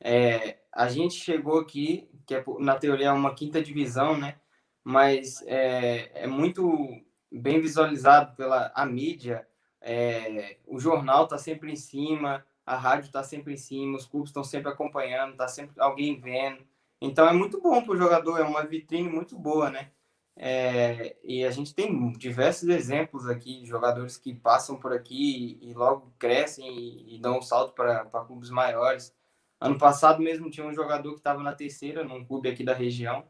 É, 0.00 0.58
a 0.72 0.88
gente 0.88 1.14
chegou 1.14 1.58
aqui, 1.58 2.08
que 2.26 2.34
é 2.34 2.44
na 2.58 2.76
teoria 2.76 3.14
uma 3.14 3.34
quinta 3.34 3.62
divisão, 3.62 4.16
né? 4.16 4.36
Mas 4.82 5.42
é, 5.46 6.24
é 6.24 6.26
muito 6.26 6.88
bem 7.32 7.60
visualizado 7.60 8.36
pela 8.36 8.70
a 8.74 8.84
mídia, 8.84 9.46
é, 9.80 10.56
o 10.66 10.78
jornal 10.78 11.26
tá 11.26 11.38
sempre 11.38 11.70
em 11.70 11.76
cima, 11.76 12.44
a 12.64 12.76
rádio 12.76 13.12
tá 13.12 13.22
sempre 13.22 13.52
em 13.52 13.56
cima, 13.56 13.96
os 13.96 14.06
clubes 14.06 14.30
estão 14.30 14.42
sempre 14.42 14.70
acompanhando, 14.70 15.36
tá 15.36 15.46
sempre 15.46 15.74
alguém 15.78 16.18
vendo. 16.18 16.64
Então 17.04 17.28
é 17.28 17.32
muito 17.32 17.60
bom 17.60 17.82
para 17.82 17.92
o 17.92 17.96
jogador, 17.96 18.38
é 18.38 18.42
uma 18.42 18.64
vitrine 18.64 19.08
muito 19.08 19.38
boa, 19.38 19.70
né? 19.70 19.90
É, 20.36 21.16
e 21.22 21.44
a 21.44 21.50
gente 21.50 21.74
tem 21.74 22.12
diversos 22.12 22.68
exemplos 22.68 23.28
aqui 23.28 23.60
de 23.60 23.66
jogadores 23.66 24.16
que 24.16 24.34
passam 24.34 24.76
por 24.78 24.92
aqui 24.92 25.58
e, 25.62 25.70
e 25.70 25.74
logo 25.74 26.12
crescem 26.18 26.66
e, 26.66 27.16
e 27.16 27.20
dão 27.20 27.38
um 27.38 27.42
salto 27.42 27.74
para 27.74 28.04
clubes 28.26 28.50
maiores. 28.50 29.14
Ano 29.60 29.78
passado 29.78 30.22
mesmo 30.22 30.50
tinha 30.50 30.66
um 30.66 30.74
jogador 30.74 31.12
que 31.12 31.18
estava 31.18 31.42
na 31.42 31.54
terceira, 31.54 32.04
num 32.04 32.24
clube 32.24 32.48
aqui 32.48 32.64
da 32.64 32.74
região, 32.74 33.24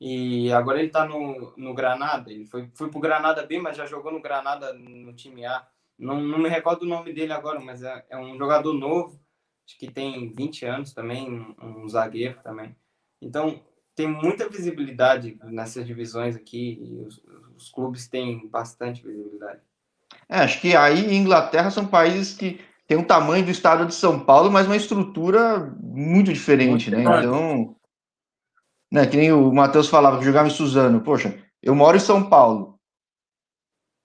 e 0.00 0.52
agora 0.52 0.78
ele 0.78 0.88
está 0.88 1.06
no, 1.06 1.54
no 1.56 1.74
Granada. 1.74 2.30
Ele 2.32 2.44
foi, 2.46 2.70
foi 2.74 2.90
para 2.90 2.98
o 2.98 3.00
Granada 3.00 3.46
B, 3.46 3.60
mas 3.60 3.76
já 3.76 3.86
jogou 3.86 4.12
no 4.12 4.20
Granada 4.20 4.72
no 4.74 5.14
time 5.14 5.44
A. 5.46 5.66
Não, 5.98 6.20
não 6.20 6.38
me 6.38 6.48
recordo 6.48 6.82
o 6.82 6.88
nome 6.88 7.12
dele 7.12 7.32
agora, 7.32 7.60
mas 7.60 7.82
é, 7.82 8.04
é 8.10 8.18
um 8.18 8.36
jogador 8.36 8.72
novo, 8.74 9.20
acho 9.66 9.78
que 9.78 9.90
tem 9.90 10.32
20 10.32 10.66
anos 10.66 10.92
também, 10.92 11.30
um, 11.30 11.84
um 11.84 11.88
zagueiro 11.88 12.40
também. 12.42 12.76
Então, 13.22 13.60
tem 13.94 14.06
muita 14.06 14.48
visibilidade 14.48 15.38
nessas 15.44 15.86
divisões 15.86 16.34
aqui 16.34 16.80
os, 17.06 17.22
os 17.56 17.70
clubes 17.70 18.08
têm 18.08 18.48
bastante 18.48 19.02
visibilidade. 19.02 19.60
É, 20.28 20.38
acho 20.38 20.60
que 20.60 20.74
aí 20.74 21.14
Inglaterra 21.14 21.70
são 21.70 21.86
países 21.86 22.34
que 22.34 22.60
têm 22.86 22.98
o 22.98 23.06
tamanho 23.06 23.44
do 23.44 23.50
estado 23.50 23.86
de 23.86 23.94
São 23.94 24.20
Paulo, 24.20 24.50
mas 24.50 24.66
uma 24.66 24.76
estrutura 24.76 25.74
muito 25.80 26.32
diferente, 26.32 26.90
Muito 26.90 26.96
né? 26.96 27.00
enorme. 27.02 27.26
Então, 27.26 27.76
né, 28.90 29.06
que 29.06 29.16
nem 29.16 29.32
o 29.32 29.52
Matheus 29.52 29.88
falava 29.88 30.18
que 30.18 30.24
jogava 30.24 30.48
em 30.48 30.50
Suzano. 30.50 31.00
Poxa, 31.00 31.38
eu 31.62 31.74
moro 31.74 31.96
em 31.96 32.00
São 32.00 32.28
Paulo. 32.28 32.78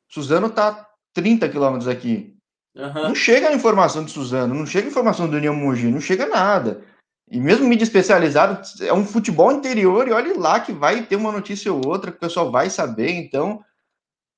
Suzano 0.10 0.49
tá 0.49 0.89
30 1.13 1.49
quilômetros 1.49 1.88
aqui. 1.88 2.38
Aham. 2.75 3.10
Não 3.10 3.15
chega 3.15 3.49
a 3.49 3.53
informação 3.53 4.06
de 4.06 4.12
Suzano, 4.12 4.53
não 4.53 4.65
chega 4.65 4.88
a 4.88 4.91
informação 4.91 5.27
do 5.27 5.36
União 5.36 5.53
Mogi, 5.53 5.88
não 5.88 5.99
chega 5.99 6.27
nada. 6.27 6.84
E 7.29 7.39
mesmo 7.39 7.67
mídia 7.67 7.83
especializada, 7.83 8.61
é 8.81 8.93
um 8.93 9.05
futebol 9.05 9.51
interior 9.51 10.07
e 10.07 10.11
olhe 10.11 10.33
lá 10.33 10.59
que 10.59 10.71
vai 10.71 11.01
ter 11.03 11.15
uma 11.17 11.31
notícia 11.31 11.71
ou 11.73 11.85
outra 11.85 12.09
que 12.11 12.17
o 12.17 12.21
pessoal 12.21 12.49
vai 12.51 12.69
saber. 12.69 13.11
Então, 13.11 13.61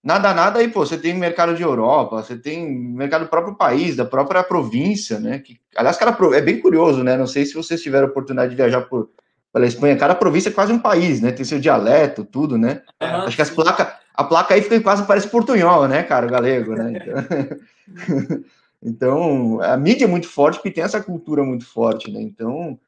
nada, 0.04 0.34
nada 0.34 0.60
aí, 0.60 0.68
pô, 0.68 0.86
você 0.86 0.98
tem 0.98 1.14
mercado 1.14 1.56
de 1.56 1.62
Europa, 1.62 2.24
você 2.24 2.36
tem 2.36 2.68
mercado 2.72 3.26
do 3.26 3.30
próprio 3.30 3.56
país, 3.56 3.96
da 3.96 4.06
própria 4.06 4.42
província, 4.44 5.20
né? 5.20 5.40
Que, 5.40 5.60
aliás, 5.76 5.98
cada, 5.98 6.12
pro- 6.12 6.34
é 6.34 6.42
bem 6.42 6.60
curioso, 6.60 7.04
né? 7.04 7.16
Não 7.16 7.28
sei 7.28 7.46
se 7.46 7.54
vocês 7.54 7.82
tiveram 7.82 8.08
a 8.08 8.10
oportunidade 8.10 8.50
de 8.52 8.56
viajar 8.56 8.82
por, 8.82 9.10
pela 9.54 9.68
Espanha, 9.68 9.96
cada 9.96 10.16
província 10.16 10.50
é 10.50 10.54
quase 10.54 10.74
um 10.74 10.80
país, 10.80 11.22
né? 11.22 11.32
Tem 11.32 11.46
seu 11.46 11.60
dialeto, 11.60 12.26
tudo, 12.26 12.58
né? 12.58 12.82
Aham, 13.02 13.26
Acho 13.28 13.36
que 13.36 13.42
as 13.44 13.50
placas, 13.52 13.88
a 14.16 14.24
placa 14.24 14.56
aí 14.56 14.62
fica 14.64 14.82
quase 14.82 15.04
parece 15.06 15.28
portunhol, 15.28 15.88
né, 15.88 16.02
cara, 16.04 16.26
galego, 16.28 16.74
né? 16.76 16.92
Então, 16.96 18.44
então, 18.82 19.62
a 19.62 19.76
mídia 19.76 20.06
é 20.06 20.08
muito 20.08 20.28
forte 20.28 20.56
porque 20.56 20.72
tem 20.72 20.84
essa 20.84 21.04
cultura 21.04 21.44
muito 21.44 21.66
forte, 21.66 22.10
né? 22.10 22.22
Então, 22.22 22.80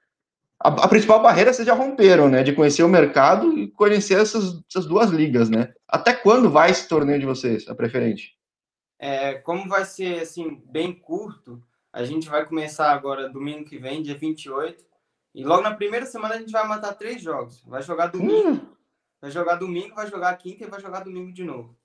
a, 0.60 0.70
a 0.70 0.88
principal 0.88 1.22
barreira 1.22 1.52
vocês 1.52 1.68
já 1.68 1.74
romperam, 1.74 2.30
né? 2.30 2.44
De 2.44 2.54
conhecer 2.54 2.84
o 2.84 2.90
mercado 2.90 3.58
e 3.58 3.68
conhecer 3.72 4.20
essas, 4.20 4.62
essas 4.70 4.86
duas 4.86 5.10
ligas, 5.10 5.50
né? 5.50 5.74
Até 5.88 6.14
quando 6.14 6.50
vai 6.50 6.72
esse 6.72 6.88
torneio 6.88 7.20
de 7.20 7.26
vocês, 7.26 7.68
a 7.68 7.76
preferente? 7.76 8.38
É, 8.98 9.34
como 9.36 9.68
vai 9.68 9.84
ser 9.84 10.22
assim 10.22 10.62
bem 10.66 10.94
curto, 10.94 11.62
a 11.92 12.06
gente 12.06 12.30
vai 12.30 12.46
começar 12.46 12.92
agora 12.92 13.28
domingo 13.28 13.66
que 13.66 13.78
vem, 13.78 14.02
dia 14.02 14.16
28, 14.16 14.86
e 15.34 15.44
logo 15.44 15.62
na 15.62 15.74
primeira 15.74 16.06
semana 16.06 16.36
a 16.36 16.38
gente 16.38 16.52
vai 16.52 16.66
matar 16.68 16.94
três 16.94 17.22
jogos. 17.22 17.64
Vai 17.66 17.82
jogar 17.82 18.08
domingo, 18.08 18.50
Hum, 18.50 18.68
vai 19.20 19.32
jogar 19.32 19.56
domingo, 19.56 19.96
vai 19.96 20.08
jogar 20.08 20.38
quinta 20.38 20.64
e 20.64 20.70
vai 20.70 20.80
jogar 20.80 21.04
domingo 21.04 21.34
de 21.34 21.44
novo. 21.44 21.76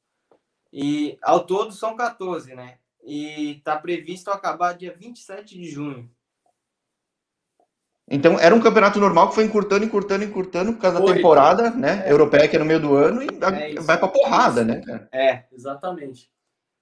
E 0.73 1.19
ao 1.23 1.45
todo 1.45 1.73
são 1.73 1.97
14, 1.97 2.55
né? 2.55 2.79
E 3.09 3.61
tá 3.63 3.77
previsto 3.77 4.31
acabar 4.33 4.73
dia 4.73 4.93
27 4.93 5.57
de 5.57 5.65
junho. 5.71 6.11
então, 8.11 8.39
era 8.39 8.53
um 8.53 8.61
campeonato 8.61 8.99
normal 8.99 9.29
que 9.29 9.37
foi 9.37 9.45
encurtando, 9.45 9.85
encurtando, 9.85 10.25
encurtando 10.25 10.73
por 10.73 10.81
causa 10.81 10.99
da 10.99 11.05
Foi. 11.07 11.15
temporada, 11.15 11.71
né? 11.71 12.03
É. 12.05 12.11
Europeia 12.11 12.49
que 12.49 12.57
é 12.57 12.59
no 12.59 12.65
meio 12.65 12.81
do 12.81 12.97
ano 12.97 13.23
e 13.23 13.27
É 13.27 13.81
vai 13.81 13.97
pra 13.97 14.09
porrada, 14.09 14.65
né, 14.65 14.81
cara? 14.85 15.09
É, 15.13 15.45
Exatamente. 15.53 16.29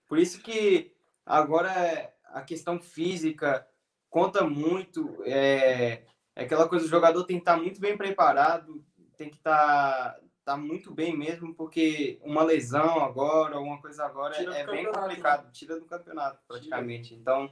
Por 0.08 0.18
isso 0.18 0.40
que 0.40 0.92
agora 1.26 1.70
é- 1.70 2.14
a 2.26 2.40
questão 2.42 2.80
física 2.80 3.66
conta 4.08 4.44
muito. 4.44 5.22
É, 5.24 6.02
é 6.36 6.42
aquela 6.44 6.66
coisa, 6.68 6.86
o 6.86 6.88
jogador 6.88 7.24
tem 7.24 7.36
que 7.36 7.42
estar 7.42 7.56
muito 7.56 7.80
bem 7.80 7.96
preparado, 7.96 8.82
tem 9.16 9.28
que 9.28 9.36
estar 9.36 10.16
tá 10.44 10.56
muito 10.56 10.92
bem 10.92 11.16
mesmo, 11.16 11.54
porque 11.54 12.18
uma 12.22 12.42
lesão 12.42 13.02
agora, 13.02 13.56
alguma 13.56 13.80
coisa 13.80 14.04
agora, 14.04 14.34
Tira 14.34 14.56
é 14.56 14.66
bem 14.66 14.84
né? 14.84 14.92
complicado, 14.92 15.50
tira 15.50 15.78
do 15.78 15.86
campeonato 15.86 16.38
praticamente. 16.46 17.14
Então, 17.14 17.50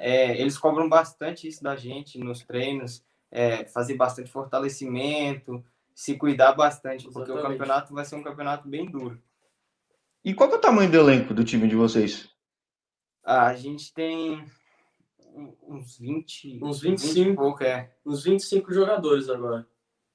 é, 0.00 0.38
eles 0.38 0.58
cobram 0.58 0.88
bastante 0.88 1.48
isso 1.48 1.62
da 1.62 1.76
gente 1.76 2.18
nos 2.18 2.44
treinos, 2.44 3.02
é, 3.30 3.64
fazer 3.64 3.94
bastante 3.94 4.30
fortalecimento, 4.30 5.64
se 5.94 6.16
cuidar 6.16 6.52
bastante, 6.52 7.04
porque 7.04 7.30
o 7.30 7.34
Exatamente. 7.34 7.58
campeonato 7.58 7.94
vai 7.94 8.04
ser 8.04 8.16
um 8.16 8.22
campeonato 8.22 8.68
bem 8.68 8.84
duro. 8.90 9.20
E 10.22 10.34
qual 10.34 10.48
que 10.48 10.56
é 10.56 10.58
o 10.58 10.60
tamanho 10.60 10.90
do 10.90 10.96
elenco 10.96 11.32
do 11.32 11.44
time 11.44 11.66
de 11.66 11.76
vocês? 11.76 12.28
Ah, 13.24 13.46
a 13.46 13.54
gente 13.54 13.94
tem 13.94 14.44
uns 15.62 15.98
20. 15.98 16.60
Uns 16.62 16.80
20 16.80 17.02
e 17.02 17.06
25. 17.06 17.34
pouco, 17.36 17.64
é. 17.64 17.92
Uns 18.04 18.24
25 18.24 18.72
jogadores 18.72 19.28
agora. 19.28 19.66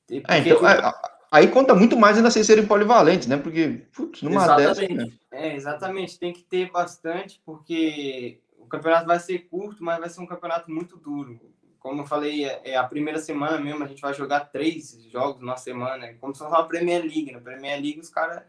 Porque, 0.06 0.22
então, 0.28 0.68
é, 0.68 0.92
aí 1.32 1.48
conta 1.48 1.74
muito 1.74 1.98
mais 1.98 2.18
ainda 2.18 2.30
vocês 2.30 2.46
serem 2.46 2.68
polivalentes, 2.68 3.28
né? 3.28 3.38
Porque, 3.38 3.82
putz, 3.96 4.22
numa 4.22 4.56
dessa. 4.56 4.84
Exatamente. 4.84 5.22
é, 5.32 5.56
exatamente, 5.56 6.20
tem 6.20 6.34
que 6.34 6.44
ter 6.44 6.70
bastante, 6.70 7.42
porque 7.46 8.42
o 8.58 8.68
campeonato 8.68 9.08
vai 9.08 9.20
ser 9.20 9.40
curto, 9.50 9.84
mas 9.84 10.00
vai 10.00 10.10
ser 10.10 10.22
um 10.22 10.28
campeonato 10.28 10.70
muito 10.70 10.98
duro. 10.98 11.40
Como 11.80 12.02
eu 12.02 12.06
falei, 12.06 12.46
é 12.46 12.62
é 12.64 12.76
a 12.76 12.84
primeira 12.84 13.18
semana 13.18 13.58
mesmo, 13.60 13.84
a 13.84 13.88
gente 13.88 14.02
vai 14.02 14.14
jogar 14.14 14.42
três 14.42 15.02
jogos 15.12 15.42
na 15.44 15.56
semana, 15.56 16.06
é 16.06 16.14
como 16.14 16.36
se 16.36 16.40
fosse 16.40 16.52
uma 16.52 16.68
Premier 16.68 17.02
League. 17.02 17.32
Na 17.32 17.40
Premier 17.40 17.82
League, 17.82 18.00
os 18.00 18.10
caras, 18.10 18.44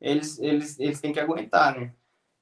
eles, 0.00 0.38
eles, 0.38 0.78
eles 0.78 1.00
têm 1.00 1.12
que 1.12 1.20
aguentar, 1.20 1.78
né? 1.78 1.92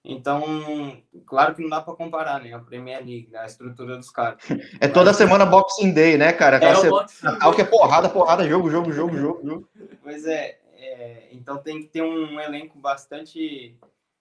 Então, 0.05 1.01
claro 1.27 1.55
que 1.55 1.63
não 1.63 1.69
dá 1.69 1.81
para 1.81 1.95
comparar, 1.95 2.43
né? 2.43 2.53
A 2.53 2.59
Premier 2.59 2.99
League, 2.99 3.29
a 3.37 3.47
estrutura 3.47 3.97
dos 3.97 4.11
caras. 4.11 4.43
É 4.81 4.89
toda 4.89 5.15
semana 5.15 5.47
Boxing 5.47 5.93
Day, 5.93 6.19
né, 6.19 6.33
cara? 6.33 6.57
É 6.57 6.59
Aquela 6.59 6.77
semana 6.77 7.07
Natal 7.23 7.55
que 7.55 7.63
é 7.63 7.65
porrada, 7.65 8.09
porrada, 8.09 8.49
jogo, 8.49 8.69
jogo, 8.69 8.93
jogo, 8.93 9.17
jogo, 9.17 9.47
jogo. 9.47 9.69
Pois 10.03 10.27
é, 10.27 10.59
é, 10.77 11.29
então 11.31 11.59
tem 11.59 11.81
que 11.81 11.87
ter 11.87 12.03
um 12.03 12.41
elenco 12.41 12.77
bastante 12.79 13.77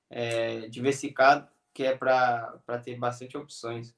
é, 0.08 0.68
diversificado, 0.68 1.48
que 1.74 1.84
é 1.84 1.96
para 1.96 2.60
ter 2.84 2.96
bastante 2.98 3.36
opções. 3.36 3.96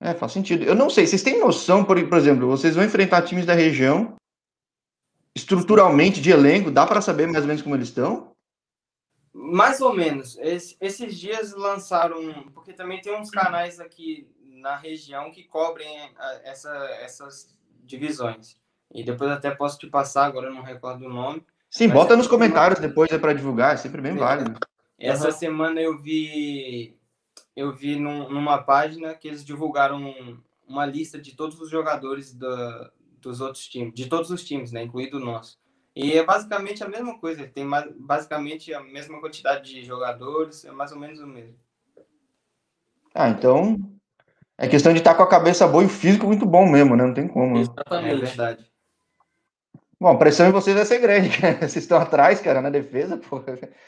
É, 0.00 0.14
faz 0.14 0.32
sentido. 0.32 0.64
Eu 0.64 0.74
não 0.74 0.90
sei, 0.90 1.06
vocês 1.06 1.22
têm 1.22 1.38
noção, 1.38 1.84
por, 1.84 1.96
por 2.08 2.18
exemplo, 2.18 2.48
vocês 2.48 2.74
vão 2.74 2.84
enfrentar 2.84 3.22
times 3.22 3.46
da 3.46 3.54
região, 3.54 4.16
estruturalmente, 5.32 6.20
de 6.20 6.32
elenco, 6.32 6.72
dá 6.72 6.84
para 6.84 7.00
saber 7.00 7.28
mais 7.28 7.44
ou 7.44 7.46
menos 7.46 7.62
como 7.62 7.76
eles 7.76 7.86
estão? 7.86 8.31
Mais 9.32 9.80
ou 9.80 9.94
menos. 9.94 10.36
Esse- 10.38 10.76
esses 10.80 11.18
dias 11.18 11.54
lançaram, 11.54 12.44
porque 12.54 12.72
também 12.72 13.00
tem 13.00 13.14
uns 13.14 13.30
canais 13.30 13.80
aqui 13.80 14.28
na 14.42 14.76
região 14.76 15.30
que 15.30 15.44
cobrem 15.44 15.88
essa, 16.44 16.70
essas 17.00 17.54
divisões. 17.84 18.56
E 18.94 19.02
depois 19.02 19.30
até 19.30 19.50
posso 19.50 19.78
te 19.78 19.86
passar, 19.86 20.26
agora 20.26 20.48
eu 20.48 20.54
não 20.54 20.62
recordo 20.62 21.06
o 21.06 21.08
nome. 21.08 21.44
Sim, 21.70 21.88
bota 21.88 22.14
nos 22.14 22.26
comentários 22.28 22.78
depois 22.78 23.10
é 23.10 23.18
para 23.18 23.32
divulgar, 23.32 23.74
é 23.74 23.78
sempre 23.78 24.02
bem 24.02 24.14
válido. 24.14 24.58
Essa 24.98 25.28
uhum. 25.28 25.32
semana 25.32 25.80
eu 25.80 25.98
vi 25.98 26.94
eu 27.56 27.74
vi 27.74 27.96
num, 27.96 28.30
numa 28.30 28.62
página 28.62 29.14
que 29.14 29.28
eles 29.28 29.44
divulgaram 29.44 30.14
uma 30.66 30.86
lista 30.86 31.18
de 31.18 31.34
todos 31.34 31.60
os 31.60 31.70
jogadores 31.70 32.32
da, 32.34 32.90
dos 33.20 33.40
outros 33.40 33.66
times, 33.66 33.94
de 33.94 34.06
todos 34.06 34.30
os 34.30 34.44
times, 34.44 34.72
né, 34.72 34.82
incluído 34.82 35.18
o 35.18 35.20
nosso. 35.20 35.58
E 35.94 36.16
é 36.16 36.24
basicamente 36.24 36.82
a 36.82 36.88
mesma 36.88 37.18
coisa, 37.18 37.46
tem 37.46 37.68
basicamente 37.98 38.72
a 38.72 38.80
mesma 38.80 39.20
quantidade 39.20 39.70
de 39.70 39.84
jogadores, 39.84 40.64
é 40.64 40.70
mais 40.70 40.90
ou 40.90 40.98
menos 40.98 41.20
o 41.20 41.26
mesmo. 41.26 41.54
Ah, 43.14 43.28
então 43.28 43.78
é 44.56 44.66
questão 44.68 44.92
de 44.92 45.00
estar 45.00 45.14
com 45.14 45.22
a 45.22 45.28
cabeça 45.28 45.68
boa 45.68 45.82
e 45.82 45.86
o 45.86 45.90
físico 45.90 46.26
muito 46.26 46.46
bom 46.46 46.66
mesmo, 46.66 46.96
né? 46.96 47.04
Não 47.04 47.12
tem 47.12 47.28
como. 47.28 47.54
Né? 47.54 47.60
Exatamente. 47.60 48.14
É 48.14 48.26
verdade. 48.26 48.72
Bom, 50.00 50.08
a 50.08 50.18
pressão 50.18 50.48
em 50.48 50.52
vocês 50.52 50.74
vai 50.74 50.84
ser 50.84 50.98
grande, 50.98 51.28
Vocês 51.60 51.76
estão 51.76 51.98
atrás, 51.98 52.40
cara, 52.40 52.60
na 52.60 52.70
defesa, 52.70 53.18
pô. 53.18 53.42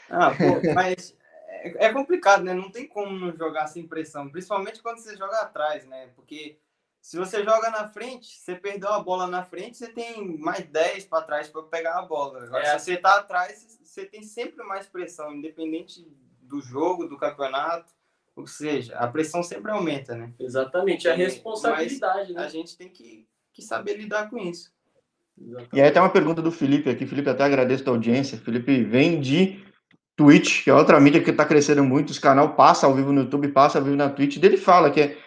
Ah, 0.09 0.31
pô, 0.31 0.61
mas 0.73 1.15
é, 1.59 1.87
é 1.87 1.93
complicado, 1.93 2.43
né? 2.43 2.53
Não 2.53 2.71
tem 2.71 2.87
como 2.87 3.17
não 3.17 3.35
jogar 3.35 3.67
sem 3.67 3.87
pressão, 3.87 4.29
principalmente 4.29 4.81
quando 4.81 4.99
você 4.99 5.17
joga 5.17 5.41
atrás, 5.41 5.85
né? 5.87 6.09
Porque 6.15 6.57
se 7.05 7.17
você 7.17 7.43
joga 7.43 7.69
na 7.69 7.87
frente, 7.87 8.35
você 8.35 8.55
perdeu 8.55 8.89
a 8.89 8.99
bola 8.99 9.27
na 9.27 9.43
frente, 9.43 9.77
você 9.77 9.87
tem 9.87 10.39
mais 10.39 10.65
10 10.65 11.05
para 11.05 11.21
trás 11.21 11.47
para 11.47 11.61
pegar 11.61 11.99
a 11.99 12.01
bola. 12.01 12.43
Agora, 12.45 12.65
é. 12.65 12.79
se 12.79 12.85
você 12.85 12.97
tá 12.97 13.17
atrás, 13.17 13.77
você 13.83 14.05
tem 14.05 14.23
sempre 14.23 14.65
mais 14.65 14.87
pressão, 14.87 15.31
independente 15.31 16.03
do 16.41 16.59
jogo, 16.59 17.07
do 17.07 17.15
campeonato. 17.15 17.93
Ou 18.35 18.47
seja, 18.47 18.95
a 18.95 19.07
pressão 19.07 19.43
sempre 19.43 19.69
aumenta, 19.71 20.15
né? 20.15 20.33
Exatamente, 20.39 21.07
é 21.07 21.11
a 21.11 21.15
responsabilidade, 21.15 22.33
né? 22.33 22.43
A 22.43 22.49
gente 22.49 22.75
tem 22.75 22.89
que, 22.89 23.27
que 23.53 23.61
saber 23.61 23.97
lidar 23.97 24.27
com 24.27 24.39
isso. 24.39 24.73
Exatamente. 25.39 25.75
E 25.75 25.81
aí 25.81 25.91
tem 25.91 26.01
uma 26.01 26.09
pergunta 26.09 26.41
do 26.41 26.51
Felipe 26.51 26.89
aqui. 26.89 27.05
Felipe, 27.05 27.29
até 27.29 27.43
agradeço 27.43 27.87
a 27.87 27.93
audiência. 27.93 28.35
Felipe 28.35 28.83
vem 28.83 29.21
de 29.21 29.63
Twitch, 30.15 30.63
que 30.63 30.71
é 30.71 30.73
outra 30.73 30.99
mídia 30.99 31.23
que 31.23 31.29
está 31.29 31.45
crescendo 31.45 31.83
muito. 31.83 32.11
Esse 32.11 32.19
canal 32.19 32.55
passa 32.55 32.87
ao 32.87 32.95
vivo 32.95 33.11
no 33.11 33.21
YouTube, 33.21 33.49
passa 33.49 33.77
ao 33.77 33.83
vivo 33.83 33.95
na 33.95 34.09
Twitch. 34.09 34.39
Dele 34.39 34.57
fala 34.57 34.89
que 34.89 35.01
é, 35.01 35.17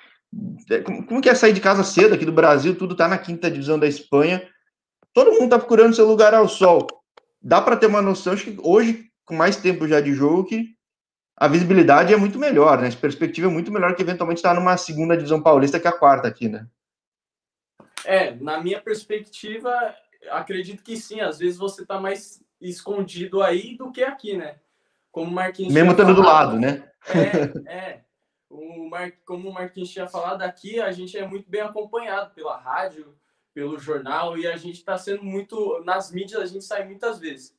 é. 0.71 0.81
Como 0.81 1.21
que 1.21 1.29
é 1.29 1.35
sair 1.35 1.53
de 1.53 1.61
casa 1.61 1.83
cedo 1.83 2.15
aqui 2.15 2.25
do 2.25 2.33
Brasil? 2.33 2.77
Tudo 2.77 2.93
está 2.93 3.09
na 3.09 3.19
quinta 3.19 3.51
divisão 3.51 3.79
da 3.79 3.87
Espanha. 3.87 4.47
Todo 5.13 5.33
mundo 5.33 5.45
está 5.45 5.59
procurando 5.59 5.95
seu 5.95 6.07
lugar 6.07 6.35
ao 6.35 6.49
sol. 6.49 6.87
Dá 7.41 7.61
para 7.61 7.77
ter 7.77 7.87
uma 7.87 8.03
noção, 8.03 8.33
acho 8.33 8.45
que 8.45 8.59
hoje, 8.63 9.11
com 9.25 9.35
mais 9.35 9.57
tempo 9.57 9.87
já 9.87 10.01
de 10.01 10.13
jogo, 10.13 10.45
que 10.45 10.77
a 11.37 11.47
visibilidade 11.47 12.13
é 12.13 12.17
muito 12.17 12.39
melhor, 12.39 12.81
né? 12.81 12.89
A 12.89 12.97
perspectiva 12.97 13.47
é 13.47 13.51
muito 13.51 13.71
melhor 13.71 13.95
que 13.95 14.03
eventualmente 14.03 14.39
estar 14.39 14.55
tá 14.55 14.61
numa 14.61 14.77
segunda 14.77 15.17
divisão 15.17 15.41
paulista 15.41 15.79
que 15.79 15.87
a 15.87 15.93
quarta 15.93 16.27
aqui, 16.27 16.49
né? 16.49 16.67
É, 18.05 18.35
na 18.35 18.61
minha 18.61 18.81
perspectiva, 18.81 19.71
acredito 20.31 20.83
que 20.83 20.97
sim. 20.97 21.21
Às 21.21 21.39
vezes 21.39 21.57
você 21.57 21.83
está 21.83 22.01
mais 22.01 22.43
escondido 22.61 23.43
aí 23.43 23.77
do 23.77 23.93
que 23.93 24.03
aqui, 24.03 24.37
né? 24.37 24.57
Como 25.13 25.31
o 25.31 25.35
Marquinhos 25.35 25.73
Mesmo 25.73 25.93
estando 25.93 26.15
do 26.15 26.23
lado, 26.23 26.59
né? 26.59 26.91
É, 27.67 27.71
é. 27.73 28.01
O 28.49 28.89
Mar... 28.89 29.13
Como 29.25 29.49
o 29.49 29.53
Marquinhos 29.53 29.91
tinha 29.91 30.07
falado, 30.07 30.43
aqui 30.43 30.81
a 30.81 30.91
gente 30.91 31.17
é 31.17 31.27
muito 31.27 31.49
bem 31.51 31.61
acompanhado 31.61 32.35
pela 32.35 32.57
rádio, 32.57 33.17
pelo 33.55 33.79
jornal, 33.79 34.39
e 34.39 34.47
a 34.47 34.57
gente 34.57 34.77
está 34.77 34.97
sendo 34.97 35.23
muito. 35.23 35.83
Nas 35.85 36.11
mídias 36.11 36.43
a 36.43 36.47
gente 36.47 36.65
sai 36.65 36.85
muitas 36.85 37.19
vezes. 37.19 37.57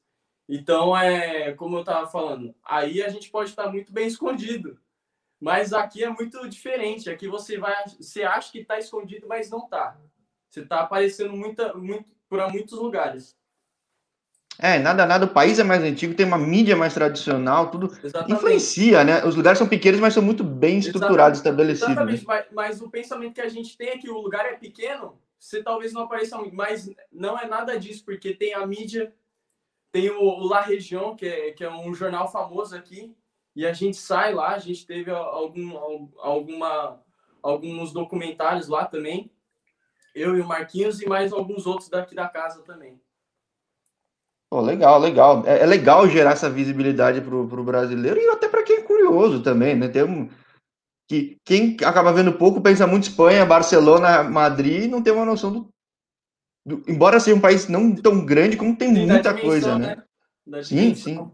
Então, 0.48 0.98
é 0.98 1.54
como 1.54 1.78
eu 1.78 1.82
estava 1.82 2.08
falando, 2.08 2.56
aí 2.64 3.04
a 3.04 3.10
gente 3.10 3.30
pode 3.30 3.52
estar 3.52 3.70
muito 3.70 3.94
bem 3.94 4.08
escondido. 4.08 4.80
Mas 5.40 5.72
aqui 5.72 6.04
é 6.04 6.10
muito 6.10 6.50
diferente. 6.50 7.10
Aqui 7.10 7.28
você 7.28 7.58
vai, 7.58 7.76
você 8.00 8.24
acha 8.24 8.52
que 8.52 8.60
está 8.60 8.78
escondido, 8.78 9.28
mas 9.28 9.50
não 9.50 9.64
está. 9.66 9.98
Você 10.50 10.62
está 10.62 10.82
aparecendo 10.82 11.34
muita, 11.34 11.74
muito, 11.76 12.12
por 12.28 12.46
muitos 12.52 12.78
lugares. 12.78 13.39
É, 14.62 14.78
nada, 14.78 15.06
nada, 15.06 15.26
o 15.26 15.30
país 15.30 15.58
é 15.58 15.64
mais 15.64 15.82
antigo, 15.82 16.14
tem 16.14 16.26
uma 16.26 16.38
mídia 16.38 16.76
mais 16.76 16.94
tradicional, 16.94 17.72
tudo 17.72 17.86
Exatamente. 18.04 18.34
influencia, 18.34 19.06
né? 19.06 19.24
Os 19.24 19.34
lugares 19.34 19.58
são 19.58 19.66
pequenos, 19.66 20.02
mas 20.02 20.14
são 20.14 20.22
muito 20.22 20.44
bem 20.44 20.80
estruturados, 20.80 21.40
Exatamente. 21.40 21.72
estabelecidos. 21.72 21.92
Exatamente, 21.92 22.26
mas, 22.26 22.46
mas, 22.52 22.82
o 22.82 22.90
pensamento 22.90 23.36
que 23.36 23.42
a 23.42 23.48
gente 23.48 23.78
tem 23.78 23.88
é 23.88 23.98
que 23.98 24.10
o 24.10 24.20
lugar 24.20 24.46
é 24.46 24.58
pequeno, 24.58 25.18
você 25.40 25.64
talvez 25.64 25.94
não 25.94 26.02
apareça 26.02 26.38
muito, 26.38 26.54
mas 26.54 26.94
não 27.10 27.40
é 27.40 27.48
nada 27.48 27.80
disso, 27.80 28.04
porque 28.04 28.34
tem 28.34 28.54
a 28.54 28.68
mídia, 28.68 29.14
tem 29.94 30.10
o, 30.10 30.22
o 30.22 30.46
La 30.46 30.60
Região, 30.60 31.16
que 31.16 31.26
é, 31.26 31.52
que 31.52 31.64
é 31.64 31.72
um 31.72 31.94
jornal 31.94 32.30
famoso 32.30 32.76
aqui, 32.76 33.16
e 33.56 33.66
a 33.66 33.72
gente 33.72 33.96
sai 33.96 34.34
lá, 34.34 34.56
a 34.56 34.60
gente 34.60 34.86
teve 34.86 35.10
algum, 35.10 35.78
alguma, 36.20 37.02
alguns 37.42 37.94
documentários 37.94 38.68
lá 38.68 38.84
também, 38.84 39.32
eu 40.14 40.36
e 40.36 40.42
o 40.42 40.46
Marquinhos 40.46 41.02
e 41.02 41.08
mais 41.08 41.32
alguns 41.32 41.66
outros 41.66 41.88
daqui 41.88 42.14
da 42.14 42.28
casa 42.28 42.62
também. 42.64 43.00
Pô, 44.50 44.62
legal, 44.62 45.00
legal. 45.00 45.44
É, 45.46 45.60
é 45.60 45.66
legal 45.66 46.08
gerar 46.10 46.32
essa 46.32 46.50
visibilidade 46.50 47.22
para 47.22 47.36
o 47.36 47.64
brasileiro 47.64 48.20
e 48.20 48.30
até 48.30 48.50
para 48.50 48.64
quem 48.64 48.78
é 48.78 48.82
curioso 48.82 49.44
também, 49.44 49.76
né? 49.76 49.88
Tem 49.88 50.04
um, 50.04 50.28
que 51.08 51.38
quem 51.44 51.78
acaba 51.84 52.12
vendo 52.12 52.34
pouco 52.34 52.62
pensa 52.62 52.88
muito 52.88 53.10
Espanha, 53.10 53.46
Barcelona, 53.46 54.24
Madrid 54.24 54.86
e 54.86 54.88
não 54.88 55.04
tem 55.04 55.14
uma 55.14 55.26
noção 55.26 55.52
do, 55.52 55.70
do, 56.66 56.84
embora 56.88 57.20
seja 57.20 57.36
um 57.36 57.42
país 57.42 57.68
não 57.68 57.96
tão 57.96 58.26
grande 58.26 58.58
como 58.58 58.76
tem, 58.76 58.94
tem 58.94 59.08
muita 59.08 59.34
coisa, 59.34 59.78
né? 59.78 60.04
né? 60.46 60.64
Sim, 60.64 60.96
sim. 60.96 61.32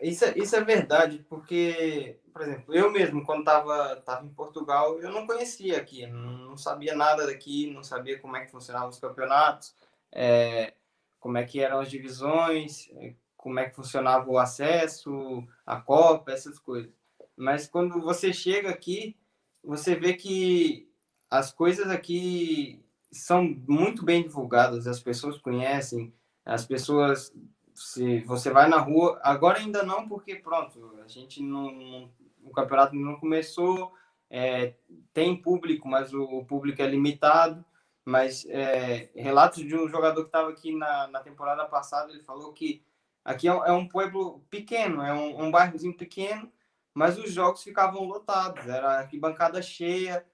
Isso 0.00 0.24
é, 0.24 0.32
isso 0.36 0.54
é 0.54 0.60
verdade, 0.62 1.26
porque 1.28 2.18
por 2.32 2.42
exemplo, 2.42 2.72
eu 2.72 2.90
mesmo, 2.92 3.24
quando 3.24 3.40
estava 3.40 3.96
tava 3.96 4.24
em 4.24 4.28
Portugal, 4.28 5.00
eu 5.00 5.10
não 5.10 5.26
conhecia 5.26 5.76
aqui, 5.76 6.06
não 6.06 6.56
sabia 6.56 6.94
nada 6.94 7.26
daqui, 7.26 7.68
não 7.68 7.82
sabia 7.82 8.18
como 8.20 8.36
é 8.36 8.44
que 8.44 8.52
funcionavam 8.52 8.90
os 8.90 9.00
campeonatos, 9.00 9.74
é, 10.12 10.72
como 11.18 11.38
é 11.38 11.44
que 11.44 11.60
eram 11.60 11.80
as 11.80 11.90
divisões, 11.90 12.88
é, 12.92 13.14
como 13.36 13.58
é 13.58 13.68
que 13.68 13.76
funcionava 13.76 14.30
o 14.30 14.38
acesso, 14.38 15.44
a 15.64 15.80
Copa, 15.80 16.32
essas 16.32 16.58
coisas. 16.58 16.90
Mas 17.36 17.68
quando 17.68 18.00
você 18.00 18.32
chega 18.32 18.70
aqui, 18.70 19.16
você 19.62 19.94
vê 19.94 20.14
que 20.14 20.90
as 21.30 21.52
coisas 21.52 21.88
aqui 21.88 22.84
são 23.10 23.44
muito 23.66 24.04
bem 24.04 24.22
divulgadas, 24.22 24.86
as 24.86 25.00
pessoas 25.00 25.38
conhecem, 25.38 26.12
as 26.44 26.64
pessoas 26.66 27.32
se 27.78 28.20
você 28.20 28.50
vai 28.50 28.68
na 28.68 28.78
rua, 28.78 29.20
agora 29.22 29.58
ainda 29.58 29.84
não, 29.84 30.08
porque 30.08 30.34
pronto, 30.34 30.98
a 31.04 31.06
gente 31.06 31.40
não, 31.40 31.70
não 31.70 32.10
o 32.42 32.50
campeonato 32.50 32.96
não 32.96 33.16
começou, 33.20 33.92
é, 34.28 34.74
tem 35.12 35.40
público, 35.40 35.88
mas 35.88 36.12
o, 36.12 36.22
o, 36.22 36.44
público 36.44 36.82
é 36.82 36.86
limitado. 36.86 37.64
Mas 38.08 38.46
é, 38.48 39.10
relatos 39.14 39.62
de 39.66 39.76
um 39.76 39.86
jogador 39.86 40.22
que 40.22 40.28
estava 40.28 40.48
aqui 40.48 40.74
na, 40.74 41.08
na 41.08 41.20
temporada 41.20 41.66
passada, 41.66 42.10
ele 42.10 42.22
falou 42.22 42.54
que 42.54 42.82
aqui 43.22 43.46
é, 43.46 43.50
é 43.50 43.70
um 43.70 43.86
pueblo 43.86 44.42
pequeno, 44.48 45.02
é 45.02 45.12
um, 45.12 45.44
um 45.44 45.50
bairrozinho 45.50 45.94
pequeno, 45.94 46.50
mas 46.94 47.18
os 47.18 47.30
jogos 47.30 47.62
ficavam 47.62 48.04
lotados, 48.04 48.66
era 48.66 49.00
arquibancada 49.00 49.60
cheia, 49.60 50.24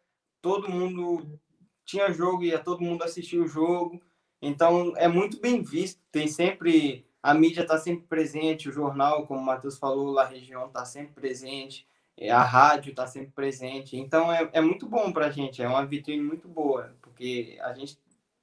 todo 0.41 0.71
mundo 0.71 1.37
tinha 1.85 2.13
jogo, 2.13 2.45
ia 2.45 2.61
todo 2.61 2.81
mundo 2.81 3.03
assistir 3.03 3.41
o 3.41 3.49
jogo. 3.49 4.01
Então 4.41 4.93
é 4.97 5.09
muito 5.09 5.41
bem 5.41 5.61
visto, 5.61 6.01
tem 6.13 6.29
sempre 6.29 7.05
a 7.21 7.35
mídia 7.35 7.63
está 7.63 7.77
sempre 7.77 8.07
presente, 8.07 8.69
o 8.69 8.73
jornal, 8.73 9.27
como 9.27 9.41
o 9.41 9.45
Matheus 9.45 9.79
falou, 9.79 10.17
a 10.21 10.25
região 10.25 10.69
está 10.69 10.85
sempre 10.85 11.13
presente. 11.13 11.89
É, 12.17 12.31
a 12.31 12.43
rádio 12.43 12.91
está 12.91 13.07
sempre 13.07 13.33
presente. 13.33 13.97
Então 13.97 14.33
é, 14.33 14.49
é 14.53 14.61
muito 14.61 14.87
bom 14.89 15.13
para 15.13 15.27
a 15.27 15.31
gente, 15.31 15.63
é 15.63 15.69
uma 15.69 15.85
vitrine 15.85 16.23
muito 16.23 16.49
boa, 16.49 16.95
porque 17.03 17.59
a 17.61 17.73
gente 17.75 17.99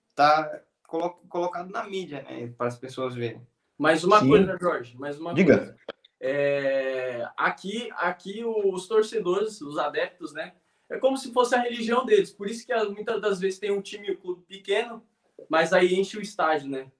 está 0.09 0.61
colo 0.85 1.11
colocado 1.29 1.69
na 1.69 1.83
mídia, 1.83 2.21
né, 2.23 2.53
para 2.57 2.67
as 2.67 2.77
pessoas 2.77 3.15
verem. 3.15 3.41
Mais 3.77 4.03
uma 4.03 4.19
Sim. 4.19 4.27
coisa, 4.27 4.57
Jorge, 4.59 4.97
mais 4.97 5.19
uma 5.19 5.33
Diga. 5.33 5.57
coisa. 5.57 5.77
É, 6.19 7.27
aqui, 7.35 7.89
aqui 7.93 8.43
os 8.45 8.87
torcedores, 8.87 9.59
os 9.61 9.77
adeptos, 9.79 10.33
né? 10.33 10.53
É 10.87 10.99
como 10.99 11.17
se 11.17 11.31
fosse 11.31 11.55
a 11.55 11.61
religião 11.61 12.05
deles. 12.05 12.31
Por 12.31 12.47
isso 12.47 12.65
que 12.65 12.75
muitas 12.83 13.19
das 13.19 13.39
vezes 13.39 13.57
tem 13.57 13.71
um 13.71 13.81
time, 13.81 14.11
um 14.11 14.17
clube 14.17 14.43
pequeno, 14.43 15.03
mas 15.49 15.73
aí 15.73 15.95
enche 15.95 16.17
o 16.17 16.21
estádio, 16.21 16.69
né? 16.69 16.91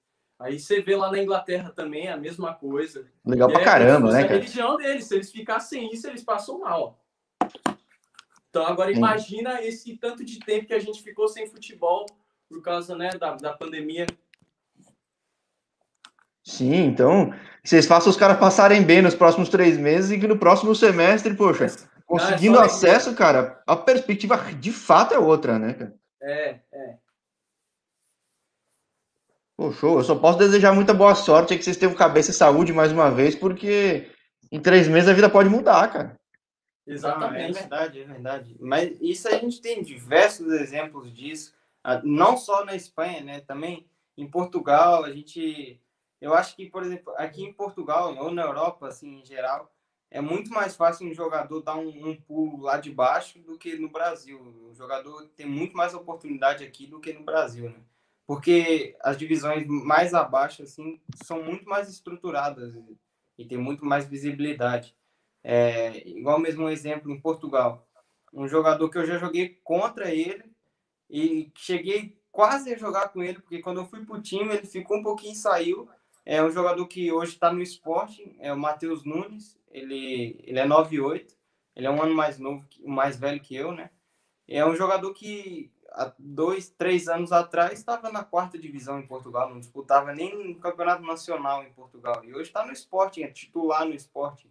Aí 0.42 0.58
você 0.58 0.80
vê 0.80 0.96
lá 0.96 1.10
na 1.10 1.22
Inglaterra 1.22 1.70
também 1.70 2.08
a 2.08 2.16
mesma 2.16 2.52
coisa. 2.52 3.06
Legal 3.24 3.48
pra 3.48 3.60
é, 3.60 3.64
caramba, 3.64 4.12
né, 4.12 4.22
cara? 4.22 4.34
a 4.34 4.36
religião 4.38 4.76
deles. 4.76 5.04
Se 5.04 5.14
eles 5.14 5.30
ficassem 5.30 5.92
isso, 5.92 6.08
eles 6.08 6.22
passam 6.22 6.58
mal. 6.58 6.98
Então, 8.50 8.66
agora 8.66 8.92
imagina 8.92 9.62
esse 9.62 9.96
tanto 9.96 10.24
de 10.24 10.38
tempo 10.40 10.66
que 10.66 10.74
a 10.74 10.78
gente 10.78 11.02
ficou 11.02 11.28
sem 11.28 11.46
futebol 11.46 12.06
por 12.48 12.60
causa 12.60 12.94
né, 12.94 13.10
da, 13.10 13.34
da 13.36 13.52
pandemia. 13.52 14.06
Sim, 16.44 16.84
então 16.84 17.32
vocês 17.64 17.86
façam 17.86 18.10
os 18.10 18.16
caras 18.16 18.38
passarem 18.38 18.82
bem 18.82 19.00
nos 19.00 19.14
próximos 19.14 19.48
três 19.48 19.78
meses 19.78 20.10
e 20.10 20.18
que 20.18 20.26
no 20.26 20.36
próximo 20.36 20.74
semestre, 20.74 21.34
poxa, 21.34 21.66
conseguindo 22.04 22.56
Não, 22.56 22.62
é 22.62 22.66
acesso, 22.66 23.14
cara, 23.14 23.62
a 23.66 23.76
perspectiva 23.76 24.36
de 24.36 24.72
fato 24.72 25.14
é 25.14 25.18
outra, 25.18 25.58
né, 25.58 25.72
cara? 25.72 25.94
É, 26.20 26.60
é. 26.72 26.98
Pô, 29.62 29.70
show. 29.70 29.98
Eu 29.98 30.02
só 30.02 30.16
posso 30.16 30.38
desejar 30.38 30.74
muita 30.74 30.92
boa 30.92 31.14
sorte, 31.14 31.54
é 31.54 31.56
que 31.56 31.62
vocês 31.62 31.76
tenham 31.76 31.94
cabeça 31.94 32.32
e 32.32 32.34
saúde 32.34 32.72
mais 32.72 32.90
uma 32.90 33.08
vez, 33.12 33.36
porque 33.36 34.10
em 34.50 34.58
três 34.58 34.88
meses 34.88 35.08
a 35.08 35.12
vida 35.12 35.30
pode 35.30 35.48
mudar, 35.48 35.86
cara. 35.92 36.20
Exatamente. 36.84 37.58
é 37.58 37.60
verdade, 37.60 38.00
é 38.00 38.04
verdade. 38.04 38.56
Mas 38.58 39.00
isso 39.00 39.28
a 39.28 39.38
gente 39.38 39.60
tem 39.60 39.80
diversos 39.80 40.52
exemplos 40.52 41.14
disso, 41.14 41.54
ah, 41.84 42.00
não 42.02 42.36
só 42.36 42.64
na 42.64 42.74
Espanha, 42.74 43.20
né? 43.20 43.40
Também 43.40 43.86
em 44.16 44.28
Portugal, 44.28 45.04
a 45.04 45.12
gente. 45.12 45.80
Eu 46.20 46.34
acho 46.34 46.56
que, 46.56 46.66
por 46.66 46.82
exemplo, 46.82 47.12
aqui 47.16 47.44
em 47.44 47.52
Portugal, 47.52 48.16
ou 48.16 48.32
na 48.32 48.42
Europa, 48.42 48.88
assim, 48.88 49.20
em 49.20 49.24
geral, 49.24 49.72
é 50.10 50.20
muito 50.20 50.50
mais 50.50 50.74
fácil 50.74 51.08
um 51.08 51.14
jogador 51.14 51.62
dar 51.62 51.76
um, 51.76 52.08
um 52.08 52.16
pulo 52.16 52.62
lá 52.62 52.78
de 52.78 52.90
baixo 52.90 53.38
do 53.38 53.56
que 53.56 53.76
no 53.76 53.88
Brasil. 53.88 54.40
O 54.68 54.74
jogador 54.74 55.28
tem 55.36 55.46
muito 55.46 55.76
mais 55.76 55.94
oportunidade 55.94 56.64
aqui 56.64 56.84
do 56.84 56.98
que 56.98 57.12
no 57.12 57.22
Brasil, 57.22 57.70
né? 57.70 57.76
Porque 58.26 58.96
as 59.00 59.16
divisões 59.16 59.66
mais 59.66 60.14
abaixo, 60.14 60.62
assim, 60.62 61.00
são 61.24 61.42
muito 61.42 61.68
mais 61.68 61.88
estruturadas 61.88 62.74
e 63.36 63.44
tem 63.44 63.58
muito 63.58 63.84
mais 63.84 64.06
visibilidade. 64.06 64.96
É, 65.42 66.08
igual 66.08 66.38
mesmo 66.38 66.64
um 66.64 66.68
exemplo 66.68 67.10
em 67.10 67.20
Portugal. 67.20 67.86
Um 68.32 68.46
jogador 68.46 68.88
que 68.88 68.96
eu 68.96 69.06
já 69.06 69.18
joguei 69.18 69.60
contra 69.64 70.14
ele 70.14 70.44
e 71.10 71.50
cheguei 71.56 72.16
quase 72.30 72.72
a 72.72 72.78
jogar 72.78 73.08
com 73.08 73.22
ele, 73.22 73.40
porque 73.40 73.60
quando 73.60 73.80
eu 73.80 73.86
fui 73.86 74.04
pro 74.04 74.22
time, 74.22 74.54
ele 74.54 74.66
ficou 74.66 74.98
um 74.98 75.02
pouquinho 75.02 75.32
e 75.32 75.36
saiu. 75.36 75.88
É 76.24 76.42
um 76.42 76.50
jogador 76.50 76.86
que 76.86 77.10
hoje 77.10 77.32
está 77.32 77.52
no 77.52 77.60
esporte, 77.60 78.34
é 78.38 78.52
o 78.52 78.58
Matheus 78.58 79.04
Nunes. 79.04 79.58
Ele, 79.70 80.40
ele 80.44 80.58
é 80.58 80.66
9'8", 80.66 81.36
ele 81.74 81.86
é 81.86 81.90
um 81.90 82.00
ano 82.00 82.14
mais 82.14 82.38
novo, 82.38 82.64
mais 82.84 83.18
velho 83.18 83.40
que 83.40 83.56
eu, 83.56 83.72
né? 83.72 83.90
É 84.46 84.64
um 84.64 84.76
jogador 84.76 85.12
que 85.12 85.71
há 85.94 86.12
dois, 86.18 86.70
três 86.70 87.08
anos 87.08 87.32
atrás 87.32 87.78
estava 87.78 88.10
na 88.10 88.24
quarta 88.24 88.58
divisão 88.58 88.98
em 88.98 89.06
Portugal, 89.06 89.50
não 89.50 89.60
disputava 89.60 90.12
nem 90.12 90.48
no 90.48 90.54
campeonato 90.56 91.02
nacional 91.02 91.62
em 91.62 91.72
Portugal. 91.72 92.24
E 92.24 92.32
hoje 92.34 92.44
está 92.44 92.64
no 92.64 92.72
esporte, 92.72 93.22
é 93.22 93.28
titular 93.28 93.84
no 93.84 93.94
esporte. 93.94 94.50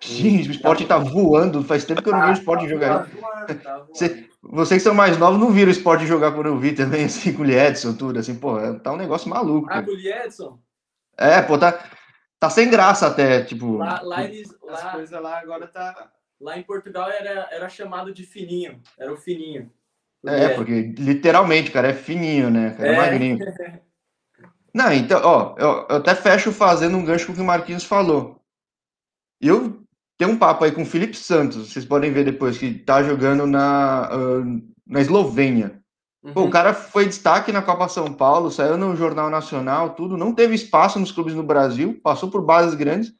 Sim, 0.00 0.38
o 0.38 0.50
esporte 0.52 0.86
tá 0.86 0.96
voando. 0.96 1.64
Faz 1.64 1.84
tempo 1.84 2.02
que 2.02 2.08
eu 2.08 2.12
não 2.12 2.22
vi 2.22 2.30
o 2.30 2.32
esporte 2.32 2.62
tá 2.62 2.68
jogar. 2.68 3.06
Voando, 3.06 3.62
tá 3.62 3.78
voando. 3.78 4.28
Vocês 4.40 4.82
que 4.82 4.88
são 4.88 4.94
mais 4.94 5.18
novos 5.18 5.40
não 5.40 5.50
viram 5.50 5.68
o 5.68 5.72
esporte 5.72 6.06
jogar 6.06 6.32
quando 6.32 6.46
eu 6.46 6.58
vi 6.58 6.72
também, 6.72 7.04
assim, 7.06 7.32
com 7.32 7.42
o 7.42 7.50
Edson, 7.50 7.94
tudo, 7.94 8.18
assim, 8.18 8.38
pô, 8.38 8.56
tá 8.78 8.92
um 8.92 8.96
negócio 8.96 9.28
maluco. 9.28 9.68
Ah, 9.70 9.82
com 9.82 9.90
o 9.90 9.98
Edson? 9.98 10.58
É, 11.16 11.42
pô, 11.42 11.58
tá, 11.58 11.84
tá 12.38 12.48
sem 12.48 12.70
graça 12.70 13.08
até, 13.08 13.42
tipo. 13.42 13.76
Lá, 13.76 14.00
lá 14.02 14.24
eles. 14.24 14.56
Lá, 14.62 14.74
as 14.74 14.92
coisas 14.92 15.20
lá 15.22 15.38
agora 15.40 15.66
tá. 15.66 16.12
Lá 16.40 16.56
em 16.56 16.62
Portugal 16.62 17.10
era, 17.10 17.48
era 17.50 17.68
chamado 17.68 18.14
de 18.14 18.24
fininho, 18.24 18.80
era 18.96 19.12
o 19.12 19.16
fininho. 19.16 19.68
É, 20.26 20.44
é, 20.44 20.48
porque 20.50 20.94
literalmente, 20.98 21.70
cara, 21.70 21.88
é 21.88 21.94
fininho, 21.94 22.50
né? 22.50 22.74
Cara, 22.76 22.88
é, 22.88 22.92
é 22.92 22.96
magrinho. 22.96 23.38
Não, 24.74 24.92
então, 24.92 25.20
ó, 25.24 25.54
eu, 25.58 25.86
eu, 25.88 25.96
até 25.96 26.14
fecho 26.14 26.52
fazendo 26.52 26.96
um 26.96 27.04
gancho 27.04 27.26
com 27.26 27.32
o 27.32 27.34
que 27.34 27.40
o 27.40 27.44
Marquinhos 27.44 27.84
falou. 27.84 28.40
Eu 29.40 29.82
tenho 30.18 30.32
um 30.32 30.38
papo 30.38 30.64
aí 30.64 30.72
com 30.72 30.82
o 30.82 30.86
Felipe 30.86 31.16
Santos, 31.16 31.70
vocês 31.70 31.84
podem 31.84 32.12
ver 32.12 32.24
depois, 32.24 32.58
que 32.58 32.74
tá 32.74 33.02
jogando 33.02 33.46
na, 33.46 34.10
uh, 34.12 34.62
na 34.86 35.00
Eslovênia. 35.00 35.80
Uhum. 36.22 36.32
Pô, 36.32 36.42
o 36.44 36.50
cara 36.50 36.74
foi 36.74 37.06
destaque 37.06 37.52
na 37.52 37.62
Copa 37.62 37.88
São 37.88 38.12
Paulo, 38.12 38.50
saiu 38.50 38.76
no 38.76 38.94
Jornal 38.96 39.30
Nacional, 39.30 39.94
tudo, 39.94 40.16
não 40.16 40.34
teve 40.34 40.54
espaço 40.54 40.98
nos 40.98 41.12
clubes 41.12 41.34
no 41.34 41.42
Brasil, 41.42 41.98
passou 42.02 42.30
por 42.30 42.42
bases 42.42 42.74
grandes. 42.74 43.12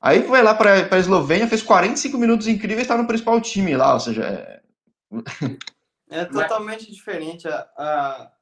Aí 0.00 0.22
foi 0.26 0.42
lá 0.42 0.54
para 0.54 0.88
a 0.90 0.98
Eslovênia, 0.98 1.48
fez 1.48 1.62
45 1.62 2.18
minutos 2.18 2.46
incríveis, 2.48 2.82
está 2.82 2.96
no 2.96 3.06
principal 3.06 3.40
time 3.40 3.76
lá, 3.76 3.94
ou 3.94 4.00
seja, 4.00 4.24
é, 4.24 4.61
é 6.08 6.24
totalmente 6.24 6.86
Mas... 6.86 6.94
diferente 6.96 7.48
a, 7.48 7.68
a, 7.76 8.32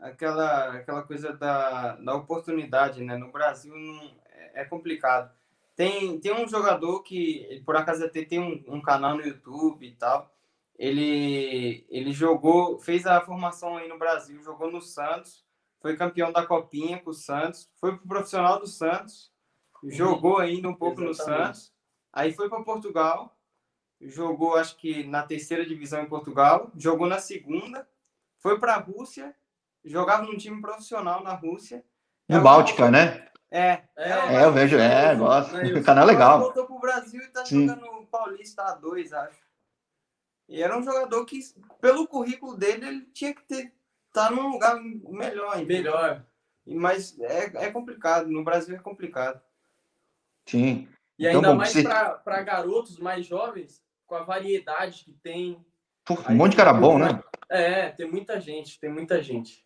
aquela, 0.00 0.74
aquela 0.74 1.02
coisa 1.02 1.32
da, 1.32 1.96
da 1.96 2.14
oportunidade, 2.14 3.02
né? 3.02 3.16
No 3.16 3.32
Brasil 3.32 3.74
não, 3.76 4.16
é, 4.26 4.62
é 4.62 4.64
complicado. 4.64 5.32
Tem, 5.74 6.20
tem 6.20 6.34
um 6.34 6.46
jogador 6.46 7.02
que, 7.02 7.62
por 7.64 7.76
acaso, 7.76 8.04
até 8.04 8.24
tem 8.24 8.38
um, 8.38 8.62
um 8.68 8.82
canal 8.82 9.16
no 9.16 9.26
YouTube 9.26 9.86
e 9.86 9.94
tal. 9.94 10.30
Ele, 10.78 11.86
ele 11.88 12.12
jogou, 12.12 12.78
fez 12.78 13.06
a 13.06 13.20
formação 13.20 13.76
aí 13.76 13.88
no 13.88 13.98
Brasil, 13.98 14.42
jogou 14.42 14.70
no 14.70 14.80
Santos, 14.80 15.44
foi 15.80 15.96
campeão 15.96 16.32
da 16.32 16.46
Copinha 16.46 16.98
com 16.98 17.10
o 17.10 17.14
Santos, 17.14 17.70
foi 17.76 17.96
pro 17.96 18.08
profissional 18.08 18.58
do 18.58 18.66
Santos, 18.66 19.30
jogou 19.84 20.38
ainda 20.38 20.68
um 20.68 20.74
pouco 20.74 21.02
Exatamente. 21.02 21.38
no 21.38 21.44
Santos, 21.44 21.72
aí 22.12 22.32
foi 22.32 22.48
para 22.48 22.62
Portugal, 22.62 23.36
jogou 24.02 24.56
acho 24.56 24.76
que 24.76 25.04
na 25.04 25.22
terceira 25.22 25.64
divisão 25.64 26.02
em 26.02 26.08
Portugal, 26.08 26.70
jogou 26.76 27.06
na 27.06 27.18
segunda, 27.18 27.88
foi 28.38 28.58
para 28.58 28.74
a 28.74 28.78
Rússia, 28.78 29.34
jogava 29.84 30.24
num 30.24 30.36
time 30.36 30.60
profissional 30.60 31.22
na 31.22 31.34
Rússia. 31.34 31.84
No 32.28 32.40
Báltica, 32.40 32.90
né? 32.90 33.28
É, 33.50 33.82
é, 33.96 34.10
é, 34.10 34.44
eu 34.44 34.52
vejo, 34.52 34.78
é, 34.78 35.14
gosto. 35.14 35.54
O 35.56 35.84
canal 35.84 36.04
é 36.04 36.12
legal. 36.12 36.40
Voltou 36.40 36.66
pro 36.66 36.78
Brasil 36.78 37.20
e 37.20 37.28
tá 37.28 37.44
Sim. 37.44 37.68
jogando 37.68 38.06
Paulista 38.06 38.64
A2, 38.64 39.12
acho. 39.12 39.42
E 40.48 40.62
era 40.62 40.76
um 40.76 40.82
jogador 40.82 41.24
que, 41.26 41.38
pelo 41.80 42.06
currículo 42.06 42.56
dele, 42.56 42.86
ele 42.86 43.00
tinha 43.12 43.34
que 43.34 43.42
ter 43.42 43.72
tá 44.12 44.30
num 44.30 44.48
lugar 44.48 44.80
melhor. 44.80 45.60
Entendeu? 45.60 45.92
Melhor. 45.92 46.26
Mas 46.66 47.18
é, 47.20 47.66
é 47.66 47.70
complicado, 47.70 48.28
no 48.28 48.44
Brasil 48.44 48.76
é 48.76 48.78
complicado. 48.78 49.40
Sim. 50.46 50.88
E 51.18 51.26
então, 51.26 51.36
ainda 51.36 51.50
bom, 51.50 51.56
mais 51.56 51.72
você... 51.72 51.82
para 51.82 52.42
garotos 52.42 52.98
mais 52.98 53.26
jovens, 53.26 53.82
com 54.12 54.16
a 54.16 54.24
variedade 54.24 55.04
que 55.06 55.12
tem. 55.22 55.56
um 56.28 56.34
monte 56.34 56.50
de 56.50 56.58
cara 56.58 56.74
bom, 56.74 56.98
né? 56.98 57.18
É, 57.48 57.88
tem 57.88 58.06
muita 58.06 58.38
gente, 58.38 58.78
tem 58.78 58.90
muita 58.90 59.22
gente. 59.22 59.64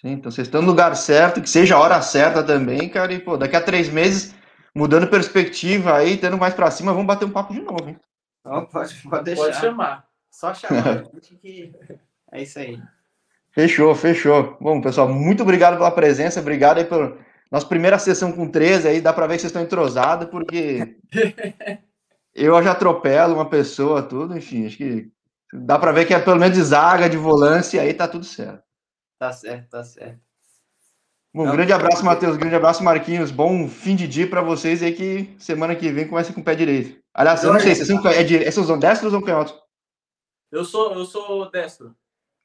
Sim, 0.00 0.10
então 0.10 0.30
vocês 0.30 0.46
estão 0.46 0.62
no 0.62 0.68
lugar 0.68 0.94
certo, 0.94 1.42
que 1.42 1.50
seja 1.50 1.74
a 1.74 1.80
hora 1.80 2.00
certa 2.00 2.40
também, 2.44 2.88
cara. 2.88 3.12
E, 3.12 3.18
pô, 3.18 3.36
daqui 3.36 3.56
a 3.56 3.60
três 3.60 3.88
meses, 3.88 4.32
mudando 4.72 5.08
perspectiva 5.08 5.96
aí, 5.96 6.16
tendo 6.16 6.38
mais 6.38 6.54
pra 6.54 6.70
cima, 6.70 6.92
vamos 6.92 7.08
bater 7.08 7.24
um 7.24 7.32
papo 7.32 7.52
de 7.52 7.62
novo, 7.62 7.88
hein? 7.88 7.98
Oh, 8.44 8.62
pode, 8.62 8.94
pode 9.02 9.24
deixar. 9.24 9.42
Pode 9.42 9.56
chamar. 9.56 10.06
Só 10.30 10.54
chamar. 10.54 11.02
que... 11.42 11.72
É 12.30 12.42
isso 12.42 12.60
aí. 12.60 12.80
Fechou, 13.50 13.92
fechou. 13.96 14.56
Bom, 14.60 14.80
pessoal, 14.80 15.08
muito 15.08 15.42
obrigado 15.42 15.76
pela 15.76 15.90
presença, 15.90 16.38
obrigado 16.38 16.78
aí 16.78 16.84
pela 16.84 17.18
nossa 17.50 17.66
primeira 17.66 17.98
sessão 17.98 18.30
com 18.30 18.48
13 18.48 18.86
aí, 18.86 19.00
dá 19.00 19.12
para 19.12 19.26
ver 19.26 19.34
que 19.34 19.40
vocês 19.40 19.50
estão 19.50 19.62
entrosados, 19.62 20.28
porque 20.28 20.96
eu 22.36 22.62
já 22.62 22.72
atropelo 22.72 23.34
uma 23.34 23.48
pessoa, 23.48 24.02
tudo, 24.02 24.36
enfim, 24.36 24.66
acho 24.66 24.76
que 24.76 25.10
dá 25.52 25.78
para 25.78 25.92
ver 25.92 26.04
que 26.04 26.12
é 26.12 26.18
pelo 26.18 26.38
menos 26.38 26.56
de 26.56 26.62
zaga, 26.62 27.08
de 27.08 27.16
volância, 27.16 27.80
aí 27.80 27.94
tá 27.94 28.06
tudo 28.06 28.24
certo. 28.24 28.62
Tá 29.18 29.32
certo, 29.32 29.70
tá 29.70 29.82
certo. 29.82 30.20
Um 31.34 31.50
grande 31.50 31.72
abraço, 31.72 32.02
Matheus. 32.02 32.36
Grande 32.36 32.54
abraço, 32.54 32.82
Marquinhos. 32.82 33.30
Bom 33.30 33.68
fim 33.68 33.94
de 33.94 34.08
dia 34.08 34.28
para 34.28 34.40
vocês 34.40 34.82
aí 34.82 34.94
que 34.94 35.34
semana 35.38 35.76
que 35.76 35.92
vem 35.92 36.08
começa 36.08 36.32
com 36.32 36.40
o 36.40 36.44
pé 36.44 36.54
direito. 36.54 36.98
Aliás, 37.12 37.44
eu 37.44 37.52
não 37.52 37.60
sei, 37.60 37.74
vocês 37.74 37.88
são, 37.88 38.06
é 38.06 38.22
dire... 38.22 38.50
vocês 38.50 38.66
são 38.66 38.78
destros 38.78 39.12
ou 39.12 39.22
canhotos? 39.22 39.54
Eu 40.50 40.64
sou, 40.64 40.94
eu 40.94 41.04
sou 41.04 41.50
destro. 41.50 41.94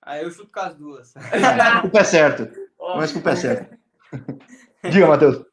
Aí 0.01 0.23
eu 0.23 0.31
chuto 0.31 0.51
com 0.51 0.59
as 0.59 0.75
duas. 0.75 1.13
com 1.81 1.87
o 1.87 1.91
pé 1.91 2.03
certo. 2.03 2.49
Mas 2.97 3.13
com 3.13 3.19
o 3.19 3.21
pé 3.21 3.35
certo. 3.35 3.77
Diga, 4.89 5.07
Matheus. 5.07 5.45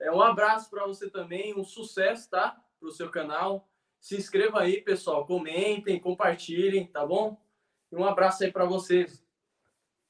É, 0.00 0.12
um 0.12 0.20
abraço 0.20 0.68
para 0.68 0.86
você 0.86 1.08
também, 1.08 1.58
um 1.58 1.64
sucesso, 1.64 2.28
tá? 2.28 2.56
Para 2.84 2.90
o 2.90 2.92
seu 2.92 3.08
canal. 3.08 3.66
Se 3.98 4.14
inscreva 4.14 4.60
aí, 4.60 4.82
pessoal. 4.82 5.24
Comentem, 5.24 5.98
compartilhem, 5.98 6.86
tá 6.86 7.06
bom? 7.06 7.40
E 7.90 7.96
um 7.96 8.04
abraço 8.04 8.44
aí 8.44 8.52
para 8.52 8.66
vocês. 8.66 9.24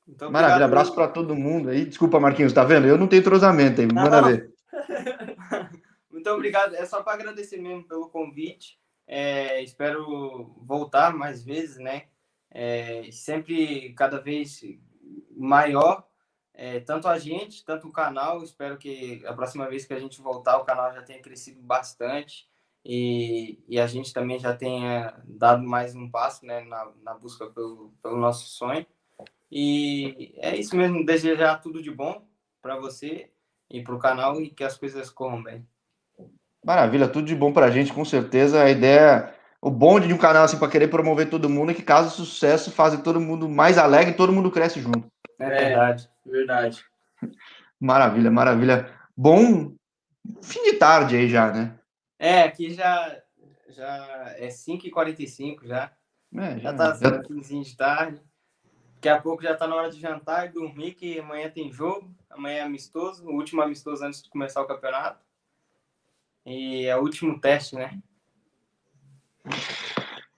Então, 0.08 0.28
Maravilha, 0.28 0.64
abraço 0.64 0.92
para 0.92 1.06
todo 1.06 1.36
mundo 1.36 1.68
aí. 1.68 1.84
Desculpa, 1.84 2.18
Marquinhos, 2.18 2.52
tá 2.52 2.64
vendo? 2.64 2.88
Eu 2.88 2.98
não 2.98 3.06
tenho 3.06 3.20
entrosamento 3.20 3.80
aí, 3.80 3.86
manda 3.86 4.20
não. 4.20 4.28
ver. 4.28 4.52
Muito 6.10 6.28
obrigado. 6.34 6.74
É 6.74 6.84
só 6.84 7.00
para 7.00 7.12
agradecer 7.12 7.58
mesmo 7.58 7.86
pelo 7.86 8.08
convite. 8.08 8.76
É, 9.06 9.62
espero 9.62 10.56
voltar 10.60 11.14
mais 11.14 11.44
vezes, 11.44 11.76
né? 11.76 12.06
É, 12.50 13.08
sempre 13.12 13.94
cada 13.94 14.20
vez 14.20 14.62
maior, 15.30 16.08
é, 16.52 16.80
tanto 16.80 17.06
a 17.06 17.20
gente, 17.20 17.64
tanto 17.64 17.86
o 17.86 17.92
canal. 17.92 18.42
Espero 18.42 18.76
que 18.76 19.24
a 19.26 19.32
próxima 19.32 19.68
vez 19.68 19.86
que 19.86 19.94
a 19.94 20.00
gente 20.00 20.20
voltar, 20.20 20.56
o 20.58 20.64
canal 20.64 20.92
já 20.92 21.02
tenha 21.04 21.22
crescido 21.22 21.62
bastante 21.62 22.52
e, 22.84 23.58
e 23.66 23.80
a 23.80 23.86
gente 23.86 24.12
também 24.12 24.38
já 24.38 24.54
tenha 24.54 25.14
dado 25.24 25.66
mais 25.66 25.94
um 25.94 26.10
passo 26.10 26.44
né, 26.44 26.60
na, 26.62 26.90
na 27.02 27.14
busca 27.14 27.46
pelo, 27.46 27.94
pelo 28.02 28.18
nosso 28.18 28.46
sonho. 28.50 28.84
E 29.50 30.34
é 30.38 30.54
isso 30.56 30.76
mesmo, 30.76 31.04
desejar 31.04 31.62
tudo 31.62 31.82
de 31.82 31.90
bom 31.90 32.26
para 32.60 32.76
você 32.76 33.30
e 33.70 33.82
para 33.82 33.94
o 33.94 33.98
canal 33.98 34.40
e 34.40 34.50
que 34.50 34.64
as 34.64 34.76
coisas 34.76 35.08
corram 35.08 35.42
bem. 35.42 35.66
Maravilha, 36.64 37.08
tudo 37.08 37.26
de 37.26 37.34
bom 37.34 37.52
para 37.52 37.66
a 37.66 37.70
gente, 37.70 37.92
com 37.92 38.04
certeza. 38.04 38.62
A 38.62 38.70
ideia, 38.70 39.32
o 39.62 39.70
bonde 39.70 40.08
de 40.08 40.14
um 40.14 40.18
canal 40.18 40.44
assim 40.44 40.58
para 40.58 40.70
querer 40.70 40.88
promover 40.88 41.30
todo 41.30 41.48
mundo 41.48 41.70
é 41.70 41.74
que 41.74 41.82
caso 41.82 42.10
sucesso, 42.10 42.70
fazer 42.70 42.98
todo 42.98 43.20
mundo 43.20 43.48
mais 43.48 43.78
alegre, 43.78 44.14
todo 44.14 44.32
mundo 44.32 44.50
cresce 44.50 44.80
junto. 44.80 45.06
É 45.38 45.48
verdade, 45.48 46.10
é, 46.26 46.30
verdade. 46.30 46.84
Maravilha, 47.80 48.30
maravilha. 48.30 48.90
Bom 49.14 49.74
fim 50.42 50.62
de 50.62 50.74
tarde 50.74 51.16
aí 51.16 51.28
já, 51.28 51.52
né? 51.52 51.78
É, 52.18 52.42
aqui 52.42 52.72
já, 52.72 53.22
já 53.68 54.34
é 54.38 54.48
5h45 54.48 55.66
já. 55.66 55.92
É, 56.36 56.58
já, 56.58 56.58
já 56.58 56.74
tá 56.74 56.94
já... 56.94 57.24
finzinho 57.24 57.64
de 57.64 57.76
tarde. 57.76 58.22
Daqui 58.94 59.08
a 59.08 59.20
pouco 59.20 59.42
já 59.42 59.52
está 59.52 59.66
na 59.66 59.74
hora 59.74 59.90
de 59.90 60.00
jantar 60.00 60.46
e 60.46 60.52
dormir, 60.52 60.94
que 60.94 61.18
amanhã 61.18 61.50
tem 61.50 61.70
jogo. 61.70 62.10
Amanhã 62.30 62.56
é 62.56 62.62
amistoso, 62.62 63.26
o 63.26 63.34
último 63.34 63.60
amistoso 63.60 64.02
antes 64.04 64.22
de 64.22 64.30
começar 64.30 64.62
o 64.62 64.66
campeonato. 64.66 65.22
E 66.46 66.86
é 66.86 66.96
o 66.96 67.00
último 67.00 67.38
teste, 67.38 67.74
né? 67.74 68.00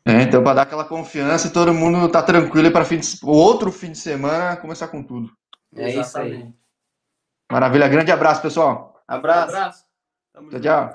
É, 0.04 0.22
então, 0.22 0.42
para 0.42 0.54
dar 0.54 0.62
aquela 0.62 0.84
confiança 0.84 1.48
e 1.48 1.52
todo 1.52 1.74
mundo 1.74 2.08
tá 2.08 2.22
tranquilo 2.22 2.70
para 2.70 2.84
o 3.24 3.30
outro 3.30 3.72
fim 3.72 3.92
de 3.92 3.98
semana 3.98 4.56
começar 4.56 4.88
com 4.88 5.02
tudo. 5.02 5.30
É 5.74 5.90
isso 5.90 6.18
aí. 6.18 6.52
Maravilha, 7.50 7.88
grande 7.88 8.10
abraço, 8.10 8.42
pessoal. 8.42 9.02
Abraço. 9.06 9.56
Abraço. 9.56 9.84
Tchau, 10.50 10.60
tchau. 10.60 10.92